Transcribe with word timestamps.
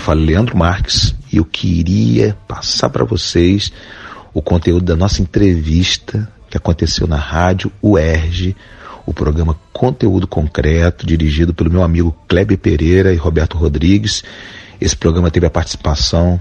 Fala 0.00 0.20
Leandro 0.20 0.56
Marques 0.56 1.14
e 1.30 1.36
eu 1.36 1.44
queria 1.44 2.36
passar 2.48 2.88
para 2.88 3.04
vocês 3.04 3.70
o 4.32 4.40
conteúdo 4.40 4.84
da 4.84 4.96
nossa 4.96 5.20
entrevista 5.20 6.28
que 6.48 6.56
aconteceu 6.56 7.06
na 7.06 7.16
rádio 7.16 7.70
UERJ, 7.82 8.56
o 9.06 9.12
programa 9.12 9.56
Conteúdo 9.72 10.26
Concreto, 10.26 11.06
dirigido 11.06 11.52
pelo 11.52 11.70
meu 11.70 11.82
amigo 11.82 12.16
Kleber 12.26 12.58
Pereira 12.58 13.12
e 13.12 13.16
Roberto 13.16 13.56
Rodrigues. 13.56 14.24
Esse 14.80 14.96
programa 14.96 15.30
teve 15.30 15.46
a 15.46 15.50
participação 15.50 16.40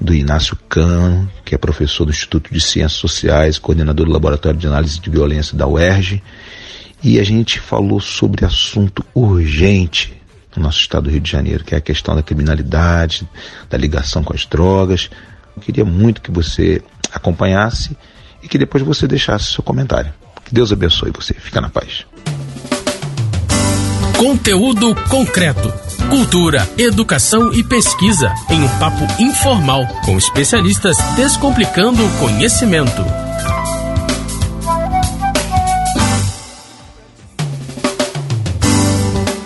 do 0.00 0.14
Inácio 0.14 0.56
Cano, 0.68 1.30
que 1.44 1.54
é 1.54 1.58
professor 1.58 2.06
do 2.06 2.10
Instituto 2.10 2.52
de 2.52 2.60
Ciências 2.60 2.94
Sociais, 2.98 3.58
coordenador 3.58 4.06
do 4.06 4.12
Laboratório 4.12 4.58
de 4.58 4.66
Análise 4.66 4.98
de 4.98 5.10
Violência 5.10 5.56
da 5.56 5.66
UERJ, 5.66 6.22
e 7.02 7.20
a 7.20 7.24
gente 7.24 7.60
falou 7.60 8.00
sobre 8.00 8.46
assunto 8.46 9.04
urgente 9.14 10.23
no 10.56 10.62
nosso 10.62 10.78
estado 10.78 11.04
do 11.04 11.10
Rio 11.10 11.20
de 11.20 11.30
Janeiro, 11.30 11.64
que 11.64 11.74
é 11.74 11.78
a 11.78 11.80
questão 11.80 12.14
da 12.14 12.22
criminalidade, 12.22 13.28
da 13.68 13.76
ligação 13.76 14.22
com 14.22 14.34
as 14.34 14.46
drogas. 14.46 15.10
Eu 15.56 15.62
queria 15.62 15.84
muito 15.84 16.20
que 16.20 16.30
você 16.30 16.82
acompanhasse 17.12 17.96
e 18.42 18.48
que 18.48 18.58
depois 18.58 18.82
você 18.82 19.06
deixasse 19.06 19.52
seu 19.52 19.62
comentário. 19.62 20.12
Que 20.44 20.54
Deus 20.54 20.72
abençoe 20.72 21.10
você. 21.10 21.34
Fica 21.34 21.60
na 21.60 21.70
paz. 21.70 22.04
Conteúdo 24.18 24.94
concreto. 25.08 25.72
Cultura, 26.08 26.68
educação 26.76 27.52
e 27.52 27.64
pesquisa 27.64 28.32
em 28.50 28.62
um 28.62 28.68
papo 28.78 29.06
informal 29.20 29.86
com 30.04 30.18
especialistas 30.18 30.96
descomplicando 31.16 32.04
o 32.04 32.18
conhecimento. 32.18 33.23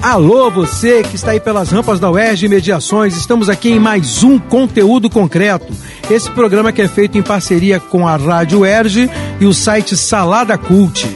Alô, 0.09 0.51
você 0.51 1.03
que 1.03 1.17
está 1.17 1.33
aí 1.33 1.39
pelas 1.39 1.71
rampas 1.71 2.01
da 2.01 2.11
UERJ 2.11 2.49
Mediações, 2.49 3.15
estamos 3.15 3.51
aqui 3.51 3.69
em 3.69 3.79
mais 3.79 4.25
um 4.25 4.39
conteúdo 4.39 5.11
concreto. 5.11 5.71
Esse 6.11 6.31
programa 6.31 6.73
que 6.73 6.81
é 6.81 6.89
feito 6.89 7.19
em 7.19 7.23
parceria 7.23 7.79
com 7.79 8.09
a 8.09 8.17
Rádio 8.17 8.61
UERJ 8.61 9.11
e 9.39 9.45
o 9.45 9.53
site 9.53 9.99
Salada 9.99 10.57
Cult. 10.57 11.07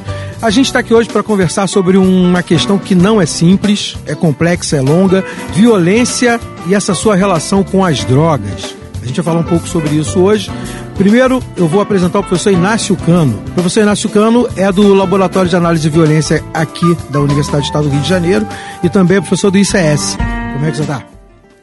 A 0.42 0.50
gente 0.50 0.66
está 0.66 0.81
aqui 0.81 0.92
hoje 0.92 1.08
para 1.08 1.22
conversar 1.22 1.69
sobre 1.69 1.97
uma 1.97 2.42
questão 2.42 2.78
que 2.78 2.94
não 2.94 3.19
é 3.19 3.25
simples, 3.25 3.97
é 4.04 4.14
complexa, 4.14 4.76
é 4.76 4.82
longa, 4.82 5.25
violência 5.54 6.38
e 6.66 6.75
essa 6.75 6.94
sua 6.94 7.16
relação 7.16 7.64
com 7.64 7.82
as 7.82 8.04
drogas. 8.04 8.81
A 9.02 9.06
gente 9.06 9.20
vai 9.20 9.24
falar 9.24 9.40
um 9.40 9.48
pouco 9.48 9.68
sobre 9.68 9.96
isso 9.96 10.20
hoje. 10.20 10.50
Primeiro, 10.94 11.42
eu 11.56 11.66
vou 11.66 11.80
apresentar 11.80 12.20
o 12.20 12.22
professor 12.22 12.52
Inácio 12.52 12.96
Cano. 12.96 13.42
O 13.48 13.50
professor 13.50 13.80
Inácio 13.80 14.08
Cano 14.08 14.48
é 14.56 14.70
do 14.70 14.94
Laboratório 14.94 15.50
de 15.50 15.56
Análise 15.56 15.82
de 15.82 15.90
Violência 15.90 16.42
aqui 16.54 16.96
da 17.10 17.20
Universidade 17.20 17.64
do 17.64 17.66
Estado 17.66 17.84
do 17.84 17.90
Rio 17.90 18.00
de 18.00 18.08
Janeiro 18.08 18.46
e 18.82 18.88
também 18.88 19.16
é 19.16 19.20
professor 19.20 19.50
do 19.50 19.58
ICS. 19.58 20.16
Como 20.52 20.64
é 20.64 20.70
que 20.70 20.76
você 20.76 20.82
está? 20.82 21.04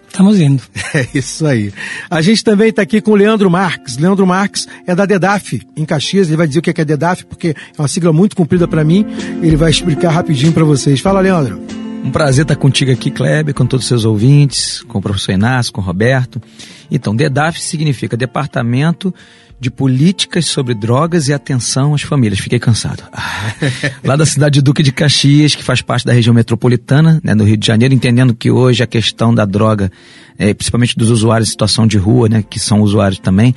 Estamos 0.08 0.40
indo. 0.40 0.62
É 0.92 1.08
isso 1.14 1.46
aí. 1.46 1.72
A 2.10 2.20
gente 2.20 2.44
também 2.44 2.70
está 2.70 2.82
aqui 2.82 3.00
com 3.00 3.12
o 3.12 3.16
Leandro 3.16 3.48
Marques. 3.48 3.96
Leandro 3.96 4.26
Marques 4.26 4.68
é 4.88 4.96
da 4.96 5.06
DEDAF, 5.06 5.62
em 5.78 5.86
Caxias. 5.86 6.30
Ele 6.30 6.36
vai 6.36 6.48
dizer 6.48 6.60
o 6.60 6.62
que 6.64 6.82
é 6.82 6.84
DEDAF, 6.84 7.26
porque 7.26 7.50
é 7.50 7.80
uma 7.80 7.88
sigla 7.88 8.12
muito 8.12 8.36
comprida 8.36 8.68
para 8.68 8.84
mim. 8.84 9.06
Ele 9.44 9.56
vai 9.56 9.70
explicar 9.70 10.10
rapidinho 10.10 10.52
para 10.52 10.64
vocês. 10.64 11.00
Fala, 11.00 11.20
Leandro. 11.22 11.79
Um 12.04 12.12
prazer 12.12 12.44
estar 12.44 12.56
contigo 12.56 12.92
aqui, 12.92 13.12
Kleber, 13.12 13.54
com 13.54 13.66
todos 13.66 13.86
os 13.86 13.88
seus 13.88 14.06
ouvintes, 14.06 14.82
com 14.84 14.98
o 15.00 15.02
professor 15.02 15.32
Inácio, 15.32 15.72
com 15.72 15.82
o 15.82 15.84
Roberto. 15.84 16.42
Então, 16.90 17.16
DEDAF 17.16 17.62
significa 17.62 18.18
Departamento 18.18 19.14
de 19.60 19.70
Políticas 19.70 20.46
sobre 20.46 20.74
Drogas 20.74 21.28
e 21.28 21.34
Atenção 21.34 21.94
às 21.94 22.02
Famílias. 22.02 22.40
Fiquei 22.40 22.60
cansado. 22.60 23.04
Ah, 23.12 23.54
Lá 24.04 24.16
da 24.16 24.26
cidade 24.26 24.56
de 24.56 24.62
Duque 24.62 24.82
de 24.82 24.92
Caxias, 24.92 25.54
que 25.54 25.64
faz 25.64 25.82
parte 25.82 26.06
da 26.06 26.14
região 26.14 26.34
metropolitana, 26.34 27.20
né, 27.24 27.36
do 27.36 27.44
Rio 27.44 27.58
de 27.58 27.68
Janeiro, 27.68 27.94
entendendo 27.94 28.34
que 28.34 28.50
hoje 28.50 28.82
a 28.82 28.88
questão 28.88 29.36
da 29.36 29.44
droga, 29.44 29.92
é, 30.38 30.54
principalmente 30.54 30.98
dos 30.98 31.10
usuários 31.10 31.50
em 31.50 31.52
situação 31.52 31.86
de 31.86 31.98
rua, 31.98 32.30
né, 32.30 32.44
que 32.48 32.60
são 32.60 32.82
usuários 32.82 33.20
também, 33.20 33.54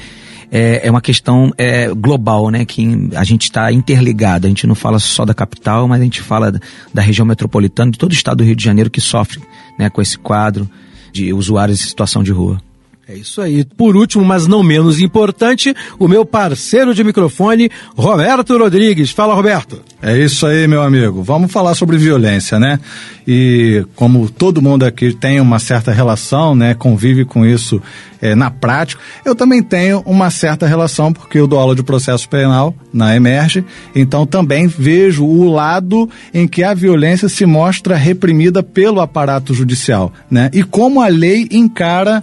é, 0.53 0.87
é 0.87 0.91
uma 0.91 1.01
questão 1.01 1.51
é, 1.57 1.89
global, 1.89 2.51
né? 2.51 2.67
Que 2.67 3.09
a 3.17 3.25
gente 3.25 3.45
está 3.45 3.73
interligado. 3.73 4.47
A 4.47 4.51
gente 4.51 4.67
não 4.67 4.75
fala 4.75 4.99
só 4.99 5.25
da 5.25 5.33
capital, 5.33 5.89
mas 5.89 5.99
a 5.99 6.05
gente 6.05 6.21
fala 6.21 6.53
da, 6.93 7.01
região 7.01 7.25
metropolitana, 7.25 7.91
de 7.91 7.99
todo 7.99 8.11
o 8.11 8.15
estado 8.15 8.39
do 8.39 8.45
Rio 8.45 8.55
de 8.55 8.63
Janeiro 8.63 8.91
que 8.91 9.01
sofre 9.01 9.41
né, 9.79 9.89
com 9.89 10.03
esse 10.03 10.19
quadro 10.19 10.69
de 11.11 11.33
usuários 11.33 11.81
em 11.81 11.89
situação 11.89 12.23
de 12.23 12.33
rua. 12.33 12.61
É 13.09 13.15
isso 13.15 13.41
aí. 13.41 13.65
Por 13.65 13.97
último, 13.97 14.25
mas 14.25 14.47
não 14.47 14.63
menos 14.63 15.01
importante, 15.01 15.75
o 15.99 16.07
meu 16.07 16.25
parceiro 16.25 16.95
de 16.95 17.03
microfone, 17.03 17.69
Roberto 17.97 18.57
Rodrigues. 18.57 19.11
Fala, 19.11 19.35
Roberto. 19.35 19.83
É 20.01 20.17
isso 20.17 20.47
aí, 20.47 20.69
meu 20.69 20.83
amigo. 20.83 21.23
Vamos 21.23 21.51
falar 21.51 21.75
sobre 21.75 21.99
violência, 21.99 22.61
né? 22.61 22.79
E 23.27 23.85
como 23.95 24.29
todo 24.29 24.63
mundo 24.63 24.85
aqui 24.85 25.13
tem 25.13 25.41
uma 25.41 25.59
certa 25.59 25.93
relação, 25.93 26.55
né, 26.55 26.75
convive 26.75 27.25
com 27.25 27.47
isso 27.47 27.81
é, 28.21 28.37
na 28.37 28.51
prática, 28.51 29.03
eu 29.25 29.35
também 29.35 29.63
tenho 29.63 30.01
uma 30.07 30.31
certa 30.31 30.67
relação, 30.67 31.13
porque 31.13 31.39
eu 31.39 31.47
dou 31.47 31.59
aula 31.59 31.75
de 31.75 31.83
processo 31.83 32.29
penal 32.29 32.75
na 32.93 33.17
Emerge, 33.17 33.65
então 33.95 34.25
também 34.25 34.69
vejo 34.69 35.25
o 35.25 35.51
lado 35.51 36.09
em 36.33 36.47
que 36.47 36.63
a 36.63 36.73
violência 36.73 37.29
se 37.29 37.45
mostra 37.45 37.97
reprimida 37.97 38.63
pelo 38.63 39.01
aparato 39.01 39.53
judicial, 39.53 40.13
né? 40.31 40.51
E 40.53 40.63
como 40.63 41.01
a 41.01 41.09
lei 41.09 41.49
encara 41.51 42.23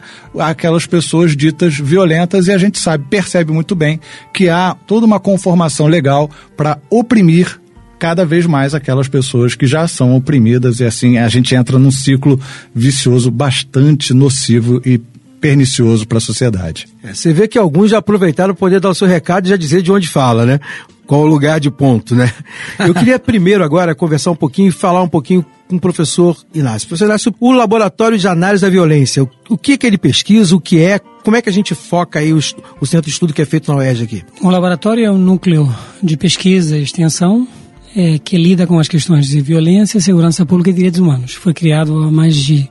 aquelas 0.70 0.86
pessoas 0.86 1.36
ditas 1.36 1.80
violentas, 1.80 2.48
e 2.48 2.52
a 2.52 2.58
gente 2.58 2.80
sabe, 2.80 3.06
percebe 3.10 3.52
muito 3.52 3.76
bem 3.76 4.00
que 4.32 4.50
há 4.50 4.76
toda 4.86 5.06
uma 5.06 5.20
conformação 5.20 5.88
legal 5.88 6.30
para 6.56 6.78
oprimir 6.92 7.60
cada 7.98 8.24
vez 8.24 8.46
mais 8.46 8.76
aquelas 8.76 9.08
pessoas 9.08 9.56
que 9.56 9.66
já 9.66 9.88
são 9.88 10.16
oprimidas 10.16 10.80
e 10.80 10.86
assim 10.86 11.18
a 11.18 11.28
gente 11.28 11.54
entra 11.54 11.78
num 11.78 11.92
ciclo 11.92 12.40
vicioso 12.74 13.30
bastante 13.30 14.14
nocivo 14.14 14.82
e 14.86 15.02
pernicioso 15.42 16.08
para 16.08 16.20
a 16.20 16.22
sociedade. 16.22 16.88
É, 17.04 17.14
você 17.14 17.34
vê 17.34 17.48
que 17.48 17.58
alguns 17.58 17.90
já 17.92 17.98
aproveitaram 17.98 18.54
para 18.54 18.60
poder 18.60 18.80
dar 18.80 18.90
o 18.90 18.96
seu 18.96 19.08
recado 19.08 19.48
e 19.48 19.50
já 19.50 19.58
dizer 19.58 19.82
de 19.82 19.92
onde 19.92 20.08
fala, 20.08 20.46
né? 20.46 20.60
Qual 21.10 21.22
o 21.22 21.26
lugar 21.26 21.60
de 21.60 21.72
ponto, 21.72 22.14
né? 22.14 22.32
Eu 22.78 22.94
queria 22.94 23.18
primeiro 23.18 23.64
agora 23.64 23.96
conversar 23.96 24.30
um 24.30 24.36
pouquinho 24.36 24.70
e 24.70 24.72
falar 24.72 25.02
um 25.02 25.08
pouquinho 25.08 25.44
com 25.68 25.76
o 25.76 25.80
professor 25.80 26.38
Inácio. 26.54 26.88
Professor 26.88 27.06
Inácio, 27.06 27.34
o 27.40 27.52
Laboratório 27.52 28.16
de 28.16 28.28
Análise 28.28 28.62
da 28.62 28.70
Violência, 28.70 29.28
o, 29.50 29.58
que 29.58 29.76
que 29.76 29.88
ele 29.88 29.98
pesquisa, 29.98 30.56
o 30.56 30.62
que 30.62 30.80
é, 30.80 31.00
como 31.24 31.36
é 31.36 31.42
que 31.42 31.50
a 31.50 31.52
gente 31.52 31.74
foca 31.74 32.20
aí 32.20 32.32
o, 32.32 32.38
o 32.38 32.86
centro 32.86 33.08
de 33.08 33.10
estudo 33.10 33.34
que 33.34 33.42
é 33.42 33.46
feito 33.46 33.72
na 33.72 33.80
UERJ 33.80 34.04
aqui? 34.04 34.24
O 34.40 34.52
laboratório 34.52 35.04
é 35.04 35.10
um 35.10 35.18
núcleo 35.18 35.68
de 36.04 36.16
pesquisa 36.16 36.78
e 36.78 36.84
extensão 36.84 37.48
é, 37.96 38.20
que 38.20 38.38
lida 38.38 38.68
com 38.68 38.78
as 38.78 38.88
questões 38.88 39.30
de 39.30 39.42
violência, 39.42 40.00
segurança 40.00 40.46
pública 40.46 40.70
e 40.70 40.74
direitos 40.74 41.00
humanos. 41.00 41.34
Foi 41.34 41.56
criado 41.56 42.04
há 42.04 42.12
mais 42.12 42.36
de 42.36 42.70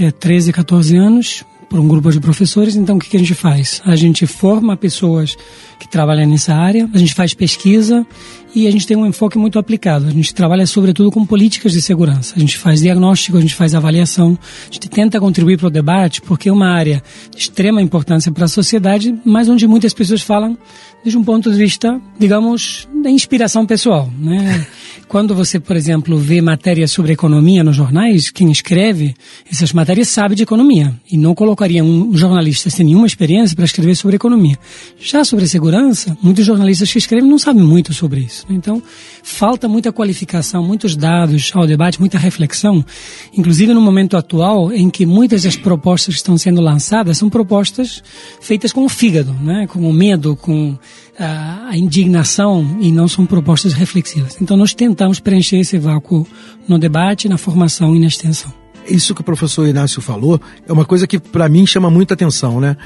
é, 0.00 0.10
13, 0.10 0.54
14 0.54 0.96
anos 0.96 1.44
por 1.68 1.78
um 1.78 1.86
grupo 1.86 2.10
de 2.10 2.20
professores. 2.20 2.76
Então, 2.76 2.96
o 2.96 2.98
que, 2.98 3.10
que 3.10 3.16
a 3.16 3.20
gente 3.20 3.34
faz? 3.34 3.82
A 3.84 3.94
gente 3.94 4.26
forma 4.26 4.76
pessoas 4.76 5.36
que 5.78 5.88
trabalham 5.88 6.28
nessa 6.28 6.54
área, 6.54 6.88
a 6.92 6.98
gente 6.98 7.14
faz 7.14 7.34
pesquisa 7.34 8.06
e 8.54 8.66
a 8.66 8.70
gente 8.70 8.86
tem 8.86 8.96
um 8.96 9.06
enfoque 9.06 9.38
muito 9.38 9.58
aplicado. 9.58 10.06
A 10.06 10.10
gente 10.10 10.34
trabalha 10.34 10.66
sobretudo 10.66 11.10
com 11.10 11.24
políticas 11.24 11.72
de 11.72 11.82
segurança. 11.82 12.34
A 12.36 12.40
gente 12.40 12.56
faz 12.56 12.80
diagnóstico, 12.80 13.36
a 13.36 13.40
gente 13.40 13.54
faz 13.54 13.74
avaliação, 13.74 14.38
a 14.68 14.72
gente 14.72 14.88
tenta 14.88 15.20
contribuir 15.20 15.58
para 15.58 15.68
o 15.68 15.70
debate, 15.70 16.20
porque 16.22 16.48
é 16.48 16.52
uma 16.52 16.68
área 16.68 17.02
de 17.30 17.42
extrema 17.42 17.80
importância 17.80 18.32
para 18.32 18.46
a 18.46 18.48
sociedade, 18.48 19.14
mas 19.24 19.48
onde 19.48 19.66
muitas 19.66 19.92
pessoas 19.92 20.22
falam 20.22 20.58
desde 21.04 21.16
um 21.16 21.24
ponto 21.24 21.50
de 21.50 21.56
vista, 21.56 22.00
digamos, 22.18 22.88
da 23.02 23.10
inspiração 23.10 23.64
pessoal. 23.66 24.10
Né? 24.18 24.66
Quando 25.08 25.34
você, 25.34 25.58
por 25.58 25.74
exemplo, 25.74 26.18
vê 26.18 26.40
matérias 26.40 26.90
sobre 26.90 27.12
economia 27.12 27.64
nos 27.64 27.74
jornais, 27.74 28.30
quem 28.30 28.50
escreve 28.50 29.14
essas 29.50 29.72
matérias 29.72 30.08
sabe 30.08 30.34
de 30.34 30.42
economia 30.42 30.94
e 31.10 31.16
não 31.16 31.34
colocaria 31.34 31.82
um 31.82 32.14
jornalista 32.16 32.68
sem 32.68 32.84
nenhuma 32.84 33.06
experiência 33.06 33.56
para 33.56 33.64
escrever 33.64 33.94
sobre 33.94 34.16
economia. 34.16 34.58
Já 35.00 35.24
sobre 35.24 35.46
segurança, 35.46 36.16
muitos 36.22 36.44
jornalistas 36.44 36.92
que 36.92 36.98
escrevem 36.98 37.28
não 37.28 37.38
sabem 37.38 37.62
muito 37.62 37.94
sobre 37.94 38.20
isso. 38.20 38.44
Então, 38.50 38.82
falta 39.22 39.66
muita 39.66 39.92
qualificação, 39.92 40.62
muitos 40.62 40.94
dados 40.94 41.50
ao 41.54 41.66
debate, 41.66 42.00
muita 42.00 42.18
reflexão, 42.18 42.84
inclusive 43.32 43.72
no 43.72 43.80
momento 43.80 44.16
atual 44.16 44.72
em 44.72 44.90
que 44.90 45.06
muitas 45.06 45.44
das 45.44 45.56
propostas 45.56 46.14
que 46.14 46.20
estão 46.20 46.36
sendo 46.36 46.60
lançadas 46.60 47.16
são 47.16 47.30
propostas 47.30 48.02
feitas 48.40 48.72
com 48.72 48.84
o 48.84 48.88
fígado, 48.88 49.32
né? 49.32 49.66
com 49.66 49.88
o 49.88 49.92
medo, 49.92 50.36
com 50.36 50.78
a 51.18 51.76
indignação 51.76 52.78
e 52.80 52.92
não 52.92 53.08
são 53.08 53.26
propostas 53.26 53.72
reflexivas. 53.72 54.40
Então 54.40 54.56
nós 54.56 54.74
tentamos 54.74 55.18
preencher 55.18 55.58
esse 55.58 55.78
vácuo 55.78 56.26
no 56.66 56.78
debate, 56.78 57.28
na 57.28 57.36
formação 57.36 57.96
e 57.96 58.00
na 58.00 58.06
extensão. 58.06 58.52
Isso 58.88 59.14
que 59.14 59.20
o 59.20 59.24
professor 59.24 59.66
Inácio 59.66 60.00
falou 60.00 60.40
é 60.66 60.72
uma 60.72 60.84
coisa 60.84 61.06
que 61.06 61.18
para 61.18 61.48
mim 61.48 61.66
chama 61.66 61.90
muita 61.90 62.14
atenção, 62.14 62.60
né? 62.60 62.76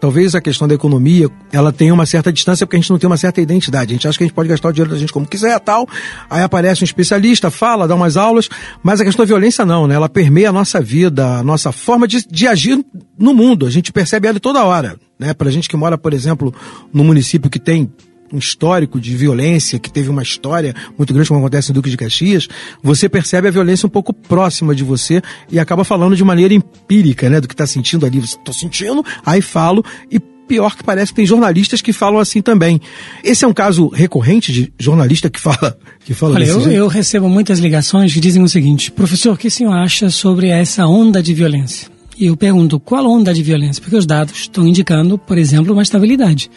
Talvez 0.00 0.34
a 0.34 0.40
questão 0.40 0.66
da 0.66 0.74
economia, 0.74 1.28
ela 1.52 1.72
tenha 1.72 1.94
uma 1.94 2.04
certa 2.04 2.32
distância 2.32 2.66
porque 2.66 2.76
a 2.76 2.80
gente 2.80 2.90
não 2.90 2.98
tem 2.98 3.06
uma 3.06 3.16
certa 3.16 3.40
identidade. 3.40 3.92
A 3.92 3.94
gente 3.94 4.08
acha 4.08 4.18
que 4.18 4.24
a 4.24 4.26
gente 4.26 4.34
pode 4.34 4.48
gastar 4.48 4.68
o 4.68 4.72
dinheiro 4.72 4.90
da 4.90 4.98
gente 4.98 5.12
como 5.12 5.26
quiser, 5.26 5.58
tal. 5.60 5.86
Aí 6.28 6.42
aparece 6.42 6.82
um 6.82 6.84
especialista, 6.84 7.50
fala, 7.50 7.86
dá 7.86 7.94
umas 7.94 8.16
aulas, 8.16 8.48
mas 8.82 9.00
a 9.00 9.04
questão 9.04 9.24
da 9.24 9.28
violência 9.28 9.64
não, 9.64 9.86
né? 9.86 9.94
Ela 9.94 10.08
permeia 10.08 10.48
a 10.48 10.52
nossa 10.52 10.80
vida, 10.80 11.38
a 11.38 11.42
nossa 11.44 11.70
forma 11.70 12.08
de, 12.08 12.26
de 12.26 12.48
agir 12.48 12.84
no 13.16 13.32
mundo. 13.32 13.64
A 13.64 13.70
gente 13.70 13.92
percebe 13.92 14.26
ela 14.26 14.40
toda 14.40 14.64
hora, 14.64 14.96
né? 15.18 15.32
Pra 15.32 15.50
gente 15.50 15.68
que 15.68 15.76
mora, 15.76 15.96
por 15.96 16.12
exemplo, 16.12 16.52
no 16.92 17.04
município 17.04 17.48
que 17.48 17.60
tem 17.60 17.88
um 18.32 18.38
histórico 18.38 19.00
de 19.00 19.14
violência, 19.16 19.78
que 19.78 19.90
teve 19.90 20.08
uma 20.08 20.22
história 20.22 20.74
muito 20.96 21.12
grande, 21.12 21.28
como 21.28 21.40
acontece 21.40 21.70
em 21.70 21.74
Duque 21.74 21.90
de 21.90 21.96
Caxias, 21.96 22.48
você 22.82 23.08
percebe 23.08 23.48
a 23.48 23.50
violência 23.50 23.86
um 23.86 23.90
pouco 23.90 24.12
próxima 24.12 24.74
de 24.74 24.82
você 24.82 25.22
e 25.50 25.58
acaba 25.58 25.84
falando 25.84 26.16
de 26.16 26.24
maneira 26.24 26.54
empírica, 26.54 27.28
né? 27.28 27.40
Do 27.40 27.48
que 27.48 27.54
está 27.54 27.66
sentindo 27.66 28.06
ali. 28.06 28.18
Estou 28.18 28.54
sentindo, 28.54 29.04
aí 29.24 29.42
falo 29.42 29.84
e 30.10 30.18
pior 30.52 30.76
que 30.76 30.84
parece 30.84 31.12
que 31.12 31.16
tem 31.16 31.26
jornalistas 31.26 31.80
que 31.80 31.92
falam 31.92 32.20
assim 32.20 32.42
também. 32.42 32.80
Esse 33.24 33.44
é 33.44 33.48
um 33.48 33.54
caso 33.54 33.88
recorrente 33.88 34.52
de 34.52 34.72
jornalista 34.78 35.30
que 35.30 35.40
fala 35.40 35.78
que 36.04 36.14
fala 36.14 36.34
Olha, 36.34 36.44
eu, 36.44 36.70
eu, 36.70 36.88
recebo 36.88 37.28
muitas 37.28 37.58
ligações 37.58 38.12
que 38.12 38.20
dizem 38.20 38.42
o 38.42 38.48
seguinte, 38.48 38.90
professor, 38.90 39.34
o 39.34 39.36
que 39.36 39.48
o 39.48 39.50
senhor 39.50 39.72
acha 39.72 40.10
sobre 40.10 40.48
essa 40.48 40.86
onda 40.86 41.22
de 41.22 41.32
violência? 41.32 41.88
E 42.18 42.26
eu 42.26 42.36
pergunto, 42.36 42.78
qual 42.78 43.06
onda 43.06 43.32
de 43.32 43.42
violência? 43.42 43.80
Porque 43.80 43.96
os 43.96 44.04
dados 44.04 44.36
estão 44.36 44.66
indicando, 44.66 45.16
por 45.16 45.38
exemplo, 45.38 45.72
uma 45.72 45.82
estabilidade. 45.82 46.50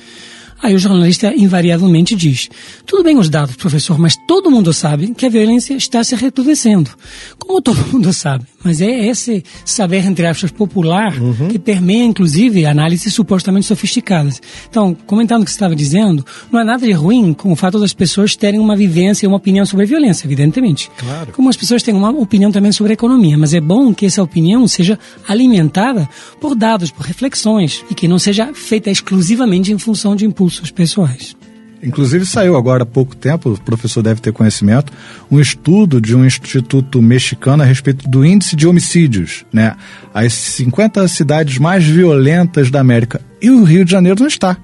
Aí 0.66 0.74
o 0.74 0.80
jornalista 0.80 1.32
invariavelmente 1.38 2.16
diz: 2.16 2.50
tudo 2.88 3.04
bem 3.04 3.20
os 3.20 3.30
dados, 3.30 3.56
professor, 3.56 4.00
mas 4.00 4.16
todo 4.28 4.50
mundo 4.50 4.74
sabe 4.74 5.14
que 5.14 5.24
a 5.24 5.30
violência 5.30 5.76
está 5.76 6.04
se 6.04 6.16
recrudescendo. 6.16 6.90
Como 7.38 7.62
todo 7.62 7.86
mundo 7.94 8.12
sabe. 8.12 8.46
Mas 8.64 8.82
é 8.82 9.06
esse 9.06 9.44
saber, 9.64 10.04
entre 10.08 10.26
aspas, 10.26 10.50
popular 10.50 11.22
uhum. 11.22 11.50
que 11.50 11.60
permeia, 11.60 12.04
inclusive, 12.04 12.66
análises 12.66 13.14
supostamente 13.14 13.68
sofisticadas. 13.68 14.42
Então, 14.68 14.98
comentando 15.06 15.44
o 15.44 15.46
que 15.46 15.52
você 15.52 15.56
estava 15.56 15.76
dizendo, 15.76 16.26
não 16.52 16.60
há 16.60 16.64
nada 16.64 16.84
de 16.84 16.92
ruim 16.92 17.32
com 17.32 17.52
o 17.52 17.56
fato 17.56 17.80
das 17.80 17.94
pessoas 17.94 18.36
terem 18.36 18.60
uma 18.60 18.76
vivência 18.76 19.24
e 19.24 19.28
uma 19.28 19.38
opinião 19.38 19.68
sobre 19.68 19.86
a 19.86 19.88
violência, 19.88 20.26
evidentemente. 20.26 20.90
Claro. 20.98 21.32
Como 21.32 21.48
as 21.48 21.56
pessoas 21.56 21.84
têm 21.84 21.94
uma 21.94 22.10
opinião 22.10 22.52
também 22.52 22.72
sobre 22.72 22.94
a 22.94 22.96
economia. 22.96 23.38
Mas 23.38 23.54
é 23.54 23.62
bom 23.62 23.94
que 23.94 24.08
essa 24.08 24.24
opinião 24.24 24.68
seja 24.68 24.98
alimentada 25.28 26.10
por 26.42 26.56
dados, 26.56 26.90
por 26.90 27.06
reflexões, 27.06 27.86
e 27.88 27.94
que 27.94 28.08
não 28.08 28.18
seja 28.18 28.52
feita 28.52 28.90
exclusivamente 28.90 29.72
em 29.72 29.78
função 29.78 30.16
de 30.16 30.26
impulsos 30.26 30.55
pessoais. 30.72 31.36
Inclusive 31.84 32.25
saiu 32.25 32.56
agora 32.56 32.84
há 32.84 32.86
pouco 32.86 33.16
tempo, 33.16 33.52
o 33.52 33.62
professor 33.62 34.02
deve 34.02 34.19
ter 34.19 34.31
conhecimento, 34.31 34.92
um 35.30 35.40
estudo 35.40 36.02
de 36.02 36.16
um 36.16 36.25
instituto 36.25 37.02
mexicano 37.02 37.62
a 37.62 37.66
respeito 37.66 38.10
do 38.10 38.25
índice 38.25 38.56
de 38.56 38.68
homicídios, 38.68 39.46
né? 39.54 39.75
As 40.13 40.34
50 40.34 41.07
cidades 41.07 41.57
mais 41.60 41.84
violentas 41.84 42.72
da 42.72 42.80
América. 42.80 43.22
E 43.42 43.52
o 43.52 43.63
Rio 43.63 43.86
de 43.86 43.92
Janeiro 43.92 44.19
não 44.19 44.28
está 44.28 44.57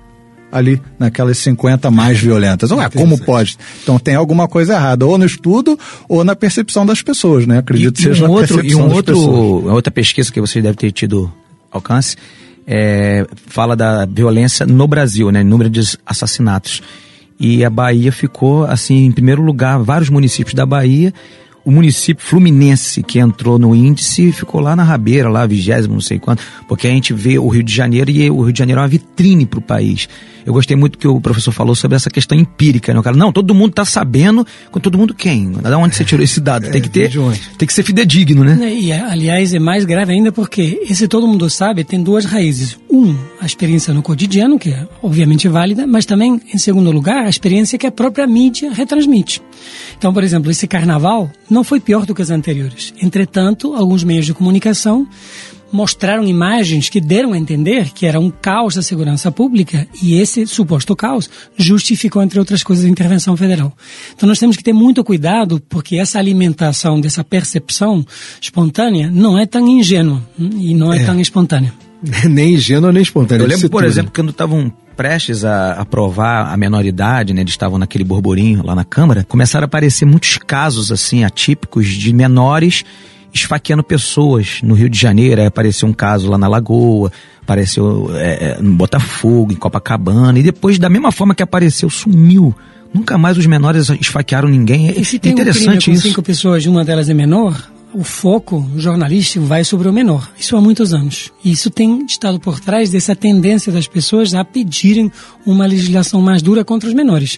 ali 0.51 0.81
naquelas 0.99 1.37
50 1.37 1.89
mais 1.91 2.19
violentas. 2.19 2.71
Ué, 2.71 2.89
como 2.89 3.17
pode? 3.19 3.57
Então 3.83 3.97
tem 3.99 4.15
alguma 4.15 4.47
coisa 4.47 4.73
errada, 4.73 5.05
ou 5.05 5.17
no 5.17 5.25
estudo 5.25 5.79
ou 6.09 6.23
na 6.23 6.35
percepção 6.35 6.85
das 6.85 7.01
pessoas, 7.01 7.45
né? 7.45 7.59
Acredito 7.59 7.95
que 7.95 8.03
seja 8.03 8.25
um 8.25 8.27
na 8.29 8.33
outro, 8.33 8.65
E 8.65 8.75
um 8.75 8.91
outro, 8.91 9.15
pessoas. 9.15 9.73
outra 9.73 9.91
pesquisa 9.91 10.31
que 10.31 10.41
você 10.41 10.61
deve 10.61 10.75
ter 10.75 10.91
tido 10.91 11.31
alcance 11.71 12.17
é, 12.73 13.27
fala 13.47 13.75
da 13.75 14.05
violência 14.05 14.65
no 14.65 14.87
Brasil, 14.87 15.29
né? 15.29 15.43
Número 15.43 15.69
de 15.69 15.81
assassinatos. 16.05 16.81
E 17.37 17.65
a 17.65 17.69
Bahia 17.69 18.13
ficou, 18.13 18.63
assim, 18.63 19.03
em 19.03 19.11
primeiro 19.11 19.41
lugar, 19.41 19.77
vários 19.79 20.09
municípios 20.09 20.53
da 20.53 20.65
Bahia. 20.65 21.13
O 21.65 21.71
município 21.71 22.25
fluminense 22.25 23.03
que 23.03 23.19
entrou 23.19 23.59
no 23.59 23.75
índice 23.75 24.31
ficou 24.31 24.61
lá 24.61 24.73
na 24.73 24.83
rabeira, 24.83 25.27
lá, 25.27 25.45
vigésimo, 25.45 25.95
não 25.95 26.01
sei 26.01 26.17
quanto, 26.17 26.43
porque 26.65 26.87
a 26.87 26.89
gente 26.89 27.13
vê 27.13 27.37
o 27.37 27.49
Rio 27.49 27.61
de 27.61 27.73
Janeiro 27.73 28.09
e 28.09 28.31
o 28.31 28.41
Rio 28.41 28.53
de 28.53 28.59
Janeiro 28.59 28.79
é 28.79 28.83
uma 28.83 28.87
vitrine 28.87 29.45
para 29.45 29.59
o 29.59 29.61
país. 29.61 30.07
Eu 30.45 30.53
gostei 30.53 30.75
muito 30.75 30.97
que 30.97 31.07
o 31.07 31.19
professor 31.21 31.51
falou 31.51 31.75
sobre 31.75 31.95
essa 31.95 32.09
questão 32.09 32.37
empírica, 32.37 32.93
né? 32.93 32.99
O 32.99 33.03
cara, 33.03 33.15
não, 33.15 33.31
todo 33.31 33.53
mundo 33.53 33.71
está 33.71 33.85
sabendo, 33.85 34.45
com 34.71 34.79
todo 34.79 34.97
mundo 34.97 35.13
quem? 35.13 35.51
Da 35.51 35.77
onde 35.77 35.95
você 35.95 36.03
tirou 36.03 36.23
esse 36.23 36.39
dado? 36.39 36.69
tem 36.71 36.81
que 36.81 36.89
ter, 36.89 37.11
tem 37.57 37.67
que 37.67 37.73
ser 37.73 37.83
fidedigno, 37.83 38.43
né? 38.43 38.73
E, 38.73 38.91
aliás, 38.91 39.53
é 39.53 39.59
mais 39.59 39.85
grave 39.85 40.13
ainda 40.13 40.31
porque 40.31 40.81
esse 40.89 41.07
todo 41.07 41.27
mundo 41.27 41.49
sabe 41.49 41.83
tem 41.83 42.01
duas 42.01 42.25
raízes. 42.25 42.77
Um, 42.89 43.15
a 43.39 43.45
experiência 43.45 43.93
no 43.93 44.01
cotidiano, 44.01 44.59
que 44.59 44.69
é 44.69 44.87
obviamente 45.01 45.47
válida, 45.47 45.87
mas 45.87 46.05
também, 46.05 46.41
em 46.53 46.57
segundo 46.57 46.91
lugar, 46.91 47.25
a 47.25 47.29
experiência 47.29 47.77
que 47.77 47.87
a 47.87 47.91
própria 47.91 48.27
mídia 48.27 48.71
retransmite. 48.71 49.41
Então, 49.97 50.13
por 50.13 50.23
exemplo, 50.23 50.51
esse 50.51 50.67
carnaval 50.67 51.29
não 51.49 51.63
foi 51.63 51.79
pior 51.79 52.05
do 52.05 52.13
que 52.15 52.21
os 52.21 52.29
anteriores. 52.29 52.93
Entretanto, 53.01 53.73
alguns 53.73 54.03
meios 54.03 54.25
de 54.25 54.33
comunicação 54.33 55.07
mostraram 55.71 56.25
imagens 56.25 56.89
que 56.89 56.99
deram 56.99 57.33
a 57.33 57.37
entender 57.37 57.91
que 57.91 58.05
era 58.05 58.19
um 58.19 58.29
caos 58.29 58.75
da 58.75 58.81
segurança 58.81 59.31
pública 59.31 59.87
e 60.01 60.15
esse 60.15 60.45
suposto 60.45 60.95
caos 60.95 61.29
justificou, 61.57 62.21
entre 62.21 62.39
outras 62.39 62.63
coisas, 62.63 62.85
a 62.85 62.89
intervenção 62.89 63.37
federal. 63.37 63.73
Então 64.15 64.27
nós 64.27 64.39
temos 64.39 64.57
que 64.57 64.63
ter 64.63 64.73
muito 64.73 65.03
cuidado 65.03 65.61
porque 65.69 65.97
essa 65.97 66.19
alimentação 66.19 66.99
dessa 66.99 67.23
percepção 67.23 68.05
espontânea 68.41 69.09
não 69.09 69.37
é 69.37 69.45
tão 69.45 69.67
ingênua 69.67 70.21
hum, 70.39 70.49
e 70.59 70.73
não 70.73 70.93
é, 70.93 71.01
é. 71.01 71.05
tão 71.05 71.19
espontânea. 71.19 71.73
nem 72.29 72.55
ingênua 72.55 72.91
nem 72.91 73.01
espontânea. 73.01 73.43
Eu 73.43 73.47
lembro, 73.47 73.69
por 73.69 73.83
exemplo, 73.83 74.11
quando 74.13 74.31
estavam 74.31 74.71
prestes 74.95 75.45
a 75.45 75.73
aprovar 75.73 76.51
a 76.51 76.57
menoridade, 76.57 77.33
né, 77.33 77.41
eles 77.41 77.53
estavam 77.53 77.77
naquele 77.77 78.03
borborinho 78.03 78.65
lá 78.65 78.75
na 78.75 78.83
Câmara, 78.83 79.25
começaram 79.27 79.65
a 79.65 79.65
aparecer 79.65 80.05
muitos 80.05 80.37
casos 80.37 80.91
assim 80.91 81.23
atípicos 81.23 81.87
de 81.87 82.13
menores 82.13 82.83
esfaqueando 83.33 83.83
pessoas 83.83 84.59
no 84.63 84.73
Rio 84.73 84.89
de 84.89 84.99
Janeiro. 84.99 85.41
Aí 85.41 85.47
apareceu 85.47 85.87
um 85.87 85.93
caso 85.93 86.29
lá 86.29 86.37
na 86.37 86.47
Lagoa, 86.47 87.11
apareceu 87.41 88.09
é, 88.15 88.57
no 88.61 88.73
Botafogo, 88.73 89.51
em 89.51 89.55
Copacabana, 89.55 90.37
e 90.37 90.43
depois, 90.43 90.77
da 90.77 90.89
mesma 90.89 91.11
forma 91.11 91.35
que 91.35 91.43
apareceu, 91.43 91.89
sumiu. 91.89 92.55
Nunca 92.93 93.17
mais 93.17 93.37
os 93.37 93.45
menores 93.45 93.89
esfaquearam 93.89 94.49
ninguém. 94.49 94.89
É 94.89 94.99
e 94.99 95.05
se 95.05 95.17
tem 95.17 95.31
interessante 95.31 95.61
um 95.61 95.71
crime 95.71 95.85
com 95.85 95.91
isso. 95.91 96.07
cinco 96.07 96.21
pessoas, 96.21 96.65
uma 96.65 96.83
delas 96.83 97.09
é 97.09 97.13
menor, 97.13 97.71
o 97.93 98.03
foco 98.03 98.69
jornalístico 98.75 99.45
vai 99.45 99.63
sobre 99.63 99.87
o 99.87 99.93
menor. 99.93 100.31
Isso 100.37 100.55
há 100.55 100.61
muitos 100.61 100.93
anos. 100.93 101.31
E 101.43 101.51
isso 101.51 101.69
tem 101.69 102.05
estado 102.05 102.39
por 102.39 102.59
trás 102.59 102.89
dessa 102.89 103.15
tendência 103.15 103.71
das 103.71 103.87
pessoas 103.87 104.33
a 104.33 104.43
pedirem 104.43 105.11
uma 105.45 105.65
legislação 105.65 106.21
mais 106.21 106.41
dura 106.41 106.63
contra 106.63 106.87
os 106.87 106.95
menores. 106.95 107.37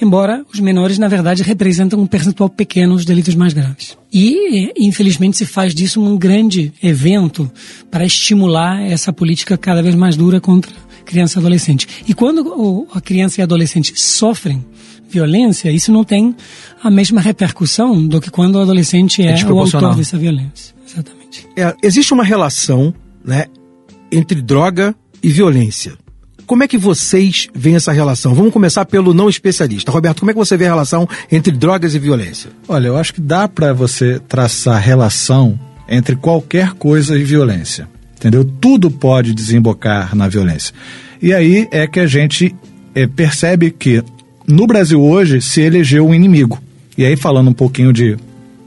Embora 0.00 0.44
os 0.52 0.60
menores, 0.60 0.98
na 0.98 1.08
verdade, 1.08 1.42
representam 1.42 2.00
um 2.00 2.06
percentual 2.06 2.48
pequeno 2.48 2.96
dos 2.96 3.04
delitos 3.04 3.34
mais 3.34 3.52
graves. 3.52 3.96
E, 4.12 4.72
infelizmente, 4.76 5.36
se 5.36 5.46
faz 5.46 5.74
disso 5.74 6.00
um 6.00 6.16
grande 6.16 6.72
evento 6.82 7.50
para 7.90 8.04
estimular 8.04 8.80
essa 8.80 9.12
política 9.12 9.58
cada 9.58 9.82
vez 9.82 9.94
mais 9.94 10.16
dura 10.16 10.40
contra 10.40 10.72
criança 11.04 11.38
e 11.38 11.40
adolescente. 11.40 11.88
E 12.06 12.14
quando 12.14 12.86
a 12.92 13.00
criança 13.00 13.40
e 13.40 13.42
adolescente 13.42 13.92
sofrem 14.00 14.64
violência, 15.10 15.70
isso 15.70 15.92
não 15.92 16.04
tem 16.04 16.34
a 16.82 16.90
mesma 16.90 17.20
repercussão 17.20 18.06
do 18.06 18.20
que 18.20 18.30
quando 18.30 18.56
o 18.56 18.60
adolescente 18.60 19.22
é, 19.22 19.38
é 19.38 19.44
o 19.46 19.58
autor 19.58 19.96
dessa 19.96 20.16
violência. 20.16 20.74
Exatamente. 20.86 21.46
É, 21.56 21.74
existe 21.82 22.12
uma 22.14 22.24
relação 22.24 22.94
né, 23.24 23.46
entre 24.10 24.40
droga 24.40 24.94
e 25.22 25.28
violência. 25.28 25.92
Como 26.46 26.64
é 26.64 26.68
que 26.68 26.76
vocês 26.76 27.48
veem 27.54 27.76
essa 27.76 27.92
relação? 27.92 28.34
Vamos 28.34 28.52
começar 28.52 28.84
pelo 28.84 29.14
não 29.14 29.28
especialista. 29.28 29.92
Roberto, 29.92 30.18
como 30.18 30.32
é 30.32 30.34
que 30.34 30.38
você 30.38 30.56
vê 30.56 30.66
a 30.66 30.70
relação 30.70 31.08
entre 31.30 31.52
drogas 31.52 31.94
e 31.94 31.98
violência? 31.98 32.50
Olha, 32.66 32.88
eu 32.88 32.96
acho 32.96 33.14
que 33.14 33.20
dá 33.20 33.46
para 33.46 33.72
você 33.72 34.18
traçar 34.18 34.80
relação 34.80 35.58
entre 35.88 36.16
qualquer 36.16 36.72
coisa 36.72 37.16
e 37.16 37.22
violência. 37.22 37.88
entendeu? 38.16 38.44
Tudo 38.44 38.90
pode 38.90 39.32
desembocar 39.32 40.16
na 40.16 40.26
violência. 40.26 40.74
E 41.22 41.32
aí 41.32 41.68
é 41.70 41.86
que 41.86 42.00
a 42.00 42.06
gente 42.06 42.54
é, 42.94 43.06
percebe 43.06 43.70
que 43.70 44.02
no 44.50 44.66
Brasil 44.66 45.00
hoje 45.02 45.40
se 45.40 45.60
elegeu 45.60 46.06
um 46.06 46.14
inimigo. 46.14 46.60
E 46.96 47.04
aí, 47.04 47.16
falando 47.16 47.48
um 47.48 47.54
pouquinho 47.54 47.92
de, 47.92 48.16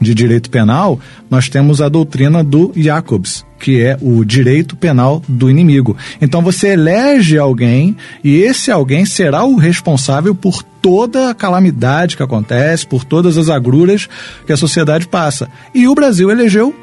de 0.00 0.14
direito 0.14 0.50
penal, 0.50 0.98
nós 1.30 1.48
temos 1.48 1.80
a 1.80 1.88
doutrina 1.88 2.42
do 2.42 2.72
Jacobs, 2.74 3.44
que 3.60 3.80
é 3.80 3.96
o 4.00 4.24
direito 4.24 4.76
penal 4.76 5.22
do 5.28 5.48
inimigo. 5.48 5.96
Então 6.20 6.42
você 6.42 6.68
elege 6.68 7.38
alguém 7.38 7.96
e 8.22 8.36
esse 8.36 8.70
alguém 8.70 9.04
será 9.04 9.44
o 9.44 9.56
responsável 9.56 10.34
por 10.34 10.62
toda 10.62 11.30
a 11.30 11.34
calamidade 11.34 12.16
que 12.16 12.22
acontece, 12.22 12.86
por 12.86 13.04
todas 13.04 13.38
as 13.38 13.48
agruras 13.48 14.08
que 14.46 14.52
a 14.52 14.56
sociedade 14.56 15.06
passa. 15.06 15.48
E 15.74 15.88
o 15.88 15.94
Brasil 15.94 16.30
elegeu 16.30 16.74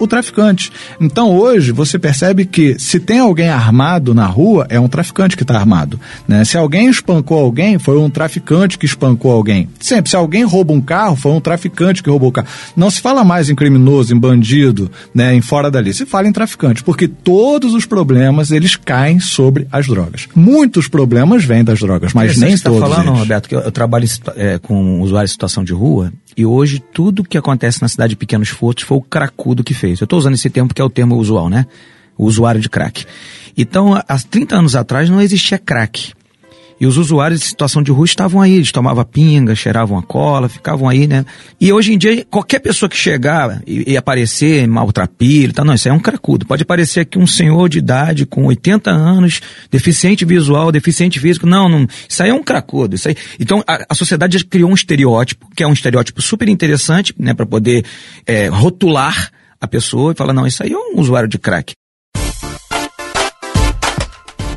o 0.00 0.06
traficante. 0.06 0.72
Então 1.00 1.36
hoje 1.36 1.70
você 1.70 1.98
percebe 1.98 2.44
que 2.46 2.76
se 2.78 2.98
tem 2.98 3.20
alguém 3.20 3.48
armado 3.48 4.14
na 4.14 4.26
rua, 4.26 4.66
é 4.68 4.80
um 4.80 4.88
traficante 4.88 5.36
que 5.36 5.42
está 5.42 5.56
armado. 5.56 6.00
Né? 6.26 6.44
Se 6.44 6.56
alguém 6.56 6.88
espancou 6.88 7.38
alguém, 7.38 7.78
foi 7.78 7.98
um 7.98 8.08
traficante 8.10 8.78
que 8.78 8.86
espancou 8.86 9.30
alguém. 9.30 9.68
Sempre, 9.78 10.10
se 10.10 10.16
alguém 10.16 10.42
rouba 10.42 10.72
um 10.72 10.80
carro, 10.80 11.14
foi 11.14 11.32
um 11.32 11.40
traficante 11.40 12.02
que 12.02 12.10
roubou 12.10 12.30
o 12.30 12.32
carro. 12.32 12.48
Não 12.74 12.90
se 12.90 13.00
fala 13.00 13.22
mais 13.22 13.50
em 13.50 13.54
criminoso, 13.54 14.14
em 14.14 14.18
bandido, 14.18 14.90
né, 15.14 15.34
em 15.34 15.42
fora 15.42 15.70
dali. 15.70 15.92
Se 15.92 16.06
fala 16.06 16.26
em 16.26 16.32
traficante, 16.32 16.82
porque 16.82 17.06
todos 17.06 17.74
os 17.74 17.84
problemas 17.84 18.50
eles 18.50 18.74
caem 18.74 19.20
sobre 19.20 19.68
as 19.70 19.86
drogas. 19.86 20.28
Muitos 20.34 20.88
problemas 20.88 21.44
vêm 21.44 21.62
das 21.62 21.78
drogas, 21.78 22.14
mas 22.14 22.38
nem 22.38 22.56
você 22.56 22.64
todos. 22.64 22.78
Está 22.78 22.88
falando, 22.88 23.08
eles. 23.08 23.20
Roberto, 23.20 23.48
que 23.48 23.54
eu, 23.54 23.60
eu 23.60 23.70
trabalho 23.70 24.08
é, 24.36 24.58
com 24.58 25.02
usuários 25.02 25.30
em 25.30 25.34
situação 25.34 25.62
de 25.62 25.74
rua 25.74 26.10
e 26.36 26.44
hoje 26.46 26.78
tudo 26.78 27.24
que 27.24 27.38
acontece 27.38 27.82
na 27.82 27.88
cidade 27.88 28.10
de 28.10 28.16
pequenos 28.16 28.48
furtos 28.48 28.84
foi 28.84 28.98
o 28.98 29.02
cracudo 29.02 29.64
que 29.64 29.74
fez. 29.74 30.00
Eu 30.00 30.04
estou 30.04 30.18
usando 30.18 30.34
esse 30.34 30.50
termo 30.50 30.68
porque 30.68 30.82
é 30.82 30.84
o 30.84 30.90
termo 30.90 31.16
usual, 31.16 31.48
né? 31.48 31.66
O 32.16 32.26
usuário 32.26 32.60
de 32.60 32.68
crack. 32.68 33.06
Então, 33.56 33.94
há 33.94 34.18
30 34.18 34.56
anos 34.56 34.76
atrás 34.76 35.08
não 35.08 35.20
existia 35.20 35.58
crack. 35.58 36.12
E 36.80 36.86
os 36.86 36.96
usuários 36.96 37.40
de 37.40 37.46
situação 37.46 37.82
de 37.82 37.90
rua 37.90 38.06
estavam 38.06 38.40
aí, 38.40 38.54
eles 38.54 38.72
tomavam 38.72 39.04
pinga, 39.04 39.54
cheiravam 39.54 39.98
a 39.98 40.02
cola, 40.02 40.48
ficavam 40.48 40.88
aí, 40.88 41.06
né? 41.06 41.26
E 41.60 41.70
hoje 41.70 41.92
em 41.92 41.98
dia, 41.98 42.24
qualquer 42.30 42.58
pessoa 42.58 42.88
que 42.88 42.96
chegar 42.96 43.60
e, 43.66 43.92
e 43.92 43.96
aparecer 43.98 44.66
maltrapilho, 44.66 45.52
tá, 45.52 45.62
não, 45.62 45.74
isso 45.74 45.88
aí 45.88 45.94
é 45.94 45.96
um 45.96 46.00
cracudo. 46.00 46.46
Pode 46.46 46.62
aparecer 46.62 47.00
aqui 47.00 47.18
um 47.18 47.26
senhor 47.26 47.68
de 47.68 47.78
idade 47.78 48.24
com 48.24 48.46
80 48.46 48.90
anos, 48.90 49.42
deficiente 49.70 50.24
visual, 50.24 50.72
deficiente 50.72 51.20
físico. 51.20 51.46
Não, 51.46 51.68
não, 51.68 51.86
isso 52.08 52.22
aí 52.22 52.30
é 52.30 52.34
um 52.34 52.42
cracudo. 52.42 52.94
Isso 52.94 53.08
aí. 53.08 53.16
Então, 53.38 53.62
a, 53.66 53.84
a 53.90 53.94
sociedade 53.94 54.42
criou 54.46 54.70
um 54.70 54.74
estereótipo, 54.74 55.48
que 55.54 55.62
é 55.62 55.66
um 55.66 55.74
estereótipo 55.74 56.22
super 56.22 56.48
interessante, 56.48 57.14
né, 57.18 57.34
para 57.34 57.44
poder 57.44 57.84
é, 58.26 58.46
rotular 58.46 59.30
a 59.60 59.68
pessoa 59.68 60.12
e 60.12 60.16
falar, 60.16 60.32
não, 60.32 60.46
isso 60.46 60.62
aí 60.62 60.72
é 60.72 60.76
um 60.76 60.98
usuário 60.98 61.28
de 61.28 61.38
crack. 61.38 61.74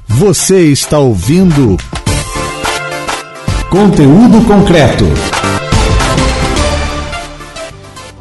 Você 0.08 0.72
está 0.72 1.00
ouvindo 1.00 1.76
Conteúdo 3.74 4.46
concreto. 4.46 5.04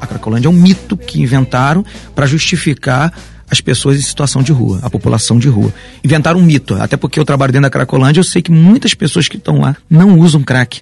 A 0.00 0.06
Cracolândia 0.06 0.49
é 0.49 0.50
um 0.50 0.54
mito 0.54 0.97
que 0.97 1.21
inventaram 1.21 1.85
para 2.14 2.25
justificar 2.25 3.12
as 3.50 3.61
pessoas 3.61 3.99
em 3.99 4.00
situação 4.00 4.42
de 4.42 4.50
rua, 4.50 4.78
a 4.80 4.88
população 4.88 5.38
de 5.38 5.50
rua. 5.50 5.71
Inventaram 6.02 6.40
um 6.40 6.42
mito, 6.42 6.75
até 6.76 6.97
porque 6.97 7.21
eu 7.21 7.25
trabalho 7.26 7.52
dentro 7.52 7.64
da 7.64 7.71
Cracolândia, 7.71 8.21
eu 8.21 8.25
sei 8.25 8.40
que 8.40 8.50
muitas 8.50 8.94
pessoas 8.94 9.28
que 9.28 9.37
estão 9.37 9.61
lá 9.61 9.76
não 9.90 10.18
usam 10.18 10.42
crack. 10.42 10.80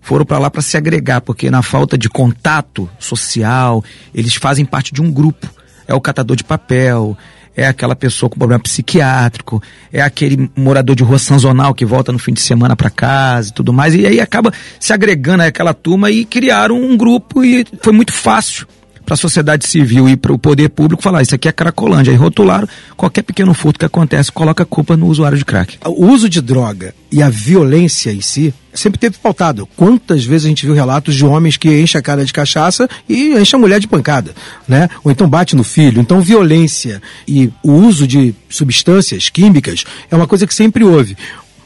Foram 0.00 0.24
para 0.24 0.38
lá 0.38 0.50
para 0.50 0.60
se 0.60 0.76
agregar, 0.76 1.20
porque 1.20 1.48
na 1.48 1.62
falta 1.62 1.96
de 1.96 2.08
contato 2.08 2.90
social, 2.98 3.84
eles 4.12 4.34
fazem 4.34 4.64
parte 4.64 4.92
de 4.92 5.00
um 5.00 5.08
grupo. 5.08 5.48
É 5.86 5.94
o 5.94 6.00
catador 6.00 6.36
de 6.36 6.42
papel, 6.42 7.16
é 7.60 7.66
aquela 7.66 7.94
pessoa 7.94 8.30
com 8.30 8.38
problema 8.38 8.62
psiquiátrico, 8.62 9.62
é 9.92 10.00
aquele 10.00 10.50
morador 10.56 10.96
de 10.96 11.02
rua 11.02 11.18
sanzonal 11.18 11.74
que 11.74 11.84
volta 11.84 12.10
no 12.10 12.18
fim 12.18 12.32
de 12.32 12.40
semana 12.40 12.74
para 12.74 12.88
casa 12.88 13.50
e 13.50 13.52
tudo 13.52 13.70
mais. 13.70 13.94
E 13.94 14.06
aí 14.06 14.18
acaba 14.18 14.50
se 14.78 14.94
agregando 14.94 15.42
àquela 15.42 15.74
turma 15.74 16.10
e 16.10 16.24
criaram 16.24 16.80
um 16.80 16.96
grupo 16.96 17.44
e 17.44 17.66
foi 17.82 17.92
muito 17.92 18.14
fácil 18.14 18.66
para 19.04 19.14
a 19.14 19.16
sociedade 19.16 19.66
civil 19.66 20.08
e 20.08 20.16
para 20.16 20.32
o 20.32 20.38
poder 20.38 20.68
público 20.68 21.02
falar 21.02 21.22
isso 21.22 21.34
aqui 21.34 21.48
é 21.48 21.52
Cracolândia. 21.52 22.12
Aí 22.12 22.16
rotularam 22.16 22.68
qualquer 22.96 23.22
pequeno 23.22 23.54
furto 23.54 23.78
que 23.78 23.84
acontece, 23.84 24.30
coloca 24.30 24.62
a 24.62 24.66
culpa 24.66 24.96
no 24.96 25.06
usuário 25.06 25.38
de 25.38 25.44
crack. 25.44 25.78
O 25.84 26.06
uso 26.06 26.28
de 26.28 26.40
droga 26.40 26.94
e 27.10 27.22
a 27.22 27.28
violência 27.28 28.12
em 28.12 28.20
si 28.20 28.54
sempre 28.72 28.98
teve 28.98 29.16
pautado. 29.18 29.68
Quantas 29.76 30.24
vezes 30.24 30.46
a 30.46 30.48
gente 30.48 30.64
viu 30.64 30.74
relatos 30.74 31.14
de 31.14 31.24
homens 31.24 31.56
que 31.56 31.80
enchem 31.80 31.98
a 31.98 32.02
cara 32.02 32.24
de 32.24 32.32
cachaça 32.32 32.88
e 33.08 33.32
enchem 33.34 33.58
a 33.58 33.60
mulher 33.60 33.80
de 33.80 33.88
pancada, 33.88 34.32
né? 34.68 34.88
Ou 35.02 35.10
então 35.10 35.28
bate 35.28 35.56
no 35.56 35.64
filho. 35.64 36.00
Então 36.00 36.20
violência 36.20 37.02
e 37.26 37.50
o 37.62 37.72
uso 37.72 38.06
de 38.06 38.34
substâncias 38.48 39.28
químicas 39.28 39.84
é 40.10 40.16
uma 40.16 40.26
coisa 40.26 40.46
que 40.46 40.54
sempre 40.54 40.84
houve. 40.84 41.16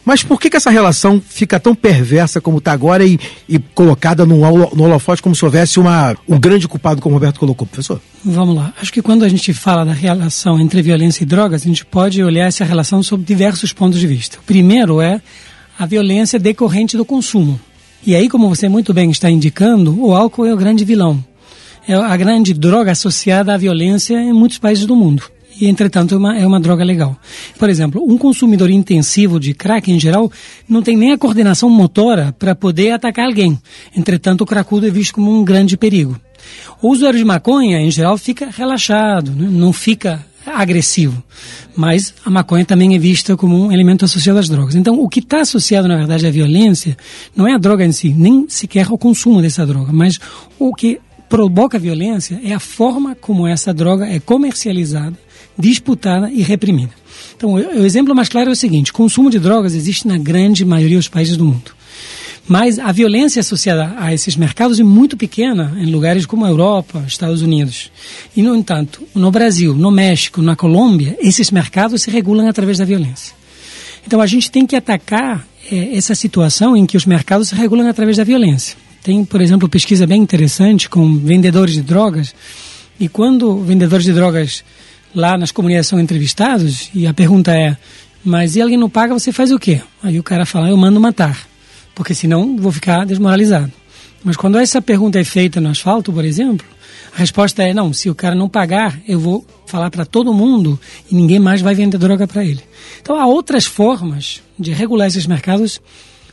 Mas 0.04 0.22
por 0.22 0.38
que, 0.38 0.50
que 0.50 0.56
essa 0.56 0.70
relação 0.70 1.22
fica 1.26 1.58
tão 1.58 1.74
perversa 1.74 2.40
como 2.40 2.58
está 2.58 2.72
agora 2.72 3.04
e, 3.04 3.18
e 3.48 3.58
colocada 3.58 4.26
no, 4.26 4.36
no 4.36 4.84
holofote 4.84 5.22
como 5.22 5.34
se 5.34 5.44
houvesse 5.44 5.80
uma, 5.80 6.14
um 6.28 6.38
grande 6.38 6.68
culpado, 6.68 7.00
como 7.00 7.14
o 7.14 7.16
Roberto 7.16 7.40
colocou, 7.40 7.66
professor? 7.66 8.00
Vamos 8.22 8.54
lá. 8.54 8.74
Acho 8.80 8.92
que 8.92 9.00
quando 9.00 9.24
a 9.24 9.28
gente 9.28 9.54
fala 9.54 9.84
da 9.84 9.92
relação 9.92 10.60
entre 10.60 10.82
violência 10.82 11.22
e 11.22 11.26
drogas, 11.26 11.62
a 11.62 11.64
gente 11.64 11.86
pode 11.86 12.22
olhar 12.22 12.46
essa 12.46 12.64
relação 12.64 13.02
sob 13.02 13.24
diversos 13.24 13.72
pontos 13.72 13.98
de 13.98 14.06
vista. 14.06 14.38
O 14.38 14.42
primeiro 14.42 15.00
é 15.00 15.22
a 15.78 15.86
violência 15.86 16.38
decorrente 16.38 16.96
do 16.96 17.04
consumo. 17.04 17.58
E 18.06 18.14
aí, 18.14 18.28
como 18.28 18.48
você 18.48 18.68
muito 18.68 18.92
bem 18.92 19.10
está 19.10 19.30
indicando, 19.30 19.98
o 19.98 20.14
álcool 20.14 20.44
é 20.44 20.52
o 20.52 20.56
grande 20.56 20.84
vilão. 20.84 21.24
É 21.88 21.94
a 21.94 22.16
grande 22.16 22.52
droga 22.52 22.92
associada 22.92 23.54
à 23.54 23.56
violência 23.56 24.20
em 24.20 24.32
muitos 24.32 24.58
países 24.58 24.84
do 24.84 24.94
mundo 24.94 25.24
e 25.60 25.66
entretanto 25.68 26.14
é 26.14 26.18
uma, 26.18 26.36
é 26.36 26.46
uma 26.46 26.60
droga 26.60 26.84
legal. 26.84 27.16
Por 27.58 27.68
exemplo, 27.68 28.04
um 28.06 28.18
consumidor 28.18 28.70
intensivo 28.70 29.38
de 29.38 29.54
crack 29.54 29.90
em 29.90 30.00
geral 30.00 30.30
não 30.68 30.82
tem 30.82 30.96
nem 30.96 31.12
a 31.12 31.18
coordenação 31.18 31.68
motora 31.68 32.34
para 32.38 32.54
poder 32.54 32.92
atacar 32.92 33.26
alguém. 33.26 33.58
Entretanto, 33.96 34.42
o 34.42 34.46
cracudo 34.46 34.86
é 34.86 34.90
visto 34.90 35.14
como 35.14 35.30
um 35.30 35.44
grande 35.44 35.76
perigo. 35.76 36.18
O 36.82 36.90
usuário 36.90 37.18
de 37.18 37.24
maconha, 37.24 37.80
em 37.80 37.90
geral, 37.90 38.18
fica 38.18 38.48
relaxado, 38.50 39.30
né? 39.30 39.48
não 39.50 39.72
fica 39.72 40.24
agressivo. 40.46 41.22
Mas 41.74 42.14
a 42.24 42.30
maconha 42.30 42.64
também 42.64 42.94
é 42.94 42.98
vista 42.98 43.36
como 43.36 43.56
um 43.56 43.72
elemento 43.72 44.04
associado 44.04 44.38
às 44.38 44.48
drogas. 44.48 44.74
Então, 44.74 45.00
o 45.00 45.08
que 45.08 45.20
está 45.20 45.40
associado, 45.40 45.88
na 45.88 45.96
verdade, 45.96 46.26
à 46.26 46.30
violência 46.30 46.96
não 47.34 47.48
é 47.48 47.54
a 47.54 47.58
droga 47.58 47.84
em 47.84 47.92
si, 47.92 48.10
nem 48.10 48.46
sequer 48.48 48.90
o 48.90 48.98
consumo 48.98 49.40
dessa 49.40 49.66
droga, 49.66 49.92
mas 49.92 50.20
o 50.58 50.74
que 50.74 51.00
provoca 51.28 51.78
violência 51.78 52.40
é 52.44 52.52
a 52.52 52.60
forma 52.60 53.14
como 53.14 53.46
essa 53.46 53.72
droga 53.72 54.06
é 54.06 54.20
comercializada 54.20 55.16
disputada 55.58 56.30
e 56.30 56.42
reprimida. 56.42 56.92
Então, 57.36 57.54
o 57.54 57.84
exemplo 57.84 58.14
mais 58.14 58.28
claro 58.28 58.50
é 58.50 58.52
o 58.52 58.56
seguinte: 58.56 58.92
consumo 58.92 59.30
de 59.30 59.38
drogas 59.38 59.74
existe 59.74 60.06
na 60.06 60.18
grande 60.18 60.64
maioria 60.64 60.96
dos 60.96 61.08
países 61.08 61.36
do 61.36 61.44
mundo. 61.44 61.72
Mas 62.46 62.78
a 62.78 62.92
violência 62.92 63.40
associada 63.40 63.94
a 63.96 64.12
esses 64.12 64.36
mercados 64.36 64.78
é 64.78 64.82
muito 64.82 65.16
pequena 65.16 65.74
em 65.78 65.86
lugares 65.86 66.26
como 66.26 66.44
a 66.44 66.48
Europa, 66.48 67.02
Estados 67.06 67.40
Unidos. 67.40 67.90
E, 68.36 68.42
no 68.42 68.54
entanto, 68.54 69.02
no 69.14 69.30
Brasil, 69.30 69.74
no 69.74 69.90
México, 69.90 70.42
na 70.42 70.54
Colômbia, 70.54 71.16
esses 71.20 71.50
mercados 71.50 72.02
se 72.02 72.10
regulam 72.10 72.46
através 72.46 72.76
da 72.76 72.84
violência. 72.84 73.34
Então, 74.06 74.20
a 74.20 74.26
gente 74.26 74.50
tem 74.50 74.66
que 74.66 74.76
atacar 74.76 75.46
é, 75.72 75.96
essa 75.96 76.14
situação 76.14 76.76
em 76.76 76.84
que 76.84 76.98
os 76.98 77.06
mercados 77.06 77.48
se 77.48 77.54
regulam 77.54 77.88
através 77.88 78.18
da 78.18 78.24
violência. 78.24 78.76
Tem, 79.02 79.24
por 79.24 79.40
exemplo, 79.40 79.66
pesquisa 79.66 80.06
bem 80.06 80.20
interessante 80.20 80.88
com 80.88 81.16
vendedores 81.16 81.74
de 81.74 81.82
drogas. 81.82 82.34
E 83.00 83.08
quando 83.08 83.58
vendedores 83.58 84.04
de 84.04 84.12
drogas 84.12 84.62
lá 85.14 85.38
nas 85.38 85.52
comunidades 85.52 85.88
são 85.88 86.00
entrevistados 86.00 86.90
e 86.94 87.06
a 87.06 87.14
pergunta 87.14 87.54
é: 87.54 87.76
mas 88.24 88.56
e 88.56 88.60
alguém 88.60 88.78
não 88.78 88.90
paga, 88.90 89.12
você 89.12 89.32
faz 89.32 89.52
o 89.52 89.58
quê? 89.58 89.80
Aí 90.02 90.18
o 90.18 90.22
cara 90.22 90.46
fala: 90.46 90.68
eu 90.68 90.76
mando 90.76 91.00
matar, 91.00 91.46
porque 91.94 92.14
senão 92.14 92.56
vou 92.56 92.72
ficar 92.72 93.04
desmoralizado. 93.06 93.72
Mas 94.24 94.36
quando 94.36 94.58
essa 94.58 94.80
pergunta 94.80 95.20
é 95.20 95.24
feita 95.24 95.60
no 95.60 95.68
asfalto, 95.68 96.10
por 96.12 96.24
exemplo, 96.24 96.66
a 97.14 97.18
resposta 97.18 97.62
é: 97.62 97.74
não, 97.74 97.92
se 97.92 98.08
o 98.08 98.14
cara 98.14 98.34
não 98.34 98.48
pagar, 98.48 98.98
eu 99.06 99.20
vou 99.20 99.46
falar 99.66 99.90
para 99.90 100.04
todo 100.04 100.32
mundo 100.32 100.80
e 101.10 101.14
ninguém 101.14 101.38
mais 101.38 101.60
vai 101.60 101.74
vender 101.74 101.98
droga 101.98 102.26
para 102.26 102.44
ele. 102.44 102.62
Então 103.00 103.20
há 103.20 103.26
outras 103.26 103.66
formas 103.66 104.42
de 104.58 104.72
regular 104.72 105.06
esses 105.06 105.26
mercados 105.26 105.80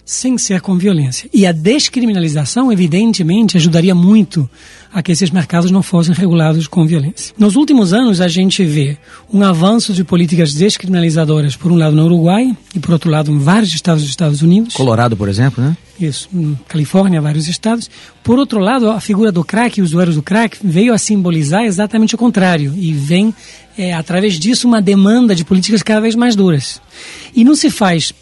sem 0.06 0.38
ser 0.38 0.62
com 0.62 0.78
violência. 0.78 1.30
E 1.34 1.46
a 1.46 1.52
descriminalização, 1.52 2.72
evidentemente, 2.72 3.58
ajudaria 3.58 3.96
muito 3.96 4.50
a 4.94 5.02
que 5.02 5.12
esses 5.12 5.30
mercados 5.30 5.72
não 5.72 5.82
fossem 5.82 6.14
regulados 6.14 6.68
com 6.68 6.86
violência. 6.86 7.34
Nos 7.38 7.56
últimos 7.56 7.94
anos, 7.94 8.20
a 8.20 8.28
gente 8.28 8.64
vê 8.66 8.98
um 9.32 9.42
avanço 9.42 9.94
de 9.94 10.04
políticas 10.04 10.54
descriminalizadoras, 10.54 11.56
por 11.56 11.72
um 11.72 11.76
lado 11.76 11.96
no 11.96 12.06
Uruguai 12.06 12.56
e 12.76 12.80
por 12.80 12.92
outro 12.92 13.10
lado 13.10 13.32
em 13.32 13.40
vários 13.40 13.74
estados 13.74 14.02
dos 14.02 14.10
Estados 14.10 14.42
Unidos. 14.42 14.74
Colorado, 14.74 15.16
por 15.16 15.30
exemplo, 15.30 15.64
né? 15.64 15.78
Isso, 16.00 16.28
Califórnia, 16.68 17.22
vários 17.22 17.48
estados. 17.48 17.90
Por 18.24 18.40
outro 18.40 18.60
lado, 18.60 18.90
a 18.90 19.00
figura 19.00 19.32
do 19.32 19.44
crack, 19.44 19.82
usuários 19.82 20.16
do 20.16 20.22
crack, 20.22 20.58
veio 20.64 20.94
a 20.94 20.98
simbolizar 20.98 21.64
exatamente 21.64 22.16
o 22.16 22.18
contrário 22.18 22.74
e 22.76 22.92
vem, 22.92 23.34
é, 23.78 23.94
através 23.94 24.40
disso, 24.40 24.68
uma 24.68 24.82
demanda 24.82 25.36
de 25.36 25.46
políticas 25.46 25.84
cada 25.84 26.02
vez 26.02 26.16
mais 26.16 26.36
duras. 26.36 26.82
E 27.36 27.44
não 27.44 27.56
se 27.56 27.70
faz 27.70 28.14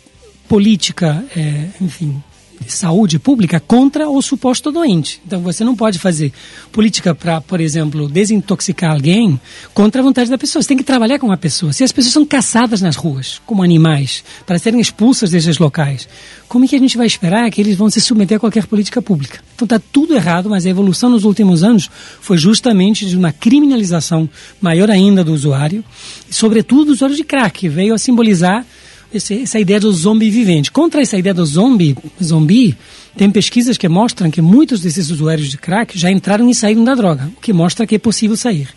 política, 0.49 1.23
é, 1.37 1.67
enfim, 1.79 2.21
saúde 2.67 3.19
pública 3.19 3.59
contra 3.59 4.09
o 4.09 4.19
suposto 4.21 4.71
doente. 4.71 5.21
Então 5.25 5.41
você 5.41 5.63
não 5.63 5.75
pode 5.75 5.99
fazer 5.99 6.33
política 6.71 7.13
para, 7.13 7.39
por 7.39 7.61
exemplo, 7.61 8.09
desintoxicar 8.09 8.91
alguém 8.91 9.39
contra 9.73 10.01
a 10.01 10.03
vontade 10.03 10.29
da 10.29 10.37
pessoa. 10.39 10.61
Você 10.61 10.69
tem 10.69 10.77
que 10.77 10.83
trabalhar 10.83 11.19
com 11.19 11.31
a 11.31 11.37
pessoa. 11.37 11.71
Se 11.71 11.83
as 11.83 11.91
pessoas 11.91 12.13
são 12.13 12.25
caçadas 12.25 12.81
nas 12.81 12.95
ruas 12.95 13.39
como 13.45 13.63
animais 13.63 14.23
para 14.45 14.57
serem 14.57 14.79
expulsas 14.79 15.31
desses 15.31 15.59
locais, 15.59 16.09
como 16.47 16.65
é 16.65 16.67
que 16.67 16.75
a 16.75 16.79
gente 16.79 16.97
vai 16.97 17.05
esperar 17.05 17.49
que 17.51 17.61
eles 17.61 17.75
vão 17.75 17.89
se 17.91 18.01
submeter 18.01 18.37
a 18.37 18.39
qualquer 18.39 18.65
política 18.65 19.01
pública? 19.01 19.39
Então 19.55 19.67
está 19.67 19.79
tudo 19.79 20.15
errado, 20.15 20.49
mas 20.49 20.65
a 20.65 20.69
evolução 20.69 21.11
nos 21.11 21.23
últimos 21.25 21.63
anos 21.63 21.89
foi 22.19 22.37
justamente 22.37 23.05
de 23.05 23.15
uma 23.15 23.31
criminalização 23.31 24.27
maior 24.59 24.89
ainda 24.89 25.23
do 25.23 25.31
usuário, 25.31 25.83
e 26.27 26.33
sobretudo 26.33 26.85
do 26.85 26.91
usuário 26.93 27.15
de 27.15 27.23
crack, 27.23 27.59
que 27.59 27.69
veio 27.69 27.93
a 27.93 27.99
simbolizar 27.99 28.65
esse, 29.13 29.41
essa 29.41 29.59
ideia 29.59 29.79
do 29.79 29.91
zombie 29.91 30.29
vivente. 30.29 30.71
Contra 30.71 31.01
essa 31.01 31.17
ideia 31.17 31.33
do 31.33 31.45
zombie, 31.45 31.95
zombie, 32.23 32.77
tem 33.17 33.29
pesquisas 33.29 33.77
que 33.77 33.87
mostram 33.89 34.29
que 34.29 34.41
muitos 34.41 34.81
desses 34.81 35.09
usuários 35.09 35.49
de 35.49 35.57
crack 35.57 35.97
já 35.97 36.11
entraram 36.11 36.49
e 36.49 36.55
saíram 36.55 36.83
da 36.83 36.95
droga, 36.95 37.31
o 37.37 37.41
que 37.41 37.53
mostra 37.53 37.87
que 37.87 37.95
é 37.95 37.99
possível 37.99 38.37
sair. 38.37 38.69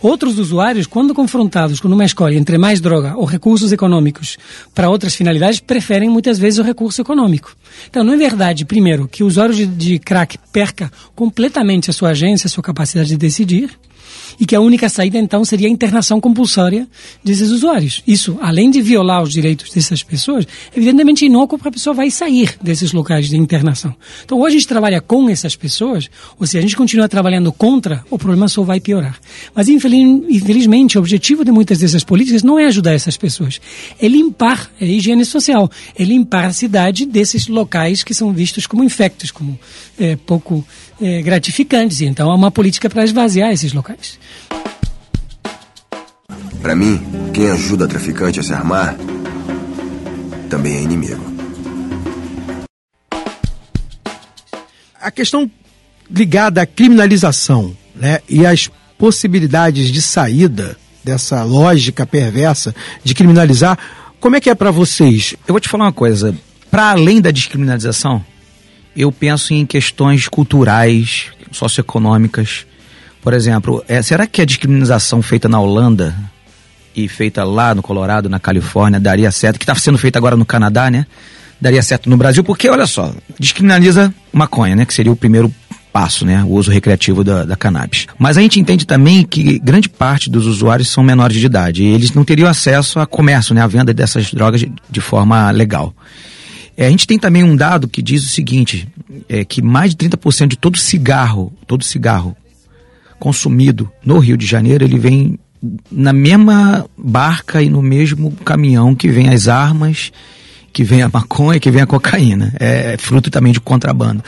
Outros 0.00 0.38
usuários, 0.38 0.86
quando 0.86 1.14
confrontados 1.14 1.80
com 1.80 1.88
uma 1.88 2.04
escolha 2.04 2.36
entre 2.36 2.58
mais 2.58 2.80
droga 2.80 3.16
ou 3.16 3.24
recursos 3.24 3.72
econômicos 3.72 4.36
para 4.74 4.90
outras 4.90 5.14
finalidades, 5.14 5.58
preferem 5.58 6.10
muitas 6.10 6.38
vezes 6.38 6.58
o 6.58 6.62
recurso 6.62 7.00
econômico. 7.00 7.56
Então, 7.88 8.04
não 8.04 8.12
é 8.12 8.16
verdade, 8.16 8.66
primeiro, 8.66 9.08
que 9.08 9.24
o 9.24 9.26
usuário 9.26 9.54
de, 9.54 9.66
de 9.66 9.98
crack 9.98 10.38
perca 10.52 10.92
completamente 11.14 11.88
a 11.88 11.94
sua 11.94 12.10
agência, 12.10 12.46
a 12.46 12.50
sua 12.50 12.62
capacidade 12.62 13.08
de 13.08 13.16
decidir, 13.16 13.70
e 14.38 14.46
que 14.46 14.54
a 14.54 14.60
única 14.60 14.88
saída 14.88 15.18
então 15.18 15.44
seria 15.44 15.68
a 15.68 15.70
internação 15.70 16.20
compulsória 16.20 16.86
desses 17.22 17.50
usuários. 17.50 18.02
Isso, 18.06 18.38
além 18.40 18.70
de 18.70 18.80
violar 18.80 19.22
os 19.22 19.32
direitos 19.32 19.70
dessas 19.70 20.02
pessoas, 20.02 20.46
evidentemente 20.74 21.26
inócuo 21.26 21.58
para 21.58 21.68
a 21.68 21.72
pessoa 21.72 21.94
vai 21.94 22.10
sair 22.10 22.56
desses 22.62 22.92
locais 22.92 23.28
de 23.28 23.36
internação. 23.36 23.94
Então, 24.24 24.40
hoje 24.40 24.56
a 24.56 24.58
gente 24.58 24.68
trabalha 24.68 25.00
com 25.00 25.28
essas 25.28 25.56
pessoas, 25.56 26.08
ou 26.38 26.46
se 26.46 26.58
a 26.58 26.60
gente 26.60 26.76
continua 26.76 27.08
trabalhando 27.08 27.52
contra, 27.52 28.04
o 28.10 28.18
problema 28.18 28.48
só 28.48 28.62
vai 28.62 28.80
piorar. 28.80 29.18
Mas 29.54 29.68
infelizmente, 29.68 30.98
o 30.98 31.00
objetivo 31.00 31.44
de 31.44 31.52
muitas 31.52 31.78
dessas 31.78 32.04
políticas 32.04 32.42
não 32.42 32.58
é 32.58 32.66
ajudar 32.66 32.92
essas 32.92 33.16
pessoas, 33.16 33.60
é 34.00 34.08
limpar 34.08 34.70
é 34.80 34.84
a 34.84 34.88
higiene 34.88 35.24
social, 35.24 35.70
é 35.98 36.04
limpar 36.04 36.46
a 36.46 36.52
cidade 36.52 37.06
desses 37.06 37.48
locais 37.48 38.02
que 38.02 38.14
são 38.14 38.32
vistos 38.32 38.66
como 38.66 38.84
infectos, 38.84 39.30
como 39.30 39.58
é, 39.98 40.16
pouco 40.16 40.64
é, 41.00 41.22
gratificantes. 41.22 42.00
Então, 42.00 42.30
há 42.30 42.34
uma 42.34 42.50
política 42.50 42.88
para 42.88 43.04
esvaziar 43.04 43.52
esses 43.52 43.72
locais. 43.72 44.15
Para 46.60 46.74
mim, 46.74 47.00
quem 47.32 47.50
ajuda 47.50 47.86
traficante 47.86 48.40
a 48.40 48.42
se 48.42 48.52
armar 48.52 48.96
também 50.50 50.76
é 50.76 50.82
inimigo. 50.82 51.24
A 55.00 55.10
questão 55.10 55.50
ligada 56.10 56.62
à 56.62 56.66
criminalização 56.66 57.76
né, 57.94 58.20
e 58.28 58.44
as 58.44 58.70
possibilidades 58.98 59.90
de 59.90 60.00
saída 60.02 60.76
dessa 61.04 61.44
lógica 61.44 62.04
perversa 62.04 62.74
de 63.04 63.14
criminalizar, 63.14 63.78
como 64.18 64.34
é 64.34 64.40
que 64.40 64.50
é 64.50 64.54
para 64.54 64.70
vocês? 64.70 65.34
Eu 65.46 65.52
vou 65.52 65.60
te 65.60 65.68
falar 65.68 65.84
uma 65.84 65.92
coisa. 65.92 66.36
Para 66.70 66.90
além 66.90 67.20
da 67.20 67.30
descriminalização, 67.30 68.24
eu 68.96 69.12
penso 69.12 69.54
em 69.54 69.64
questões 69.64 70.26
culturais, 70.26 71.26
socioeconômicas. 71.52 72.66
Por 73.26 73.34
exemplo, 73.34 73.84
é, 73.88 74.00
será 74.02 74.24
que 74.24 74.40
a 74.40 74.44
descriminalização 74.44 75.20
feita 75.20 75.48
na 75.48 75.58
Holanda 75.58 76.14
e 76.94 77.08
feita 77.08 77.42
lá 77.42 77.74
no 77.74 77.82
Colorado, 77.82 78.28
na 78.28 78.38
Califórnia, 78.38 79.00
daria 79.00 79.32
certo? 79.32 79.58
Que 79.58 79.64
está 79.64 79.74
sendo 79.74 79.98
feita 79.98 80.16
agora 80.16 80.36
no 80.36 80.46
Canadá, 80.46 80.88
né? 80.92 81.04
Daria 81.60 81.82
certo 81.82 82.08
no 82.08 82.16
Brasil? 82.16 82.44
Porque, 82.44 82.68
olha 82.68 82.86
só, 82.86 83.12
descriminaliza 83.36 84.14
maconha, 84.32 84.76
né? 84.76 84.86
Que 84.86 84.94
seria 84.94 85.10
o 85.10 85.16
primeiro 85.16 85.52
passo, 85.92 86.24
né? 86.24 86.44
O 86.44 86.52
uso 86.52 86.70
recreativo 86.70 87.24
da, 87.24 87.44
da, 87.44 87.56
cannabis. 87.56 88.06
Mas 88.16 88.38
a 88.38 88.40
gente 88.42 88.60
entende 88.60 88.86
também 88.86 89.24
que 89.24 89.58
grande 89.58 89.88
parte 89.88 90.30
dos 90.30 90.46
usuários 90.46 90.88
são 90.88 91.02
menores 91.02 91.36
de 91.36 91.46
idade 91.46 91.82
e 91.82 91.86
eles 91.88 92.12
não 92.12 92.24
teriam 92.24 92.48
acesso 92.48 93.00
a 93.00 93.06
comércio, 93.08 93.56
né? 93.56 93.60
A 93.60 93.66
venda 93.66 93.92
dessas 93.92 94.32
drogas 94.32 94.60
de, 94.60 94.72
de 94.88 95.00
forma 95.00 95.50
legal. 95.50 95.92
É, 96.76 96.86
a 96.86 96.90
gente 96.90 97.08
tem 97.08 97.18
também 97.18 97.42
um 97.42 97.56
dado 97.56 97.88
que 97.88 98.00
diz 98.00 98.24
o 98.24 98.28
seguinte, 98.28 98.86
é, 99.28 99.44
que 99.44 99.60
mais 99.60 99.96
de 99.96 100.08
30% 100.08 100.46
de 100.46 100.56
todo 100.56 100.78
cigarro, 100.78 101.52
todo 101.66 101.82
cigarro 101.82 102.36
consumido 103.18 103.90
no 104.04 104.18
Rio 104.18 104.36
de 104.36 104.46
Janeiro, 104.46 104.84
ele 104.84 104.98
vem 104.98 105.38
na 105.90 106.12
mesma 106.12 106.86
barca 106.96 107.62
e 107.62 107.68
no 107.68 107.82
mesmo 107.82 108.30
caminhão 108.44 108.94
que 108.94 109.08
vem 109.08 109.28
as 109.28 109.48
armas, 109.48 110.12
que 110.72 110.84
vem 110.84 111.02
a 111.02 111.08
maconha, 111.08 111.58
que 111.58 111.70
vem 111.70 111.82
a 111.82 111.86
cocaína. 111.86 112.54
É, 112.60 112.96
fruto 112.98 113.30
também 113.30 113.52
de 113.52 113.60
contrabando. 113.60 114.22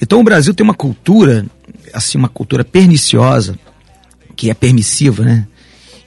Então 0.00 0.20
o 0.20 0.24
Brasil 0.24 0.52
tem 0.52 0.64
uma 0.64 0.74
cultura, 0.74 1.46
assim, 1.92 2.18
uma 2.18 2.28
cultura 2.28 2.64
perniciosa, 2.64 3.58
que 4.36 4.50
é 4.50 4.54
permissiva, 4.54 5.24
né? 5.24 5.46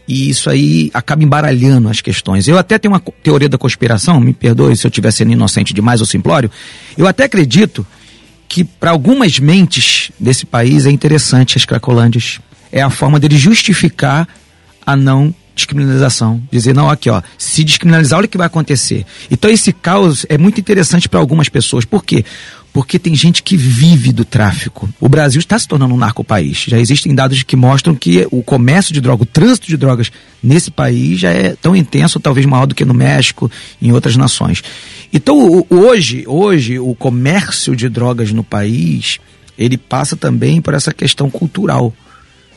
E 0.08 0.30
isso 0.30 0.50
aí 0.50 0.90
acaba 0.94 1.24
embaralhando 1.24 1.90
as 1.90 2.00
questões. 2.00 2.48
Eu 2.48 2.58
até 2.58 2.78
tenho 2.78 2.94
uma 2.94 3.00
teoria 3.00 3.50
da 3.50 3.58
conspiração, 3.58 4.20
me 4.22 4.34
perdoe 4.34 4.76
se 4.76 4.88
eu 4.88 4.90
estiver 4.90 5.12
sendo 5.12 5.34
inocente 5.34 5.74
demais 5.74 6.00
ou 6.00 6.08
simplório. 6.08 6.50
Eu 6.98 7.08
até 7.08 7.26
acredito 7.26 7.86
que 8.48 8.64
para 8.64 8.92
algumas 8.92 9.40
mentes 9.40 10.12
desse 10.20 10.46
país 10.46 10.86
é 10.86 10.92
interessante 10.92 11.58
as 11.58 11.66
cracolândias. 11.66 12.40
É 12.72 12.82
a 12.82 12.90
forma 12.90 13.20
dele 13.20 13.38
justificar 13.38 14.28
a 14.86 14.96
não 14.96 15.34
descriminalização. 15.58 16.42
Dizer, 16.52 16.74
não, 16.74 16.90
aqui, 16.90 17.10
ó, 17.10 17.22
se 17.38 17.64
descriminalizar, 17.64 18.20
olha 18.20 18.26
o 18.26 18.30
que 18.30 18.38
vai 18.38 18.48
acontecer. 18.48 19.06
Então 19.30 19.52
esse 19.52 19.74
caos 19.74 20.26
é 20.30 20.38
muito 20.38 20.62
interessante 20.62 21.10
para 21.10 21.20
algumas 21.20 21.50
pessoas. 21.50 21.84
Por 21.84 22.04
quê? 22.04 22.24
Porque 22.72 23.00
tem 23.00 23.16
gente 23.16 23.42
que 23.42 23.58
vive 23.58 24.12
do 24.12 24.24
tráfico. 24.24 24.88
O 25.00 25.10
Brasil 25.10 25.40
está 25.40 25.58
se 25.58 25.68
tornando 25.68 25.96
um 25.96 25.98
narco-país. 25.98 26.66
Já 26.68 26.78
existem 26.78 27.16
dados 27.16 27.42
que 27.42 27.56
mostram 27.56 27.96
que 27.96 28.28
o 28.30 28.44
comércio 28.44 28.94
de 28.94 29.02
drogas, 29.02 29.28
o 29.28 29.32
trânsito 29.32 29.68
de 29.68 29.76
drogas 29.76 30.12
nesse 30.44 30.70
país 30.70 31.20
já 31.20 31.32
é 31.32 31.56
tão 31.56 31.76
intenso, 31.76 32.20
talvez 32.20 32.46
maior 32.46 32.68
do 32.68 32.76
que 32.76 32.86
no 32.86 32.94
México 32.94 33.50
em 33.82 33.92
outras 33.92 34.16
nações. 34.16 34.64
Então, 35.12 35.66
hoje, 35.70 36.24
hoje, 36.28 36.78
o 36.78 36.94
comércio 36.94 37.76
de 37.76 37.90
drogas 37.90 38.32
no 38.32 38.44
país, 38.44 39.20
ele 39.58 39.78
passa 39.78 40.16
também 40.16 40.62
por 40.62 40.76
essa 40.76 40.94
questão 40.94 41.32
cultural. 41.32 41.92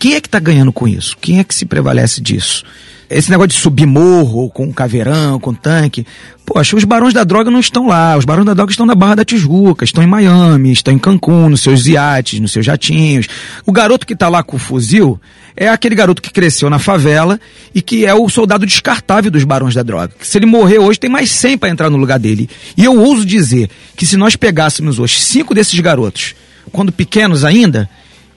Quem 0.00 0.14
é 0.14 0.20
que 0.20 0.26
está 0.26 0.40
ganhando 0.40 0.72
com 0.72 0.88
isso? 0.88 1.16
Quem 1.20 1.38
é 1.38 1.44
que 1.44 1.54
se 1.54 1.64
prevalece 1.64 2.20
disso? 2.20 2.64
esse 3.10 3.28
negócio 3.28 3.48
de 3.48 3.56
subir 3.56 3.86
morro 3.86 4.48
com 4.48 4.72
caveirão, 4.72 5.40
com 5.40 5.52
tanque. 5.52 6.06
Poxa, 6.46 6.76
os 6.76 6.84
barões 6.84 7.12
da 7.12 7.24
droga 7.24 7.50
não 7.50 7.58
estão 7.58 7.88
lá. 7.88 8.16
Os 8.16 8.24
barões 8.24 8.46
da 8.46 8.54
droga 8.54 8.70
estão 8.70 8.86
na 8.86 8.94
Barra 8.94 9.16
da 9.16 9.24
Tijuca, 9.24 9.84
estão 9.84 10.02
em 10.02 10.06
Miami, 10.06 10.70
estão 10.70 10.94
em 10.94 10.98
Cancún, 10.98 11.48
nos 11.48 11.60
seus 11.60 11.88
iates, 11.88 12.38
nos 12.38 12.52
seus 12.52 12.64
jatinhos. 12.64 13.26
O 13.66 13.72
garoto 13.72 14.06
que 14.06 14.12
está 14.12 14.28
lá 14.28 14.44
com 14.44 14.56
o 14.56 14.60
fuzil 14.60 15.20
é 15.56 15.68
aquele 15.68 15.96
garoto 15.96 16.22
que 16.22 16.32
cresceu 16.32 16.70
na 16.70 16.78
favela 16.78 17.40
e 17.74 17.82
que 17.82 18.06
é 18.06 18.14
o 18.14 18.28
soldado 18.28 18.64
descartável 18.64 19.30
dos 19.30 19.42
barões 19.42 19.74
da 19.74 19.82
droga. 19.82 20.12
Se 20.22 20.38
ele 20.38 20.46
morrer 20.46 20.78
hoje, 20.78 21.00
tem 21.00 21.10
mais 21.10 21.32
100 21.32 21.58
para 21.58 21.68
entrar 21.68 21.90
no 21.90 21.96
lugar 21.96 22.18
dele. 22.20 22.48
E 22.76 22.84
eu 22.84 22.96
ouso 22.96 23.26
dizer 23.26 23.68
que 23.96 24.06
se 24.06 24.16
nós 24.16 24.36
pegássemos 24.36 25.00
hoje 25.00 25.18
cinco 25.18 25.52
desses 25.52 25.78
garotos, 25.80 26.36
quando 26.70 26.92
pequenos 26.92 27.44
ainda, 27.44 27.90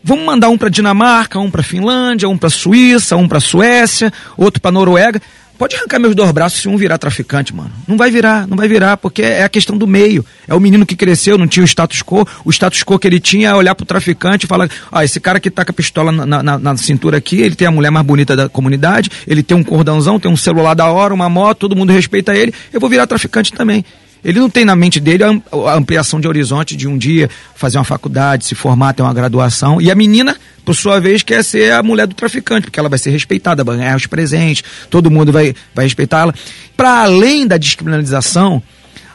Vamos 0.04 0.26
mandar 0.26 0.50
um 0.50 0.58
para 0.58 0.68
Dinamarca, 0.68 1.40
um 1.40 1.50
para 1.50 1.64
Finlândia, 1.64 2.28
um 2.28 2.38
para 2.38 2.50
Suíça, 2.50 3.16
um 3.16 3.26
para 3.26 3.40
Suécia, 3.40 4.12
outro 4.36 4.62
para 4.62 4.72
Noruega. 4.72 5.22
Pode 5.58 5.78
arrancar 5.78 5.98
meus 5.98 6.14
dois 6.14 6.30
braços 6.32 6.62
se 6.62 6.68
um 6.68 6.76
virar 6.76 6.98
traficante, 6.98 7.56
mano. 7.56 7.72
Não 7.88 7.96
vai 7.96 8.12
virar, 8.12 8.46
não 8.46 8.58
vai 8.58 8.68
virar, 8.68 8.98
porque 8.98 9.22
é 9.22 9.44
a 9.44 9.50
questão 9.50 9.78
do 9.78 9.88
meio. 9.88 10.26
É 10.46 10.54
o 10.54 10.60
menino 10.60 10.86
que 10.86 10.94
cresceu, 10.94 11.38
não 11.38 11.48
tinha 11.48 11.64
o 11.64 11.68
status 11.68 12.02
quo. 12.02 12.28
O 12.44 12.52
status 12.52 12.84
quo 12.84 13.00
que 13.00 13.08
ele 13.08 13.20
tinha 13.20 13.50
é 13.50 13.54
olhar 13.54 13.76
pro 13.76 13.86
traficante 13.86 14.46
e 14.46 14.48
falar: 14.48 14.70
ah, 14.92 15.06
esse 15.06 15.22
cara 15.22 15.40
que 15.40 15.50
tá 15.50 15.64
com 15.64 15.72
a 15.72 15.74
pistola 15.74 16.12
na, 16.12 16.44
na, 16.44 16.60
na, 16.60 16.76
cintura 16.76 17.18
aqui, 17.18 17.40
ele 17.40 17.56
tem 17.56 17.68
a 17.68 17.72
mulher 17.72 17.92
mais 17.92 18.06
bonita 18.06 18.36
da 18.36 18.50
comunidade, 18.50 19.10
ele 19.26 19.42
tem 19.42 19.56
um 19.56 19.64
cordãozão, 19.64 20.20
tem 20.20 20.30
um 20.30 20.36
celular 20.36 20.74
da 20.74 20.88
hora, 20.88 21.14
uma 21.14 21.30
moto, 21.30 21.60
todo 21.60 21.78
mundo 21.78 21.94
respeita 21.94 22.36
ele, 22.36 22.54
eu 22.74 22.80
vou 22.80 22.90
virar 22.90 23.08
traficante 23.08 23.54
também. 23.54 23.86
Ele 24.24 24.40
não 24.40 24.50
tem 24.50 24.64
na 24.64 24.76
mente 24.76 25.00
dele 25.00 25.24
a 25.24 25.74
ampliação 25.76 26.20
de 26.20 26.28
horizonte 26.28 26.78
de 26.78 26.88
um 26.88 26.98
dia 26.98 27.30
fazer 27.56 27.78
uma 27.78 27.84
faculdade, 27.84 28.46
se 28.46 28.56
formar, 28.56 28.94
ter 28.94 29.02
uma 29.02 29.14
graduação. 29.14 29.82
E 29.82 29.92
a 29.92 29.96
menina, 29.96 30.38
por 30.64 30.74
sua 30.76 31.00
vez, 31.00 31.24
quer 31.24 31.44
ser 31.44 31.74
a 31.74 31.84
mulher 31.84 32.08
do 32.08 32.16
traficante, 32.16 32.68
porque 32.68 32.80
ela 32.80 32.88
vai 32.88 32.98
ser 32.98 33.10
respeitada, 33.10 33.64
vai 33.64 33.78
ganhar 33.78 33.98
os 33.98 34.08
presentes, 34.08 34.64
todo 34.90 35.12
mundo 35.12 35.32
vai, 35.32 35.54
vai 35.76 35.86
respeitá-la. 35.86 36.34
Para 36.78 37.04
além 37.04 37.46
da 37.46 37.58
descriminalização, 37.58 38.64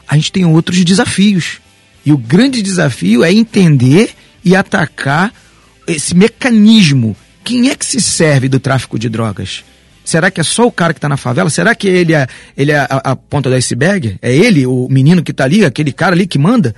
a 0.07 0.15
gente 0.15 0.31
tem 0.31 0.45
outros 0.45 0.83
desafios. 0.85 1.59
E 2.05 2.11
o 2.11 2.17
grande 2.17 2.61
desafio 2.61 3.23
é 3.23 3.31
entender 3.31 4.11
e 4.45 4.55
atacar 4.55 5.33
esse 5.87 6.15
mecanismo. 6.15 7.15
Quem 7.43 7.69
é 7.69 7.75
que 7.75 7.85
se 7.85 7.99
serve 7.99 8.47
do 8.47 8.59
tráfico 8.59 8.99
de 8.99 9.09
drogas? 9.09 9.63
Será 10.09 10.31
que 10.31 10.41
é 10.41 10.43
só 10.43 10.65
o 10.65 10.71
cara 10.71 10.91
que 10.91 10.97
está 10.97 11.07
na 11.07 11.17
favela? 11.17 11.51
Será 11.51 11.75
que 11.75 11.87
ele 11.87 12.15
é, 12.15 12.25
ele 12.57 12.71
é 12.71 12.79
a, 12.79 13.11
a 13.11 13.15
ponta 13.15 13.47
do 13.47 13.55
iceberg? 13.55 14.17
É 14.23 14.35
ele, 14.35 14.65
o 14.65 14.87
menino 14.89 15.21
que 15.21 15.29
está 15.29 15.43
ali, 15.43 15.63
aquele 15.63 15.91
cara 15.91 16.15
ali 16.15 16.25
que 16.25 16.39
manda? 16.39 16.73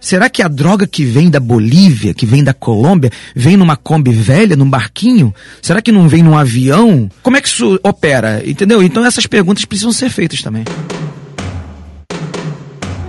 Será 0.00 0.30
que 0.30 0.40
a 0.40 0.46
droga 0.46 0.86
que 0.86 1.04
vem 1.04 1.28
da 1.28 1.40
Bolívia, 1.40 2.14
que 2.14 2.24
vem 2.24 2.44
da 2.44 2.54
Colômbia, 2.54 3.10
vem 3.34 3.56
numa 3.56 3.76
Kombi 3.76 4.12
velha, 4.12 4.54
num 4.54 4.70
barquinho? 4.70 5.34
Será 5.60 5.82
que 5.82 5.90
não 5.90 6.08
vem 6.08 6.22
num 6.22 6.38
avião? 6.38 7.10
Como 7.24 7.36
é 7.36 7.40
que 7.40 7.48
isso 7.48 7.76
opera? 7.82 8.40
Entendeu? 8.48 8.80
Então 8.80 9.04
essas 9.04 9.26
perguntas 9.26 9.64
precisam 9.64 9.90
ser 9.90 10.08
feitas 10.08 10.40
também. 10.40 10.62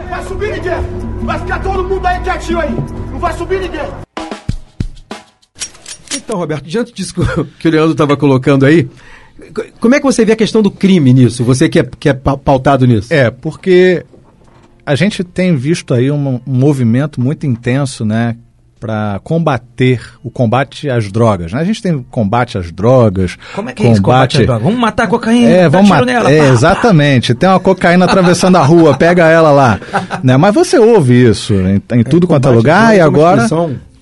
Vai 0.09 0.23
subir, 0.25 0.53
Miguel! 0.53 0.83
Vai 1.21 1.39
ficar 1.39 1.59
todo 1.59 1.87
mundo 1.87 2.03
aí 2.03 2.19
quietinho 2.21 2.59
aí. 2.59 2.75
Não 3.11 3.19
vai 3.19 3.37
subir 3.37 3.59
ninguém. 3.59 4.07
Então, 6.15 6.37
Roberto, 6.39 6.65
diante 6.65 6.91
disso 6.91 7.13
que 7.59 7.67
o 7.67 7.71
Leandro 7.71 7.91
estava 7.91 8.17
colocando 8.17 8.65
aí, 8.65 8.89
como 9.79 9.95
é 9.95 9.99
que 9.99 10.05
você 10.05 10.25
vê 10.25 10.33
a 10.33 10.35
questão 10.35 10.61
do 10.61 10.71
crime 10.71 11.13
nisso? 11.13 11.43
Você 11.43 11.69
que 11.69 11.79
é, 11.79 11.89
que 11.99 12.09
é 12.09 12.13
pautado 12.13 12.85
nisso? 12.85 13.13
É, 13.13 13.29
porque 13.29 14.05
a 14.85 14.95
gente 14.95 15.23
tem 15.23 15.55
visto 15.55 15.93
aí 15.93 16.09
um, 16.09 16.35
um 16.35 16.41
movimento 16.45 17.19
muito 17.21 17.45
intenso, 17.45 18.05
né? 18.05 18.35
Para 18.79 19.19
combater 19.23 19.99
o 20.23 20.29
combate 20.29 20.87
às 20.87 21.11
drogas. 21.11 21.51
Né? 21.51 21.59
A 21.59 21.63
gente 21.63 21.81
tem 21.81 22.05
combate 22.11 22.59
às 22.59 22.71
drogas. 22.71 23.35
Como 23.55 23.69
é 23.69 23.73
que 23.73 23.85
é 23.85 23.91
isso, 23.91 24.01
combate 24.01 24.37
às 24.37 24.45
drogas? 24.45 24.63
Vamos 24.63 24.79
matar 24.79 25.03
a 25.03 25.07
cocaína. 25.07 25.49
É, 25.49 25.67
vamos 25.67 25.89
matar. 25.89 26.31
É, 26.31 26.49
exatamente. 26.49 27.33
Tem 27.33 27.49
uma 27.49 27.59
cocaína 27.59 28.05
atravessando 28.05 28.55
a 28.55 28.63
rua, 28.63 28.95
pega 28.95 29.27
ela 29.27 29.51
lá. 29.51 29.79
Né? 30.23 30.37
Mas 30.37 30.53
você 30.53 30.77
ouve 30.77 31.27
isso 31.27 31.55
em, 31.55 31.81
em 31.91 32.03
tudo 32.03 32.25
é, 32.25 32.27
quanto 32.27 32.47
é 32.47 32.51
lugar 32.51 32.95
e 32.95 32.99
agora 32.99 33.47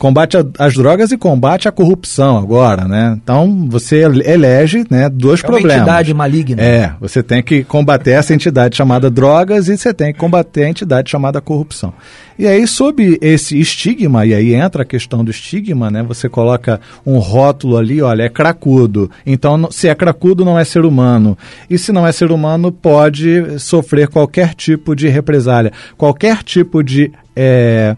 combate 0.06 0.38
às 0.60 0.76
drogas 0.76 1.12
e 1.12 1.18
combate 1.18 1.68
à 1.68 1.72
corrupção 1.72 2.38
agora, 2.38 2.88
né? 2.88 3.18
Então 3.24 3.68
você 3.68 4.04
elege, 4.04 4.86
né, 4.88 5.10
dois 5.10 5.40
é 5.40 5.48
problemas. 5.48 5.78
Uma 5.78 5.82
entidade 5.82 6.14
maligna. 6.14 6.62
É, 6.62 6.94
você 7.02 7.24
tem 7.24 7.42
que 7.42 7.64
combater 7.64 8.12
essa 8.12 8.32
entidade 8.32 8.78
chamada 8.78 9.10
drogas 9.10 9.68
e 9.68 9.76
você 9.76 9.92
tem 9.96 10.14
que 10.14 10.20
combater 10.20 10.66
a 10.66 10.70
entidade 10.70 11.10
chamada 11.10 11.42
corrupção. 11.42 11.92
E 12.38 12.46
aí 12.46 12.68
sob 12.68 13.18
esse 13.20 13.60
estigma, 13.60 14.28
e 14.28 14.36
aí 14.36 14.54
entra 14.54 14.84
a 14.84 14.86
questão 14.86 15.26
do 15.26 15.32
estigma, 15.32 15.90
né? 15.90 16.04
Você 16.04 16.30
coloca 16.30 16.80
um 17.04 17.18
rótulo 17.18 17.76
ali, 17.76 18.00
olha, 18.00 18.24
é 18.24 18.30
cracudo. 18.30 19.10
Então 19.26 19.72
se 19.72 19.88
é 19.88 19.96
cracudo 19.96 20.46
não 20.46 20.60
é 20.60 20.64
ser 20.64 20.86
humano. 20.86 21.36
E 21.68 21.80
se 21.80 21.92
não 21.92 22.06
é 22.06 22.12
ser 22.12 22.32
humano 22.32 22.72
pode 22.72 23.60
sofrer 23.60 24.08
qualquer 24.08 24.54
tipo 24.54 24.96
de 24.96 25.08
represália, 25.08 25.72
qualquer 25.98 26.44
tipo 26.44 26.84
de 26.84 27.12
é, 27.36 27.98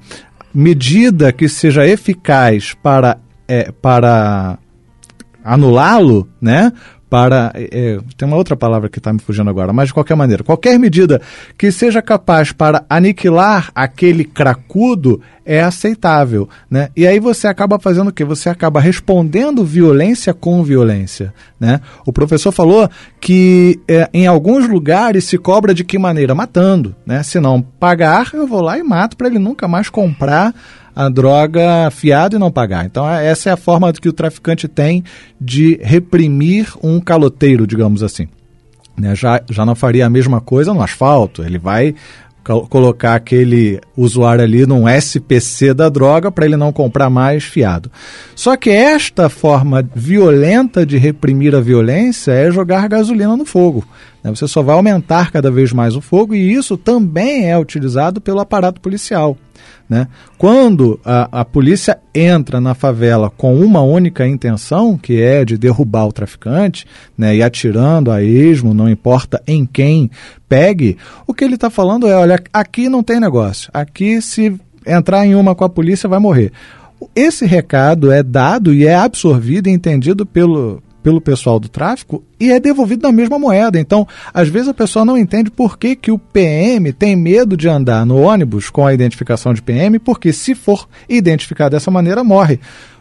medida 0.58 1.32
que 1.32 1.48
seja 1.48 1.86
eficaz 1.86 2.74
para, 2.82 3.20
é, 3.48 3.72
para 3.72 4.58
anulá-lo, 5.44 6.28
né? 6.42 6.74
Para. 7.10 7.52
É, 7.56 8.00
tem 8.18 8.28
uma 8.28 8.38
outra 8.38 8.56
palavra 8.56 8.90
que 8.90 9.00
está 9.00 9.14
me 9.14 9.20
fugindo 9.20 9.50
agora, 9.50 9.72
mas 9.72 9.88
de 9.88 9.94
qualquer 9.94 10.16
maneira, 10.16 10.44
qualquer 10.44 10.78
medida 10.78 11.22
que 11.58 11.72
seja 11.72 12.02
capaz 12.02 12.52
para 12.52 12.84
aniquilar 12.90 13.72
aquele 13.74 14.26
cracudo 14.26 15.22
é 15.46 15.62
aceitável. 15.62 16.50
Né? 16.70 16.90
E 16.96 17.08
aí 17.08 17.20
você 17.20 17.48
acaba 17.48 17.80
fazendo 17.80 18.10
o 18.10 18.14
quê? 18.14 18.26
Você 18.26 18.50
acaba 18.50 18.82
respondendo 18.82 19.64
violência 19.64 20.34
com 20.34 20.62
violência. 20.62 21.34
Né? 21.58 21.80
O 22.06 22.12
professor 22.12 22.52
falou 22.52 22.90
que 23.22 23.80
é, 23.88 24.10
em 24.14 24.28
alguns 24.28 24.68
lugares 24.68 25.24
se 25.24 25.38
cobra 25.38 25.74
de 25.74 25.86
que 25.86 25.98
maneira? 25.98 26.36
Matando. 26.36 26.94
Né? 27.06 27.24
Se 27.24 27.40
não 27.40 27.62
pagar, 27.62 28.32
eu 28.34 28.46
vou 28.46 28.62
lá 28.62 28.78
e 28.78 28.84
mato 28.84 29.16
para 29.16 29.28
ele 29.28 29.40
nunca 29.40 29.68
mais 29.68 29.90
comprar 29.90 30.54
a 30.98 31.10
droga 31.10 31.92
fiado 31.92 32.36
e 32.36 32.40
não 32.40 32.50
pagar. 32.50 32.84
Então, 32.84 33.08
é, 33.08 33.28
essa 33.28 33.52
é 33.52 33.54
a 33.54 33.58
forma 33.58 33.94
que 33.94 34.10
o 34.10 34.14
traficante 34.14 34.68
tem 34.68 35.04
de 35.40 35.80
reprimir 35.84 36.74
um 36.82 37.00
caloteiro, 37.00 37.68
digamos 37.68 38.02
assim. 38.02 38.28
Né? 38.98 39.14
Já, 39.14 39.40
já 39.48 39.64
não 39.64 39.76
faria 39.76 40.08
a 40.08 40.10
mesma 40.10 40.42
coisa 40.42 40.74
no 40.74 40.82
asfalto. 40.82 41.44
Ele 41.44 41.60
vai 41.60 41.94
colocar 42.44 43.14
aquele 43.14 43.80
usuário 43.96 44.44
ali 44.44 44.66
num 44.66 44.90
SPC 44.90 45.72
da 45.72 45.88
droga 45.88 46.32
para 46.32 46.46
ele 46.46 46.58
não 46.58 46.74
comprar 46.74 47.12
mais 47.12 47.44
fiado. 47.44 47.92
Só 48.34 48.56
que 48.56 48.72
esta 48.72 49.30
forma 49.30 49.88
violenta 49.94 50.84
de 50.84 50.98
reprimir 50.98 51.54
a 51.54 51.60
violência 51.60 52.32
é 52.32 52.50
jogar 52.50 52.88
gasolina 52.88 53.38
no 53.38 53.46
fogo. 53.46 53.86
Né? 54.28 54.36
Você 54.36 54.48
só 54.48 54.62
vai 54.62 54.76
aumentar 54.76 55.32
cada 55.32 55.50
vez 55.50 55.72
mais 55.72 55.96
o 55.96 56.02
fogo 56.02 56.36
e 56.36 56.54
isso 56.54 56.78
também 56.78 57.50
é 57.50 57.58
utilizado 57.58 58.20
pelo 58.20 58.42
aparato 58.42 58.82
policial. 58.82 59.38
Né? 59.90 60.08
Quando 60.38 61.00
a, 61.04 61.42
a 61.42 61.46
polícia 61.46 61.98
entra 62.14 62.60
na 62.60 62.74
favela 62.74 63.30
com 63.30 63.56
uma 63.56 63.82
única 63.82 64.28
intenção, 64.28 64.98
que 64.98 65.22
é 65.22 65.46
de 65.46 65.58
derrubar 65.58 66.08
o 66.08 66.12
traficante, 66.12 66.86
né, 67.18 67.38
e 67.38 67.42
atirando 67.42 68.12
a 68.12 68.22
esmo, 68.22 68.74
não 68.74 68.90
importa 68.90 69.42
em 69.48 69.66
quem 69.66 70.12
pegue, 70.50 70.98
o 71.26 71.34
que 71.34 71.44
ele 71.44 71.56
está 71.56 71.70
falando 71.70 72.06
é: 72.06 72.16
olha, 72.16 72.38
aqui 72.52 72.90
não 72.90 73.02
tem 73.02 73.20
negócio, 73.20 73.70
aqui 73.74 74.22
se 74.22 74.60
entrar 74.86 75.26
em 75.26 75.36
uma 75.36 75.56
com 75.56 75.64
a 75.64 75.70
polícia 75.70 76.10
vai 76.10 76.20
morrer. 76.20 76.52
Esse 77.16 77.46
recado 77.46 78.12
é 78.12 78.22
dado 78.22 78.74
e 78.74 78.86
é 78.86 78.96
absorvido 78.96 79.68
e 79.70 79.72
entendido 79.72 80.26
pelo, 80.26 80.82
pelo 81.08 81.22
pessoal 81.22 81.58
do 81.58 81.70
tráfico 81.70 82.22
e 82.38 82.52
é 82.52 82.60
devolvido 82.60 83.04
na 83.04 83.14
mesma 83.14 83.40
moeda. 83.40 83.80
Então, 83.80 84.06
às 84.34 84.50
vezes 84.50 84.68
a 84.68 84.74
pessoa 84.74 85.06
não 85.06 85.18
entende 85.18 85.50
por 85.50 85.78
que, 85.78 85.96
que 85.96 86.12
o 86.12 86.20
PM 86.20 86.92
tem 86.92 87.16
medo 87.16 87.56
de 87.56 87.70
andar 87.70 88.06
no 88.06 88.20
ônibus 88.20 88.70
com 88.70 88.86
a 88.86 88.94
identificação 88.94 89.54
de 89.54 89.62
PM, 89.62 90.00
porque 90.00 90.34
se 90.34 90.54
for 90.54 90.86
identificado 91.08 91.72
dessa 91.72 91.90
maneira, 91.90 92.26
morre. 92.26 92.60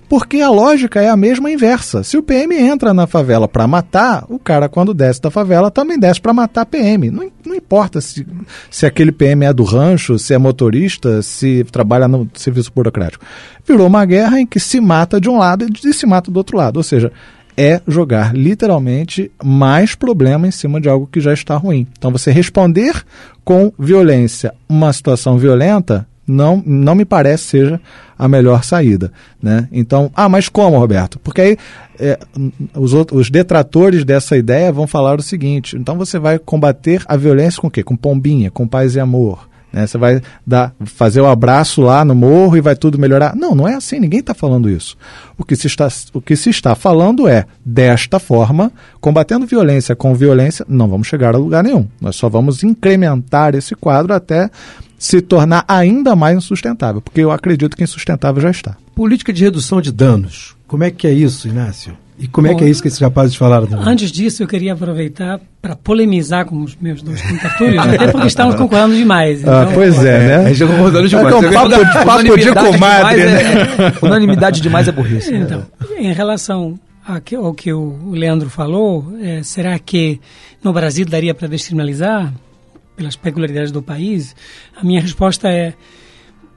Porque 0.08 0.40
a 0.40 0.48
lógica 0.48 1.02
é 1.02 1.08
a 1.08 1.16
mesma 1.16 1.50
inversa. 1.50 2.04
Se 2.04 2.16
o 2.16 2.22
PM 2.22 2.54
entra 2.54 2.94
na 2.94 3.08
favela 3.08 3.48
para 3.48 3.66
matar, 3.66 4.24
o 4.28 4.38
cara, 4.38 4.68
quando 4.68 4.94
desce 4.94 5.20
da 5.20 5.32
favela, 5.32 5.68
também 5.68 5.98
desce 5.98 6.20
para 6.20 6.32
matar 6.32 6.64
PM. 6.64 7.10
Não, 7.10 7.28
não 7.44 7.56
importa 7.56 8.00
se, 8.00 8.24
se 8.70 8.86
aquele 8.86 9.10
PM 9.10 9.44
é 9.44 9.52
do 9.52 9.64
rancho, 9.64 10.16
se 10.16 10.32
é 10.32 10.38
motorista, 10.38 11.22
se 11.22 11.64
trabalha 11.72 12.06
no 12.06 12.28
serviço 12.34 12.70
burocrático. 12.72 13.24
Virou 13.66 13.88
uma 13.88 14.04
guerra 14.04 14.40
em 14.40 14.46
que 14.46 14.60
se 14.60 14.80
mata 14.80 15.20
de 15.20 15.28
um 15.28 15.38
lado 15.38 15.66
e 15.84 15.92
se 15.92 16.06
mata 16.06 16.30
do 16.30 16.36
outro 16.36 16.56
lado. 16.56 16.76
Ou 16.76 16.84
seja, 16.84 17.10
é 17.56 17.80
jogar 17.86 18.34
literalmente 18.34 19.30
mais 19.42 19.94
problema 19.94 20.46
em 20.46 20.50
cima 20.50 20.80
de 20.80 20.88
algo 20.88 21.08
que 21.10 21.20
já 21.20 21.32
está 21.32 21.56
ruim. 21.56 21.86
Então, 21.98 22.10
você 22.10 22.30
responder 22.30 23.04
com 23.44 23.72
violência 23.78 24.52
uma 24.68 24.92
situação 24.92 25.38
violenta 25.38 26.06
não, 26.26 26.62
não 26.66 26.94
me 26.94 27.04
parece 27.04 27.44
seja 27.44 27.80
a 28.18 28.26
melhor 28.26 28.64
saída. 28.64 29.12
Né? 29.40 29.68
Então, 29.70 30.10
ah, 30.14 30.28
mas 30.28 30.48
como, 30.48 30.78
Roberto? 30.78 31.18
Porque 31.20 31.40
aí 31.40 31.58
é, 31.98 32.18
os, 32.74 32.92
outros, 32.92 33.20
os 33.20 33.30
detratores 33.30 34.04
dessa 34.04 34.36
ideia 34.36 34.72
vão 34.72 34.86
falar 34.86 35.18
o 35.18 35.22
seguinte: 35.22 35.76
então 35.76 35.96
você 35.96 36.18
vai 36.18 36.38
combater 36.38 37.02
a 37.06 37.16
violência 37.16 37.60
com 37.60 37.68
o 37.68 37.70
quê? 37.70 37.82
Com 37.82 37.96
pombinha, 37.96 38.50
com 38.50 38.66
paz 38.66 38.96
e 38.96 39.00
amor. 39.00 39.48
Né? 39.76 39.86
Você 39.86 39.98
vai 39.98 40.22
dar, 40.46 40.74
fazer 40.86 41.20
o 41.20 41.26
abraço 41.26 41.82
lá 41.82 42.02
no 42.02 42.14
morro 42.14 42.56
e 42.56 42.62
vai 42.62 42.74
tudo 42.74 42.98
melhorar. 42.98 43.36
Não, 43.36 43.54
não 43.54 43.68
é 43.68 43.74
assim, 43.74 44.00
ninguém 44.00 44.20
está 44.20 44.32
falando 44.32 44.70
isso. 44.70 44.96
O 45.36 45.44
que, 45.44 45.54
se 45.54 45.66
está, 45.66 45.86
o 46.14 46.20
que 46.20 46.34
se 46.34 46.48
está 46.48 46.74
falando 46.74 47.28
é, 47.28 47.44
desta 47.62 48.18
forma, 48.18 48.72
combatendo 49.02 49.46
violência 49.46 49.94
com 49.94 50.14
violência, 50.14 50.64
não 50.66 50.88
vamos 50.88 51.06
chegar 51.06 51.34
a 51.34 51.38
lugar 51.38 51.62
nenhum. 51.62 51.86
Nós 52.00 52.16
só 52.16 52.26
vamos 52.26 52.64
incrementar 52.64 53.54
esse 53.54 53.74
quadro 53.74 54.14
até 54.14 54.50
se 54.98 55.20
tornar 55.20 55.62
ainda 55.68 56.16
mais 56.16 56.38
insustentável, 56.38 57.02
porque 57.02 57.20
eu 57.20 57.30
acredito 57.30 57.76
que 57.76 57.84
insustentável 57.84 58.40
já 58.40 58.50
está. 58.50 58.78
Política 58.94 59.30
de 59.30 59.44
redução 59.44 59.82
de 59.82 59.92
danos. 59.92 60.56
Como 60.66 60.84
é 60.84 60.90
que 60.90 61.06
é 61.06 61.12
isso, 61.12 61.46
Inácio? 61.46 61.94
E 62.18 62.26
como 62.26 62.48
Bom, 62.48 62.54
é 62.54 62.56
que 62.56 62.64
é 62.64 62.68
isso 62.68 62.80
que 62.80 62.88
esses 62.88 62.98
rapazes 62.98 63.36
falaram 63.36 63.66
também? 63.66 63.86
Antes 63.86 64.10
disso, 64.10 64.42
eu 64.42 64.46
queria 64.46 64.72
aproveitar 64.72 65.38
para 65.60 65.76
polemizar 65.76 66.46
com 66.46 66.62
os 66.62 66.74
meus 66.76 67.02
dois 67.02 67.20
contatores, 67.20 67.78
até 67.78 68.10
porque 68.10 68.26
estamos 68.26 68.54
concordando 68.56 68.96
demais. 68.96 69.40
Ah, 69.40 69.40
então, 69.40 69.62
ah, 69.62 69.74
pois 69.74 70.04
é, 70.04 70.18
né? 70.18 70.36
A 70.36 70.52
gente 70.52 70.62
está 70.62 70.66
concordando 70.66 71.08
demais. 71.08 71.26
É, 71.26 71.36
um 71.36 71.52
papo, 71.52 72.06
papo 72.06 72.38
de 72.38 72.54
comadre, 72.54 73.24
né? 73.24 73.42
É, 74.02 74.06
unanimidade 74.06 74.60
demais 74.62 74.88
é 74.88 74.92
burrice. 74.92 75.34
Então, 75.34 75.66
em 75.98 76.12
relação 76.12 76.78
ao 77.06 77.54
que 77.54 77.72
o 77.72 78.10
Leandro 78.12 78.48
falou, 78.48 79.12
é, 79.20 79.42
será 79.42 79.78
que 79.78 80.18
no 80.64 80.72
Brasil 80.72 81.04
daria 81.04 81.34
para 81.34 81.48
descriminalizar 81.48 82.32
pelas 82.96 83.14
peculiaridades 83.14 83.70
do 83.70 83.82
país? 83.82 84.34
A 84.74 84.82
minha 84.82 85.02
resposta 85.02 85.48
é 85.48 85.74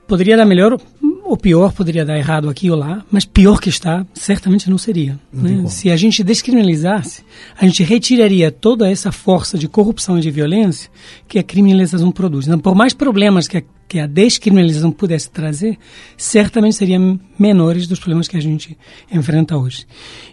poderia 0.09 0.35
dar 0.35 0.45
melhor 0.45 0.77
ou 1.23 1.37
pior, 1.37 1.71
poderia 1.71 2.03
dar 2.03 2.17
errado 2.17 2.49
aqui 2.49 2.71
ou 2.71 2.75
lá, 2.75 3.05
mas 3.11 3.23
pior 3.23 3.61
que 3.61 3.69
está, 3.69 4.03
certamente 4.15 4.67
não 4.67 4.79
seria. 4.79 5.19
Né? 5.31 5.67
Se 5.67 5.91
a 5.91 5.95
gente 5.95 6.23
descriminalizasse, 6.23 7.23
a 7.55 7.65
gente 7.67 7.83
retiraria 7.83 8.51
toda 8.51 8.89
essa 8.89 9.11
força 9.11 9.55
de 9.55 9.67
corrupção 9.67 10.17
e 10.17 10.21
de 10.21 10.31
violência 10.31 10.89
que 11.27 11.37
a 11.37 11.43
criminalização 11.43 12.11
produz. 12.11 12.47
Então, 12.47 12.57
por 12.57 12.73
mais 12.73 12.95
problemas 12.95 13.47
que 13.47 13.59
a, 13.59 13.63
que 13.87 13.99
a 13.99 14.07
descriminalização 14.07 14.91
pudesse 14.91 15.29
trazer, 15.29 15.77
certamente 16.17 16.77
seriam 16.77 17.19
menores 17.37 17.85
dos 17.85 17.99
problemas 17.99 18.27
que 18.27 18.35
a 18.35 18.41
gente 18.41 18.75
enfrenta 19.11 19.55
hoje. 19.55 19.85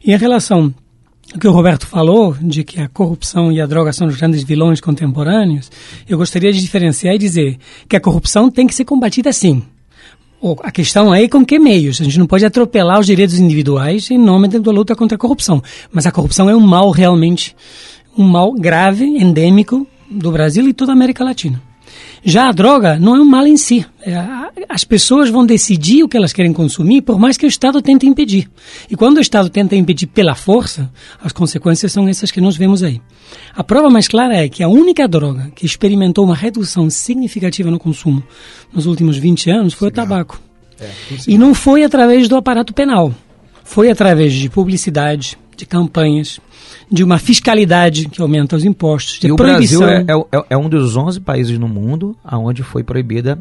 E 0.03 0.15
em 0.15 0.17
relação 0.17 0.75
o 1.35 1.39
que 1.39 1.49
o 1.49 1.53
Roberto 1.53 1.87
falou, 1.87 2.35
de 2.41 2.65
que 2.65 2.81
a 2.81 2.89
corrupção 2.89 3.51
e 3.51 3.61
a 3.61 3.67
droga 3.67 3.93
são 3.93 4.07
os 4.07 4.17
grandes 4.17 4.43
vilões 4.43 4.81
contemporâneos, 4.81 5.71
eu 6.09 6.17
gostaria 6.17 6.53
de 6.53 6.61
diferenciar 6.61 7.15
e 7.15 7.19
dizer 7.19 7.59
que 7.89 7.97
a 7.97 8.01
corrupção 8.01 8.51
tem 8.51 8.67
que 8.67 8.75
ser 8.75 8.85
combatida 8.85 9.33
sim 9.33 9.63
a 10.63 10.71
questão 10.71 11.15
é 11.15 11.27
com 11.29 11.45
que 11.45 11.59
meios. 11.59 12.01
A 12.01 12.05
gente 12.05 12.19
não 12.19 12.27
pode 12.27 12.45
atropelar 12.45 13.01
os 13.01 13.07
direitos 13.07 13.39
individuais 13.39 14.11
em 14.11 14.19
nome 14.19 14.49
da 14.49 14.71
luta 14.71 14.95
contra 14.95 15.17
a 15.17 15.19
corrupção. 15.19 15.63
Mas 15.91 16.07
a 16.07 16.13
corrupção 16.13 16.49
é 16.49 16.55
um 16.55 16.61
mal 16.61 16.91
realmente, 16.91 17.57
um 18.17 18.25
mal 18.25 18.53
grave, 18.53 19.05
endêmico 19.05 19.87
do 20.11 20.31
Brasil 20.31 20.69
e 20.69 20.73
toda 20.73 20.93
a 20.93 20.95
América 20.95 21.25
Latina. 21.25 21.61
Já 22.29 22.49
a 22.49 22.53
droga 22.53 22.99
não 22.99 23.15
é 23.15 23.21
um 23.21 23.25
mal 23.25 23.47
em 23.47 23.57
si. 23.57 23.87
É, 24.05 24.17
as 24.69 24.83
pessoas 24.83 25.31
vão 25.31 25.47
decidir 25.47 26.03
o 26.03 26.09
que 26.09 26.17
elas 26.17 26.33
querem 26.33 26.53
consumir, 26.53 27.03
por 27.03 27.21
mais 27.21 27.37
que 27.37 27.47
o 27.47 27.49
Estado 27.49 27.81
tente 27.81 28.05
impedir. 28.05 28.51
E 28.91 28.97
quando 28.97 29.19
o 29.19 29.21
Estado 29.21 29.49
tenta 29.49 29.77
impedir 29.77 30.09
pela 30.09 30.35
força, 30.35 30.91
as 31.23 31.31
consequências 31.31 31.93
são 31.93 32.09
essas 32.09 32.33
que 32.33 32.41
nós 32.41 32.57
vemos 32.57 32.83
aí. 32.83 33.01
A 33.55 33.63
prova 33.63 33.89
mais 33.89 34.09
clara 34.09 34.35
é 34.35 34.49
que 34.49 34.65
a 34.65 34.69
única 34.69 35.07
droga 35.07 35.53
que 35.55 35.65
experimentou 35.65 36.25
uma 36.25 36.35
redução 36.35 36.91
significativa 36.91 37.71
no 37.71 37.79
consumo 37.79 38.21
nos 38.73 38.87
últimos 38.87 39.17
20 39.17 39.49
anos 39.49 39.75
foi 39.75 39.91
Cigarro. 39.91 40.07
o 40.07 40.11
tabaco. 40.11 40.43
É, 40.81 40.91
e 41.29 41.39
não 41.39 41.55
foi 41.55 41.85
através 41.85 42.27
do 42.27 42.35
aparato 42.35 42.75
penal. 42.75 43.15
Foi 43.63 43.89
através 43.89 44.33
de 44.33 44.51
publicidade, 44.51 45.39
de 45.57 45.65
campanhas, 45.65 46.41
de 46.91 47.03
uma 47.03 47.19
fiscalidade 47.19 48.09
que 48.09 48.21
aumenta 48.21 48.57
os 48.57 48.65
impostos, 48.65 49.19
de 49.19 49.27
e 49.27 49.35
proibição. 49.35 49.83
o 49.83 49.85
Brasil 49.85 50.07
é, 50.33 50.39
é, 50.39 50.45
é, 50.51 50.57
um 50.57 50.69
dos 50.69 50.97
11 50.97 51.21
países 51.21 51.59
no 51.59 51.69
mundo 51.69 52.17
onde 52.33 52.63
foi 52.63 52.83
proibida 52.83 53.39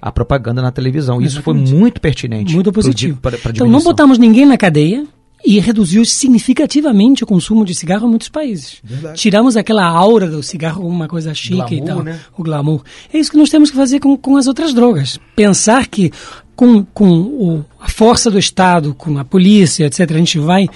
a 0.00 0.10
propaganda 0.10 0.62
na 0.62 0.70
televisão. 0.70 1.20
Isso 1.20 1.42
foi 1.42 1.54
muito 1.54 2.00
pertinente. 2.00 2.54
Muito 2.54 2.72
positivo. 2.72 3.18
Pra, 3.20 3.36
pra 3.36 3.50
então 3.50 3.68
não 3.68 3.82
botamos 3.82 4.18
ninguém 4.18 4.46
na 4.46 4.56
cadeia, 4.56 5.06
e 5.44 5.60
reduziu 5.60 6.04
significativamente 6.04 7.22
o 7.22 7.26
consumo 7.26 7.64
de 7.64 7.72
cigarro 7.74 8.06
em 8.06 8.10
muitos 8.10 8.28
países. 8.28 8.78
Verdade. 8.82 9.20
Tiramos 9.20 9.56
aquela 9.56 9.84
aura 9.84 10.28
do 10.28 10.42
cigarro 10.42 10.82
como 10.82 10.88
uma 10.92 11.06
coisa 11.06 11.32
chique 11.34 11.56
glamour, 11.56 11.72
e 11.72 11.84
tal, 11.84 12.02
né? 12.02 12.20
o 12.36 12.42
glamour. 12.42 12.82
É 13.12 13.18
isso 13.18 13.30
que 13.30 13.36
nós 13.36 13.48
temos 13.48 13.70
que 13.70 13.76
fazer 13.76 14.00
com, 14.00 14.16
com 14.16 14.36
as 14.36 14.48
outras 14.48 14.74
drogas. 14.74 15.20
Pensar 15.36 15.86
que 15.86 16.10
com, 16.56 16.82
com 16.82 17.20
o, 17.20 17.64
a 17.78 17.88
força 17.88 18.30
do 18.30 18.38
Estado, 18.38 18.94
com 18.94 19.18
a 19.18 19.24
polícia, 19.24 19.84
etc., 19.84 20.10
a 20.10 20.18
gente 20.18 20.38
vai 20.38 20.68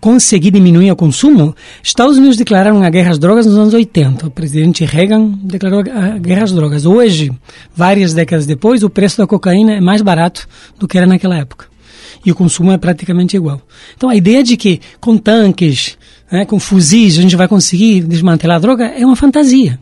conseguir 0.00 0.50
diminuir 0.50 0.90
o 0.90 0.96
consumo, 0.96 1.54
Estados 1.82 2.16
Unidos 2.16 2.36
declararam 2.36 2.82
a 2.82 2.90
guerra 2.90 3.10
às 3.10 3.18
drogas 3.18 3.46
nos 3.46 3.56
anos 3.56 3.74
80. 3.74 4.26
O 4.26 4.30
presidente 4.30 4.84
Reagan 4.84 5.32
declarou 5.42 5.80
a 5.80 6.18
guerra 6.18 6.44
às 6.44 6.52
drogas. 6.52 6.86
Hoje, 6.86 7.32
várias 7.74 8.14
décadas 8.14 8.46
depois, 8.46 8.82
o 8.82 8.90
preço 8.90 9.18
da 9.18 9.26
cocaína 9.26 9.74
é 9.74 9.80
mais 9.80 10.02
barato 10.02 10.46
do 10.78 10.86
que 10.86 10.96
era 10.96 11.06
naquela 11.06 11.36
época. 11.36 11.66
E 12.24 12.30
o 12.30 12.34
consumo 12.34 12.72
é 12.72 12.78
praticamente 12.78 13.36
igual. 13.36 13.60
Então, 13.96 14.08
a 14.08 14.16
ideia 14.16 14.42
de 14.42 14.56
que 14.56 14.80
com 15.00 15.16
tanques, 15.16 15.96
né, 16.30 16.44
com 16.44 16.58
fuzis, 16.58 17.18
a 17.18 17.22
gente 17.22 17.36
vai 17.36 17.48
conseguir 17.48 18.02
desmantelar 18.02 18.56
a 18.56 18.60
droga 18.60 18.84
é 18.86 19.04
uma 19.04 19.16
fantasia. 19.16 19.78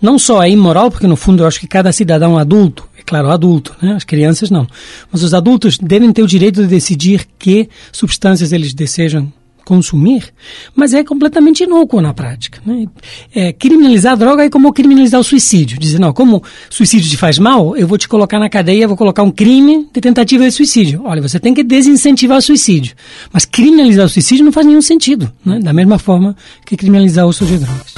Não 0.00 0.18
só 0.18 0.42
é 0.42 0.50
imoral, 0.50 0.90
porque 0.90 1.06
no 1.06 1.16
fundo 1.16 1.42
eu 1.42 1.46
acho 1.46 1.60
que 1.60 1.66
cada 1.66 1.92
cidadão 1.92 2.36
adulto, 2.36 2.86
é 2.98 3.02
claro, 3.02 3.30
adulto, 3.30 3.74
né? 3.80 3.94
as 3.94 4.04
crianças 4.04 4.50
não, 4.50 4.66
mas 5.10 5.22
os 5.22 5.32
adultos 5.32 5.78
devem 5.78 6.12
ter 6.12 6.22
o 6.22 6.26
direito 6.26 6.60
de 6.60 6.68
decidir 6.68 7.26
que 7.38 7.68
substâncias 7.92 8.52
eles 8.52 8.74
desejam 8.74 9.32
consumir, 9.64 10.32
mas 10.74 10.94
é 10.94 11.02
completamente 11.02 11.64
inútil 11.64 12.00
na 12.00 12.12
prática. 12.12 12.60
Né? 12.64 12.86
É, 13.34 13.52
criminalizar 13.52 14.12
a 14.12 14.16
droga 14.16 14.44
é 14.44 14.50
como 14.50 14.72
criminalizar 14.72 15.20
o 15.20 15.24
suicídio. 15.24 15.78
Dizer, 15.78 15.98
não, 15.98 16.12
como 16.12 16.42
suicídio 16.70 17.10
te 17.10 17.16
faz 17.16 17.38
mal, 17.38 17.76
eu 17.76 17.86
vou 17.86 17.98
te 17.98 18.08
colocar 18.08 18.38
na 18.38 18.48
cadeia, 18.48 18.86
vou 18.86 18.96
colocar 18.96 19.22
um 19.22 19.30
crime 19.30 19.88
de 19.92 20.00
tentativa 20.00 20.44
de 20.44 20.52
suicídio. 20.52 21.02
Olha, 21.04 21.22
você 21.22 21.40
tem 21.40 21.54
que 21.54 21.62
desincentivar 21.62 22.38
o 22.38 22.42
suicídio. 22.42 22.94
Mas 23.32 23.44
criminalizar 23.44 24.06
o 24.06 24.08
suicídio 24.08 24.44
não 24.44 24.52
faz 24.52 24.66
nenhum 24.66 24.82
sentido. 24.82 25.30
Né? 25.44 25.58
Da 25.60 25.72
mesma 25.72 25.98
forma 25.98 26.36
que 26.64 26.76
criminalizar 26.76 27.26
o 27.26 27.28
uso 27.28 27.44
de 27.44 27.58
drogas. 27.58 27.94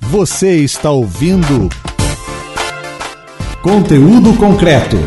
Você 0.00 0.58
está 0.58 0.90
ouvindo 0.90 1.68
conteúdo 3.62 4.34
concreto. 4.34 4.98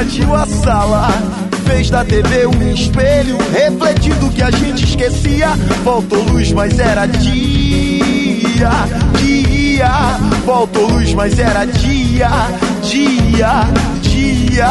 Invadiu 0.00 0.34
a 0.34 0.46
sala. 0.46 1.08
Fez 1.66 1.90
da 1.90 2.04
TV 2.04 2.46
um 2.46 2.72
espelho, 2.72 3.36
refletindo 3.52 4.30
que 4.30 4.42
a 4.42 4.50
gente 4.50 4.84
esquecia. 4.84 5.48
Faltou 5.84 6.22
luz, 6.24 6.52
mas 6.52 6.78
era 6.78 7.06
dia, 7.06 8.19
dia. 9.16 9.90
Faltou 10.44 10.88
luz, 10.88 11.14
mas 11.14 11.38
era 11.38 11.64
dia, 11.64 12.30
dia, 12.82 13.64
dia. 14.02 14.68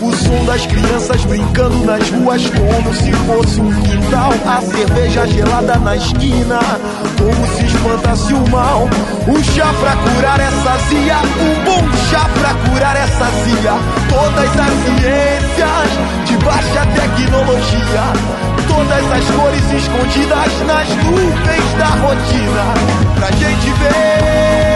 O 0.00 0.14
som 0.14 0.44
das 0.44 0.64
crianças 0.66 1.24
brincando 1.24 1.84
nas 1.84 2.08
ruas 2.10 2.42
como 2.50 2.94
se 2.94 3.12
fosse 3.12 3.60
um 3.60 3.72
quintal. 3.82 4.32
A 4.46 4.60
cerveja 4.62 5.26
gelada 5.26 5.76
na 5.78 5.96
esquina, 5.96 6.60
como 7.18 7.46
se 7.56 7.64
espantasse 7.66 8.32
o 8.32 8.48
mal. 8.50 8.88
Um 9.26 9.42
chá 9.42 9.72
pra 9.80 9.96
curar 9.96 10.40
essa 10.40 10.88
zia, 10.88 11.16
um 11.40 11.64
bom 11.64 11.96
chá 12.10 12.28
pra 12.40 12.54
curar 12.70 12.96
essa 12.96 13.24
zia. 13.44 13.72
Todas 14.08 14.50
as 14.60 14.74
ciências 14.84 16.26
de 16.26 16.36
baixa 16.44 16.86
tecnologia, 16.94 18.04
todas 18.68 19.12
as 19.12 19.24
cores 19.34 19.82
escondidas 19.82 20.52
nas 20.66 20.88
nuvens 21.04 21.74
da 21.78 21.86
rotina. 21.86 23.06
Pra 23.26 23.36
gente 23.38 23.72
ver 23.72 24.75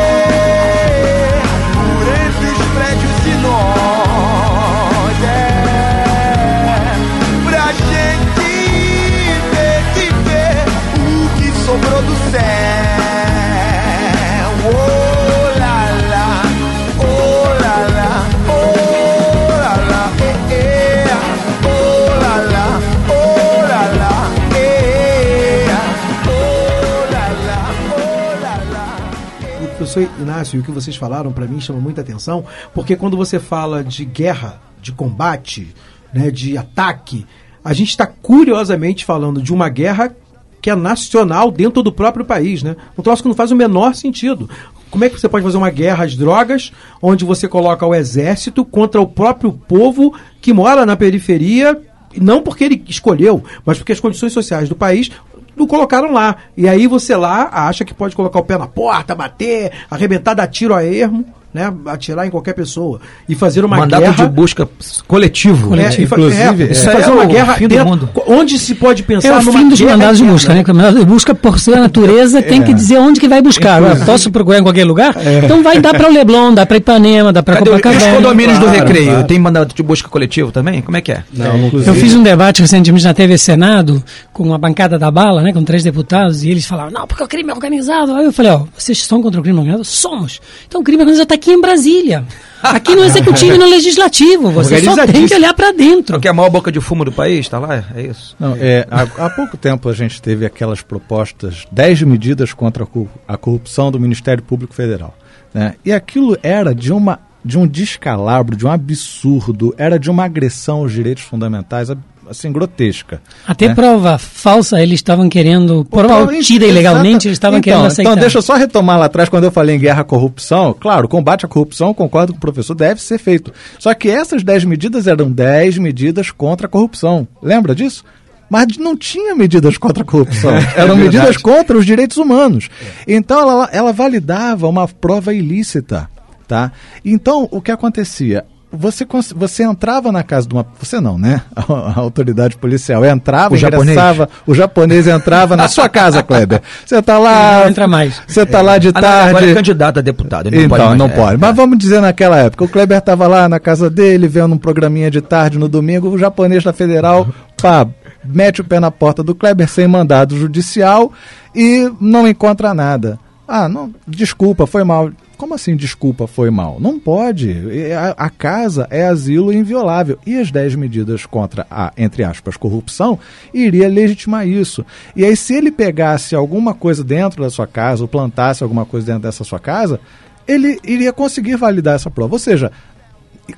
Professor 29.90 30.22
Inácio, 30.22 30.60
o 30.60 30.62
que 30.62 30.70
vocês 30.70 30.94
falaram 30.94 31.32
para 31.32 31.48
mim 31.48 31.60
chama 31.60 31.80
muita 31.80 32.00
atenção, 32.00 32.44
porque 32.72 32.94
quando 32.94 33.16
você 33.16 33.40
fala 33.40 33.82
de 33.82 34.04
guerra, 34.04 34.60
de 34.80 34.92
combate, 34.92 35.74
né, 36.14 36.30
de 36.30 36.56
ataque, 36.56 37.26
a 37.64 37.72
gente 37.72 37.88
está 37.88 38.06
curiosamente 38.06 39.04
falando 39.04 39.42
de 39.42 39.52
uma 39.52 39.68
guerra 39.68 40.14
que 40.62 40.70
é 40.70 40.76
nacional 40.76 41.50
dentro 41.50 41.82
do 41.82 41.90
próprio 41.90 42.24
país, 42.24 42.62
né? 42.62 42.76
Um 42.96 43.02
troço 43.02 43.22
que 43.22 43.28
não 43.28 43.34
faz 43.34 43.50
o 43.50 43.56
menor 43.56 43.96
sentido. 43.96 44.48
Como 44.92 45.04
é 45.04 45.08
que 45.08 45.18
você 45.18 45.28
pode 45.28 45.44
fazer 45.44 45.56
uma 45.56 45.70
guerra 45.70 46.04
às 46.04 46.14
drogas, 46.14 46.70
onde 47.02 47.24
você 47.24 47.48
coloca 47.48 47.84
o 47.84 47.92
exército 47.92 48.64
contra 48.64 49.00
o 49.00 49.08
próprio 49.08 49.52
povo 49.52 50.14
que 50.40 50.52
mora 50.52 50.86
na 50.86 50.96
periferia, 50.96 51.80
não 52.16 52.42
porque 52.42 52.62
ele 52.62 52.84
escolheu, 52.88 53.42
mas 53.64 53.78
porque 53.78 53.92
as 53.92 54.00
condições 54.00 54.32
sociais 54.32 54.68
do 54.68 54.76
país 54.76 55.10
o 55.56 55.66
colocaram 55.66 56.12
lá. 56.12 56.36
E 56.56 56.68
aí 56.68 56.86
você 56.86 57.16
lá 57.16 57.48
acha 57.52 57.84
que 57.84 57.94
pode 57.94 58.16
colocar 58.16 58.38
o 58.38 58.44
pé 58.44 58.56
na 58.56 58.66
porta, 58.66 59.14
bater, 59.14 59.72
arrebentar, 59.90 60.34
dar 60.34 60.46
tiro 60.46 60.74
a 60.74 60.84
ermo 60.84 61.24
né, 61.52 61.72
atirar 61.86 62.26
em 62.26 62.30
qualquer 62.30 62.54
pessoa 62.54 63.00
e 63.28 63.34
fazer 63.34 63.64
uma 63.64 63.76
Mandato 63.76 64.02
guerra 64.02 64.26
de 64.26 64.32
busca 64.32 64.68
coletivo, 65.06 65.74
é, 65.74 65.88
inclusive, 66.00 66.64
é, 66.64 66.70
é, 66.70 66.74
fazer 66.74 67.10
uma 67.10 67.24
guerra 67.24 67.54
fim 67.54 67.66
dentro, 67.66 67.84
do 67.84 67.90
mundo. 67.90 68.10
onde 68.26 68.58
se 68.58 68.74
pode 68.74 69.02
pensar 69.02 69.28
é 69.28 69.36
o 69.38 69.52
fim 69.52 69.68
dos 69.68 69.80
mandados 69.80 70.18
de 70.18 70.24
busca, 70.24 70.54
né? 70.54 70.64
Mandado 70.66 71.00
de 71.00 71.04
busca 71.04 71.34
por 71.34 71.58
ser 71.58 71.74
a 71.74 71.80
natureza 71.80 72.40
tem 72.40 72.62
que 72.62 72.72
dizer 72.72 72.98
onde 72.98 73.18
que 73.18 73.28
vai 73.28 73.42
buscar. 73.42 73.80
Posso 74.04 74.30
procurar 74.30 74.58
em 74.58 74.62
qualquer 74.62 74.84
lugar? 74.84 75.16
Então 75.44 75.62
vai 75.62 75.80
dar 75.80 75.92
para 75.92 76.08
o 76.08 76.12
Leblon, 76.12 76.54
dá 76.54 76.64
para 76.64 76.76
Ipanema, 76.76 77.32
dá 77.32 77.42
para 77.42 77.56
Copacabana. 77.56 78.00
Os 78.00 78.16
condomínios 78.16 78.58
claro, 78.58 78.72
do 78.72 78.78
Recreio 78.78 79.10
claro. 79.10 79.26
tem 79.26 79.38
mandado 79.38 79.74
de 79.74 79.82
busca 79.82 80.08
coletivo 80.08 80.52
também? 80.52 80.80
Como 80.80 80.96
é 80.96 81.00
que 81.00 81.12
é? 81.12 81.24
Não, 81.32 81.70
eu 81.84 81.94
fiz 81.94 82.14
um 82.14 82.22
debate 82.22 82.62
recentemente 82.62 83.04
na 83.04 83.12
TV 83.14 83.36
Senado 83.36 84.02
com 84.32 84.54
a 84.54 84.58
bancada 84.58 84.98
da 84.98 85.10
bala, 85.10 85.42
né, 85.42 85.52
com 85.52 85.64
três 85.64 85.82
deputados 85.82 86.44
e 86.44 86.50
eles 86.50 86.66
falaram: 86.66 86.90
"Não, 86.90 87.06
porque 87.06 87.22
o 87.24 87.28
crime 87.28 87.50
é 87.50 87.52
organizado". 87.52 88.14
Aí 88.14 88.24
eu 88.24 88.32
falei: 88.32 88.52
"Ó, 88.52 88.64
vocês 88.76 89.02
são 89.02 89.20
contra 89.20 89.40
o 89.40 89.42
crime 89.42 89.58
organizado? 89.58 89.84
Somos. 89.84 90.40
Então 90.68 90.80
o 90.80 90.84
crime 90.84 91.02
organizado 91.02 91.24
está 91.24 91.39
aqui 91.40 91.52
em 91.52 91.60
Brasília. 91.60 92.24
Aqui 92.62 92.94
no 92.94 93.02
executivo 93.02 93.54
e 93.54 93.58
no 93.58 93.64
legislativo, 93.64 94.50
você 94.50 94.82
só 94.82 94.94
tem 95.06 95.26
que 95.26 95.34
olhar 95.34 95.54
para 95.54 95.72
dentro. 95.72 96.20
Que 96.20 96.28
é 96.28 96.30
a 96.30 96.34
maior 96.34 96.50
boca 96.50 96.70
de 96.70 96.78
fumo 96.78 97.06
do 97.06 97.10
país, 97.10 97.46
está 97.46 97.58
lá? 97.58 97.82
É 97.94 98.02
isso. 98.02 98.36
Não, 98.38 98.54
é, 98.60 98.86
há, 98.90 99.02
há, 99.02 99.30
pouco 99.30 99.56
tempo 99.56 99.88
a 99.88 99.94
gente 99.94 100.20
teve 100.20 100.44
aquelas 100.44 100.82
propostas, 100.82 101.64
10 101.72 102.02
medidas 102.02 102.52
contra 102.52 102.86
a 103.26 103.36
corrupção 103.38 103.90
do 103.90 103.98
Ministério 103.98 104.42
Público 104.42 104.74
Federal. 104.74 105.16
Né? 105.54 105.74
E 105.82 105.90
aquilo 105.90 106.36
era 106.42 106.74
de 106.74 106.92
uma 106.92 107.18
de 107.42 107.58
um 107.58 107.66
descalabro, 107.66 108.54
de 108.54 108.66
um 108.66 108.70
absurdo, 108.70 109.74
era 109.78 109.98
de 109.98 110.10
uma 110.10 110.24
agressão 110.24 110.80
aos 110.80 110.92
direitos 110.92 111.24
fundamentais 111.24 111.88
assim, 112.30 112.52
grotesca. 112.52 113.20
Até 113.46 113.68
né? 113.68 113.74
prova 113.74 114.16
falsa, 114.16 114.80
eles 114.80 114.94
estavam 114.94 115.28
querendo, 115.28 115.84
prova 115.84 116.22
obtida 116.22 116.64
ilegalmente, 116.64 117.26
eles 117.26 117.36
estavam 117.36 117.58
então, 117.58 117.72
querendo 117.72 117.86
aceitar. 117.86 118.10
Então, 118.12 118.20
deixa 118.20 118.38
eu 118.38 118.42
só 118.42 118.54
retomar 118.54 118.98
lá 118.98 119.06
atrás, 119.06 119.28
quando 119.28 119.44
eu 119.44 119.50
falei 119.50 119.76
em 119.76 119.78
guerra 119.78 120.02
à 120.02 120.04
corrupção, 120.04 120.74
claro, 120.78 121.08
combate 121.08 121.44
à 121.44 121.48
corrupção, 121.48 121.92
concordo 121.92 122.32
com 122.32 122.38
o 122.38 122.40
professor, 122.40 122.74
deve 122.74 123.02
ser 123.02 123.18
feito. 123.18 123.52
Só 123.78 123.92
que 123.92 124.08
essas 124.08 124.44
10 124.44 124.64
medidas 124.64 125.06
eram 125.06 125.30
10 125.30 125.78
medidas 125.78 126.30
contra 126.30 126.66
a 126.66 126.70
corrupção. 126.70 127.26
Lembra 127.42 127.74
disso? 127.74 128.04
mas 128.52 128.76
não 128.78 128.96
tinha 128.96 129.32
medidas 129.32 129.78
contra 129.78 130.02
a 130.02 130.06
corrupção. 130.06 130.50
É 130.76 130.80
Eram 130.80 130.96
medidas 130.96 131.36
contra 131.36 131.78
os 131.78 131.86
direitos 131.86 132.16
humanos. 132.16 132.68
Então 133.06 133.40
ela, 133.40 133.68
ela 133.72 133.92
validava 133.92 134.66
uma 134.66 134.88
prova 134.88 135.32
ilícita. 135.32 136.10
Tá? 136.48 136.72
Então, 137.04 137.48
o 137.52 137.62
que 137.62 137.70
acontecia? 137.70 138.44
Você, 138.72 139.04
você 139.34 139.64
entrava 139.64 140.12
na 140.12 140.22
casa 140.22 140.46
de 140.46 140.54
uma. 140.54 140.64
Você 140.78 141.00
não, 141.00 141.18
né? 141.18 141.42
A, 141.56 141.72
a 141.72 141.98
autoridade 141.98 142.56
policial 142.56 143.04
entrava, 143.04 143.54
O 143.54 143.58
japonês. 143.58 143.88
ingressava, 143.90 144.28
o 144.46 144.54
japonês 144.54 145.06
entrava 145.08 145.56
na 145.56 145.66
sua 145.66 145.88
casa, 145.88 146.22
Kleber. 146.22 146.62
Você 146.86 147.02
tá 147.02 147.18
lá. 147.18 147.62
Não 147.64 147.68
entra 147.70 147.88
mais. 147.88 148.22
Você 148.28 148.46
tá 148.46 148.62
lá 148.62 148.78
de 148.78 148.88
Ah, 148.88 148.92
não, 148.94 149.00
tarde. 149.00 149.30
Agora 149.30 149.50
é 149.50 149.54
candidato 149.54 149.98
a 149.98 150.02
deputado. 150.02 150.46
ele 150.46 150.58
Então, 150.58 150.68
pode 150.68 150.84
mais. 150.84 150.98
não 150.98 151.06
É, 151.06 151.08
pode. 151.08 151.40
Mas 151.40 151.56
vamos 151.56 151.78
dizer 151.78 152.00
naquela 152.00 152.36
época. 152.38 152.64
O 152.64 152.68
Kleber 152.68 152.98
estava 152.98 153.26
lá 153.26 153.48
na 153.48 153.58
casa 153.58 153.90
dele, 153.90 154.28
vendo 154.28 154.54
um 154.54 154.58
programinha 154.58 155.10
de 155.10 155.20
tarde 155.20 155.58
no 155.58 155.68
domingo. 155.68 156.08
O 156.08 156.16
japonês 156.18 156.62
da 156.62 156.72
Federal, 156.72 157.26
pá, 157.60 157.86
mete 158.24 158.60
o 158.60 158.64
pé 158.64 158.78
na 158.78 158.90
porta 158.92 159.22
do 159.24 159.34
Kleber 159.34 159.68
sem 159.68 159.88
mandado 159.88 160.36
judicial 160.38 161.12
e 161.54 161.90
não 162.00 162.26
encontra 162.28 162.72
nada. 162.72 163.18
Ah, 163.52 163.68
não, 163.68 163.92
desculpa, 164.06 164.64
foi 164.64 164.84
mal. 164.84 165.10
Como 165.36 165.54
assim, 165.54 165.74
desculpa, 165.74 166.28
foi 166.28 166.50
mal? 166.50 166.78
Não 166.78 167.00
pode. 167.00 167.52
A, 167.92 168.26
a 168.26 168.30
casa 168.30 168.86
é 168.90 169.08
asilo 169.08 169.52
inviolável. 169.52 170.16
E 170.24 170.38
as 170.38 170.52
10 170.52 170.76
medidas 170.76 171.26
contra 171.26 171.66
a, 171.68 171.92
entre 171.96 172.22
aspas, 172.22 172.56
corrupção, 172.56 173.18
iria 173.52 173.88
legitimar 173.88 174.46
isso. 174.46 174.86
E 175.16 175.24
aí, 175.24 175.34
se 175.34 175.52
ele 175.52 175.72
pegasse 175.72 176.36
alguma 176.36 176.74
coisa 176.74 177.02
dentro 177.02 177.42
da 177.42 177.50
sua 177.50 177.66
casa, 177.66 178.04
ou 178.04 178.08
plantasse 178.08 178.62
alguma 178.62 178.84
coisa 178.84 179.08
dentro 179.08 179.22
dessa 179.22 179.42
sua 179.42 179.58
casa, 179.58 179.98
ele 180.46 180.78
iria 180.84 181.12
conseguir 181.12 181.56
validar 181.56 181.96
essa 181.96 182.08
prova. 182.08 182.36
Ou 182.36 182.38
seja, 182.38 182.70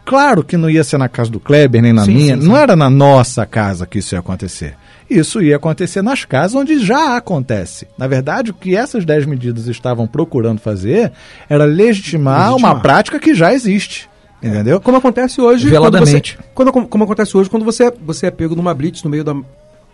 claro 0.06 0.42
que 0.42 0.56
não 0.56 0.70
ia 0.70 0.84
ser 0.84 0.96
na 0.96 1.08
casa 1.08 1.30
do 1.30 1.38
Kleber, 1.38 1.82
nem 1.82 1.92
na 1.92 2.06
Sim, 2.06 2.14
minha, 2.14 2.36
sim, 2.36 2.40
sim. 2.40 2.48
não 2.48 2.56
era 2.56 2.74
na 2.74 2.88
nossa 2.88 3.44
casa 3.44 3.86
que 3.86 3.98
isso 3.98 4.14
ia 4.14 4.20
acontecer. 4.20 4.74
Isso 5.18 5.40
ia 5.42 5.56
acontecer 5.56 6.02
nas 6.02 6.24
casas 6.24 6.54
onde 6.54 6.78
já 6.84 7.16
acontece. 7.16 7.86
Na 7.98 8.06
verdade, 8.06 8.50
o 8.50 8.54
que 8.54 8.76
essas 8.76 9.04
10 9.04 9.26
medidas 9.26 9.66
estavam 9.66 10.06
procurando 10.06 10.60
fazer 10.60 11.12
era 11.48 11.64
legitimar, 11.64 12.48
Legitimar. 12.50 12.72
uma 12.74 12.80
prática 12.80 13.18
que 13.18 13.34
já 13.34 13.52
existe. 13.52 14.08
Entendeu? 14.42 14.80
Como 14.80 14.96
acontece 14.96 15.40
hoje. 15.40 15.68
Veladamente. 15.68 16.36
Quando, 16.54 16.68
você, 16.68 16.72
quando, 16.72 16.88
como 16.88 17.04
acontece 17.04 17.36
hoje 17.36 17.48
quando 17.48 17.64
você, 17.64 17.92
você 18.04 18.26
é 18.26 18.30
pego 18.30 18.56
numa 18.56 18.74
blitz 18.74 19.02
no 19.04 19.10
meio 19.10 19.22
da, 19.22 19.36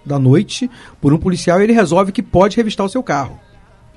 da 0.07 0.18
noite 0.18 0.70
por 1.00 1.12
um 1.12 1.18
policial 1.18 1.61
e 1.61 1.64
ele 1.64 1.72
resolve 1.74 2.12
que 2.12 2.22
pode 2.22 2.57
revistar 2.57 2.87
o 2.87 2.88
seu 2.88 3.02
carro. 3.02 3.38